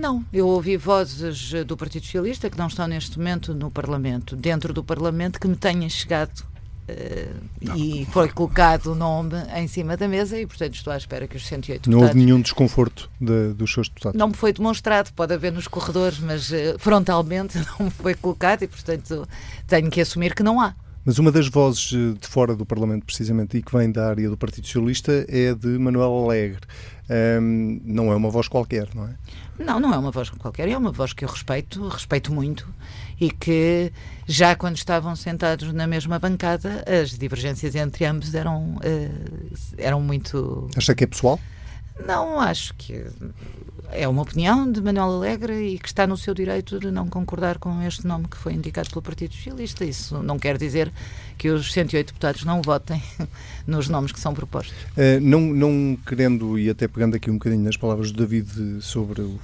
Não, 0.00 0.24
eu 0.32 0.46
ouvi 0.46 0.76
vozes 0.76 1.52
do 1.64 1.76
Partido 1.76 2.04
Socialista 2.04 2.48
que 2.48 2.58
não 2.58 2.68
estão 2.68 2.86
neste 2.86 3.18
momento 3.18 3.54
no 3.54 3.70
Parlamento, 3.70 4.34
dentro 4.36 4.72
do 4.72 4.82
Parlamento, 4.82 5.38
que 5.38 5.48
me 5.48 5.56
tenham 5.56 5.88
chegado 5.88 6.44
Uh, 6.88 7.76
e 7.76 8.06
foi 8.06 8.30
colocado 8.30 8.92
o 8.92 8.94
nome 8.94 9.34
em 9.54 9.68
cima 9.68 9.94
da 9.94 10.08
mesa 10.08 10.40
e, 10.40 10.46
portanto, 10.46 10.74
estou 10.74 10.90
à 10.90 10.96
espera 10.96 11.28
que 11.28 11.36
os 11.36 11.46
108 11.46 11.82
deputados... 11.82 12.00
Não 12.00 12.00
houve 12.00 12.18
nenhum 12.18 12.40
desconforto 12.40 13.10
de, 13.20 13.52
dos 13.52 13.70
seus 13.70 13.90
deputados? 13.90 14.18
Não 14.18 14.28
me 14.28 14.34
foi 14.34 14.54
demonstrado, 14.54 15.12
pode 15.12 15.34
haver 15.34 15.52
nos 15.52 15.68
corredores, 15.68 16.18
mas 16.18 16.50
uh, 16.50 16.78
frontalmente 16.78 17.58
não 17.78 17.86
me 17.86 17.90
foi 17.90 18.14
colocado 18.14 18.62
e, 18.62 18.68
portanto, 18.68 19.28
tenho 19.66 19.90
que 19.90 20.00
assumir 20.00 20.34
que 20.34 20.42
não 20.42 20.58
há. 20.58 20.74
Mas 21.08 21.18
uma 21.18 21.32
das 21.32 21.48
vozes 21.48 21.90
eh, 21.94 22.18
de 22.20 22.28
fora 22.28 22.54
do 22.54 22.66
Parlamento, 22.66 23.06
precisamente, 23.06 23.56
e 23.56 23.62
que 23.62 23.74
vem 23.74 23.90
da 23.90 24.10
área 24.10 24.28
do 24.28 24.36
Partido 24.36 24.66
Socialista, 24.66 25.24
é 25.26 25.54
de 25.54 25.66
Manuel 25.78 26.12
Alegre. 26.22 26.60
Um, 27.40 27.80
não 27.82 28.12
é 28.12 28.14
uma 28.14 28.28
voz 28.28 28.46
qualquer, 28.46 28.88
não 28.94 29.06
é? 29.06 29.14
Não, 29.58 29.80
não 29.80 29.94
é 29.94 29.96
uma 29.96 30.10
voz 30.10 30.28
qualquer, 30.28 30.68
é 30.68 30.76
uma 30.76 30.92
voz 30.92 31.14
que 31.14 31.24
eu 31.24 31.28
respeito, 31.30 31.88
respeito 31.88 32.30
muito 32.30 32.68
e 33.18 33.30
que 33.30 33.90
já 34.26 34.54
quando 34.54 34.76
estavam 34.76 35.16
sentados 35.16 35.72
na 35.72 35.86
mesma 35.86 36.18
bancada, 36.18 36.84
as 36.86 37.16
divergências 37.16 37.74
entre 37.74 38.04
ambos 38.04 38.34
eram, 38.34 38.76
uh, 38.76 39.54
eram 39.78 40.02
muito. 40.02 40.68
Acha 40.76 40.94
que 40.94 41.04
é 41.04 41.06
pessoal? 41.06 41.40
Não, 42.06 42.40
acho 42.40 42.74
que 42.74 43.04
é 43.90 44.06
uma 44.06 44.22
opinião 44.22 44.70
de 44.70 44.80
Manuel 44.82 45.12
Alegre 45.12 45.74
e 45.74 45.78
que 45.78 45.88
está 45.88 46.06
no 46.06 46.16
seu 46.16 46.34
direito 46.34 46.78
de 46.78 46.90
não 46.90 47.08
concordar 47.08 47.58
com 47.58 47.82
este 47.82 48.06
nome 48.06 48.26
que 48.28 48.36
foi 48.36 48.52
indicado 48.52 48.90
pelo 48.90 49.02
Partido 49.02 49.34
Socialista. 49.34 49.84
Isso 49.84 50.22
não 50.22 50.38
quer 50.38 50.58
dizer 50.58 50.92
que 51.36 51.48
os 51.48 51.72
108 51.72 52.08
deputados 52.08 52.44
não 52.44 52.60
votem 52.60 53.02
nos 53.66 53.88
nomes 53.88 54.12
que 54.12 54.20
são 54.20 54.34
propostos. 54.34 54.76
Uh, 54.96 55.20
não, 55.20 55.40
não 55.40 55.98
querendo, 56.06 56.58
e 56.58 56.68
até 56.68 56.86
pegando 56.86 57.16
aqui 57.16 57.30
um 57.30 57.34
bocadinho 57.34 57.62
nas 57.62 57.76
palavras 57.76 58.12
do 58.12 58.18
David 58.18 58.82
sobre 58.82 59.22
o, 59.22 59.38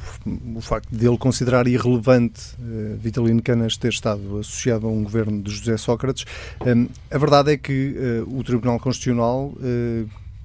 o 0.56 0.60
facto 0.60 0.88
de 0.90 1.06
ele 1.06 1.18
considerar 1.18 1.66
irrelevante 1.66 2.54
uh, 2.58 2.96
Vitalino 2.98 3.42
Canas 3.42 3.76
ter 3.76 3.92
estado 3.92 4.38
associado 4.38 4.86
a 4.86 4.90
um 4.90 5.02
governo 5.04 5.42
de 5.42 5.50
José 5.50 5.76
Sócrates, 5.76 6.24
um, 6.60 6.88
a 7.10 7.18
verdade 7.18 7.52
é 7.52 7.56
que 7.56 7.94
uh, 8.26 8.38
o 8.38 8.44
Tribunal 8.44 8.78
Constitucional 8.78 9.52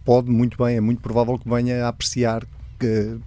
pode 0.10 0.32
muito 0.32 0.58
bem, 0.58 0.76
é 0.76 0.82
muito 0.82 1.04
provável 1.04 1.38
que 1.38 1.48
venha 1.48 1.86
a 1.86 1.90
apreciar 1.90 2.44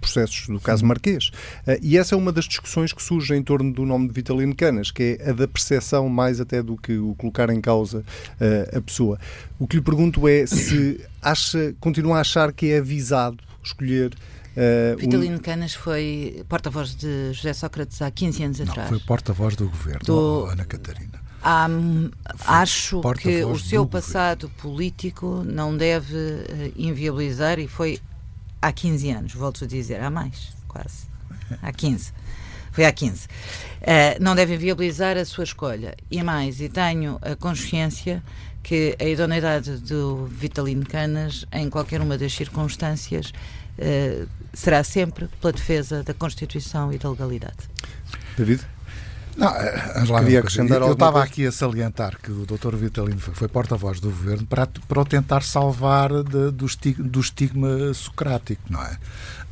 processos 0.01 0.47
do 0.47 0.59
caso 0.59 0.85
Marquês. 0.85 1.29
Uh, 1.65 1.79
e 1.81 1.97
essa 1.97 2.13
é 2.13 2.17
uma 2.17 2.29
das 2.29 2.43
discussões 2.43 2.91
que 2.91 3.01
surge 3.01 3.33
em 3.33 3.41
torno 3.41 3.71
do 3.71 3.85
nome 3.85 4.09
de 4.09 4.13
Vitalino 4.13 4.53
Canas, 4.53 4.91
que 4.91 5.17
é 5.21 5.29
a 5.29 5.31
da 5.31 5.47
percepção 5.47 6.09
mais 6.09 6.41
até 6.41 6.61
do 6.61 6.75
que 6.75 6.97
o 6.97 7.15
colocar 7.15 7.49
em 7.51 7.61
causa 7.61 7.99
uh, 7.99 8.77
a 8.77 8.81
pessoa. 8.81 9.17
O 9.57 9.65
que 9.65 9.77
lhe 9.77 9.81
pergunto 9.81 10.27
é 10.27 10.45
se 10.45 10.99
acha, 11.21 11.73
continua 11.79 12.17
a 12.17 12.19
achar 12.19 12.51
que 12.51 12.71
é 12.71 12.79
avisado 12.79 13.37
escolher 13.63 14.13
Uh, 14.53 14.95
Vitalino 14.97 15.37
um... 15.37 15.39
Canas 15.39 15.73
foi 15.73 16.45
porta-voz 16.47 16.93
de 16.93 17.33
José 17.33 17.53
Sócrates 17.53 17.99
há 18.03 18.11
15 18.11 18.43
anos 18.43 18.59
Não, 18.59 18.67
atrás. 18.67 18.87
Foi 18.87 18.99
porta-voz 18.99 19.55
do 19.55 19.67
governo, 19.67 20.05
do... 20.05 20.45
Ana 20.45 20.63
Catarina. 20.63 21.19
Acho 22.45 23.01
que 23.19 23.43
o 23.43 23.59
seu 23.59 23.85
passado 23.85 24.49
político 24.57 25.43
não 25.45 25.75
deve 25.75 26.15
uh, 26.15 26.73
inviabilizar 26.75 27.59
e 27.59 27.67
foi 27.67 27.99
há 28.61 28.71
15 28.71 29.09
anos, 29.11 29.33
volto 29.33 29.65
a 29.65 29.67
dizer, 29.67 29.99
há 29.99 30.09
mais, 30.09 30.53
quase. 30.67 31.07
Há 31.61 31.71
15. 31.71 32.13
Foi 32.71 32.85
há 32.85 32.91
15. 32.91 33.25
Uh, 33.25 33.29
eh, 33.81 34.17
não 34.19 34.33
devem 34.33 34.57
viabilizar 34.57 35.17
a 35.17 35.25
sua 35.25 35.43
escolha. 35.43 35.95
E 36.09 36.23
mais, 36.23 36.59
e 36.59 36.69
tenho 36.69 37.19
a 37.21 37.35
consciência 37.35 38.23
que 38.63 38.95
a 38.99 39.03
idoneidade 39.03 39.77
do 39.77 40.25
Vitalino 40.25 40.85
Canas, 40.85 41.45
em 41.51 41.69
qualquer 41.69 42.01
uma 42.01 42.17
das 42.17 42.33
circunstâncias, 42.33 43.33
uh, 43.77 44.27
será 44.53 44.83
sempre 44.83 45.27
pela 45.39 45.51
defesa 45.51 46.01
da 46.03 46.13
Constituição 46.13 46.91
e 46.91 46.97
da 46.97 47.09
legalidade. 47.09 47.69
David? 48.37 48.65
Não, 49.35 49.49
eh, 49.55 49.93
Angela, 49.95 50.19
Queria 50.19 50.39
acrescentar 50.39 50.81
eu 50.81 50.93
estava 50.93 51.23
aqui 51.23 51.45
a 51.45 51.51
salientar 51.51 52.17
que 52.21 52.31
o 52.31 52.45
Dr. 52.45 52.75
Vitalino 52.75 53.19
foi, 53.19 53.33
foi 53.33 53.47
porta-voz 53.47 53.99
do 53.99 54.09
governo 54.09 54.45
para, 54.45 54.67
para 54.67 55.01
o 55.01 55.05
tentar 55.05 55.43
salvar 55.43 56.11
de, 56.23 56.51
do, 56.51 56.65
estigma, 56.65 57.07
do 57.07 57.19
estigma 57.19 57.93
socrático, 57.93 58.61
não 58.69 58.81
é? 58.81 58.97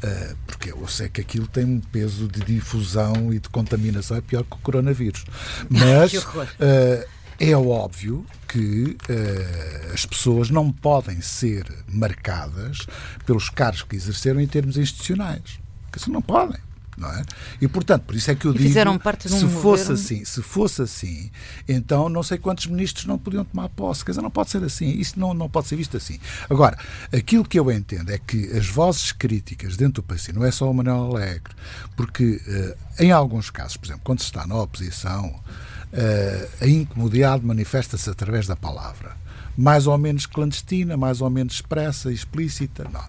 Uh, 0.04 0.38
porque 0.48 0.72
eu 0.72 0.88
sei 0.88 1.10
que 1.10 1.22
aquilo 1.22 1.48
tem 1.48 1.64
um 1.66 1.80
peso 1.80 2.28
de 2.28 2.42
difusão 2.42 3.34
e 3.34 3.40
de 3.40 3.50
contaminação, 3.50 4.18
é 4.18 4.22
pior 4.22 4.44
que 4.44 4.54
o 4.54 4.60
coronavírus. 4.60 5.26
Mas 5.70 6.14
uh, 6.14 7.08
é 7.40 7.56
óbvio 7.56 8.26
que 8.48 8.98
uh, 9.10 9.94
as 9.94 10.06
pessoas 10.06 10.50
não 10.50 10.72
podem 10.72 11.22
ser 11.22 11.66
marcadas 11.88 12.86
pelos 13.26 13.50
cargos 13.50 13.84
que 13.84 13.96
exerceram 13.96 14.40
em 14.40 14.48
termos 14.48 14.78
institucionais. 14.78 15.60
Porque 15.84 16.00
assim 16.00 16.12
não 16.12 16.22
podem 16.22 16.60
não 17.02 17.12
é? 17.12 17.24
E 17.60 17.68
portanto, 17.68 18.04
por 18.04 18.16
isso 18.16 18.30
é 18.30 18.36
que 18.36 18.46
eu 18.46 18.52
e 18.52 18.58
digo, 18.58 18.68
fizeram 18.68 18.98
parte 18.98 19.28
de 19.28 19.34
um 19.34 19.40
se 19.40 19.46
fosse 19.48 19.84
governo... 19.84 19.94
assim, 19.94 20.24
se 20.24 20.42
fosse 20.42 20.82
assim, 20.84 21.32
então 21.68 22.08
não 22.08 22.22
sei 22.22 22.38
quantos 22.38 22.68
ministros 22.68 23.06
não 23.06 23.18
podiam 23.18 23.44
tomar 23.44 23.68
posse, 23.70 24.06
quer 24.06 24.12
dizer, 24.12 24.22
não 24.22 24.30
pode 24.30 24.52
ser 24.52 24.64
assim, 24.64 24.90
isso 24.90 25.20
não, 25.20 25.34
não 25.34 25.50
pode 25.50 25.68
ser 25.68 25.76
visto 25.76 25.98
assim. 25.98 26.20
Agora, 26.50 26.78
aquilo 27.12 27.44
que 27.44 27.60
eu 27.60 27.70
entendo 27.72 28.12
é 28.12 28.18
que 28.18 28.56
as 28.56 28.68
vozes 28.68 29.12
críticas 29.12 29.76
dentro 29.76 30.02
do 30.02 30.04
país, 30.04 30.28
não 30.30 30.46
é 30.46 30.52
só 30.52 30.70
o 30.70 30.74
Manuel 30.74 31.12
Alegre, 31.12 31.54
porque 31.96 32.40
uh, 32.48 33.04
em 33.04 33.12
alguns 33.12 33.50
casos, 33.50 33.76
por 33.76 33.88
exemplo, 33.88 34.02
quando 34.04 34.20
se 34.20 34.26
está 34.26 34.46
na 34.46 34.56
oposição, 34.56 35.28
uh, 35.28 36.50
a 36.62 36.68
incomodidade 36.68 37.44
manifesta-se 37.44 38.10
através 38.10 38.46
da 38.46 38.56
palavra 38.56 39.20
mais 39.58 39.86
ou 39.86 39.98
menos 39.98 40.26
clandestina, 40.26 40.96
mais 40.96 41.22
ou 41.22 41.30
menos 41.30 41.56
expressa, 41.56 42.12
explícita. 42.12 42.88
Não. 42.92 43.04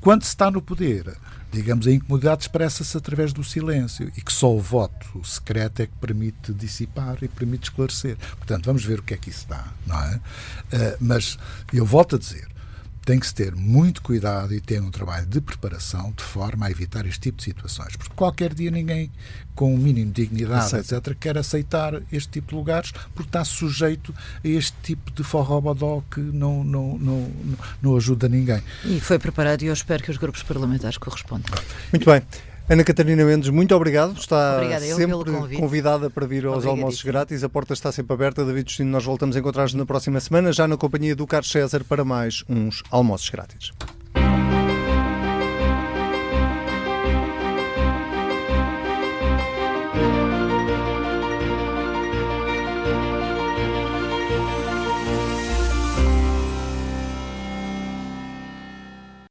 Quando 0.00 0.22
se 0.22 0.28
está 0.28 0.50
no 0.50 0.60
poder, 0.60 1.16
digamos, 1.56 1.86
a 1.86 1.92
incomodidade 1.92 2.42
expressa-se 2.42 2.94
através 2.96 3.32
do 3.32 3.42
silêncio 3.42 4.12
e 4.14 4.20
que 4.20 4.32
só 4.32 4.54
o 4.54 4.60
voto 4.60 5.24
secreto 5.24 5.80
é 5.80 5.86
que 5.86 5.94
permite 5.98 6.52
dissipar 6.52 7.16
e 7.22 7.28
permite 7.28 7.64
esclarecer. 7.64 8.18
Portanto, 8.36 8.66
vamos 8.66 8.84
ver 8.84 9.00
o 9.00 9.02
que 9.02 9.14
é 9.14 9.16
que 9.16 9.30
isso 9.30 9.46
dá, 9.48 9.64
não 9.86 9.98
é? 9.98 10.16
Uh, 10.16 10.96
mas 11.00 11.38
eu 11.72 11.86
volto 11.86 12.16
a 12.16 12.18
dizer, 12.18 12.46
tem 13.06 13.20
que 13.20 13.26
se 13.28 13.32
ter 13.32 13.54
muito 13.54 14.02
cuidado 14.02 14.52
e 14.52 14.60
ter 14.60 14.82
um 14.82 14.90
trabalho 14.90 15.24
de 15.26 15.40
preparação 15.40 16.12
de 16.14 16.24
forma 16.24 16.66
a 16.66 16.70
evitar 16.72 17.06
este 17.06 17.20
tipo 17.20 17.38
de 17.38 17.44
situações. 17.44 17.94
Porque 17.94 18.12
qualquer 18.16 18.52
dia 18.52 18.68
ninguém, 18.68 19.12
com 19.54 19.72
o 19.72 19.74
um 19.74 19.78
mínimo 19.78 20.10
de 20.10 20.24
dignidade, 20.24 20.74
Aceita. 20.74 20.96
etc., 20.96 21.16
quer 21.18 21.38
aceitar 21.38 22.02
este 22.10 22.28
tipo 22.30 22.48
de 22.48 22.54
lugares 22.56 22.90
porque 23.14 23.28
está 23.28 23.44
sujeito 23.44 24.12
a 24.44 24.48
este 24.48 24.76
tipo 24.82 25.12
de 25.12 25.22
forrobodó 25.22 26.02
que 26.10 26.18
não, 26.18 26.64
não, 26.64 26.98
não, 26.98 27.30
não 27.80 27.96
ajuda 27.96 28.28
ninguém. 28.28 28.60
E 28.84 28.98
foi 28.98 29.20
preparado 29.20 29.62
e 29.62 29.66
eu 29.66 29.72
espero 29.72 30.02
que 30.02 30.10
os 30.10 30.16
grupos 30.16 30.42
parlamentares 30.42 30.98
correspondam. 30.98 31.54
Muito 31.92 32.04
bem. 32.04 32.22
Ana 32.68 32.82
Catarina 32.82 33.24
Mendes, 33.24 33.48
muito 33.48 33.74
obrigado. 33.76 34.18
Está 34.18 34.56
Obrigada, 34.56 34.84
sempre 34.84 35.56
convidada 35.56 36.10
para 36.10 36.26
vir 36.26 36.46
aos 36.46 36.66
almoços 36.66 37.02
grátis. 37.02 37.44
A 37.44 37.48
porta 37.48 37.72
está 37.72 37.92
sempre 37.92 38.12
aberta. 38.12 38.44
David 38.44 38.68
Justino, 38.68 38.90
nós 38.90 39.04
voltamos 39.04 39.36
a 39.36 39.38
encontrar-nos 39.38 39.74
na 39.74 39.86
próxima 39.86 40.18
semana, 40.18 40.52
já 40.52 40.66
na 40.66 40.76
companhia 40.76 41.14
do 41.14 41.26
Carlos 41.28 41.50
César, 41.50 41.84
para 41.84 42.04
mais 42.04 42.42
uns 42.48 42.82
almoços 42.90 43.30
grátis. 43.30 43.72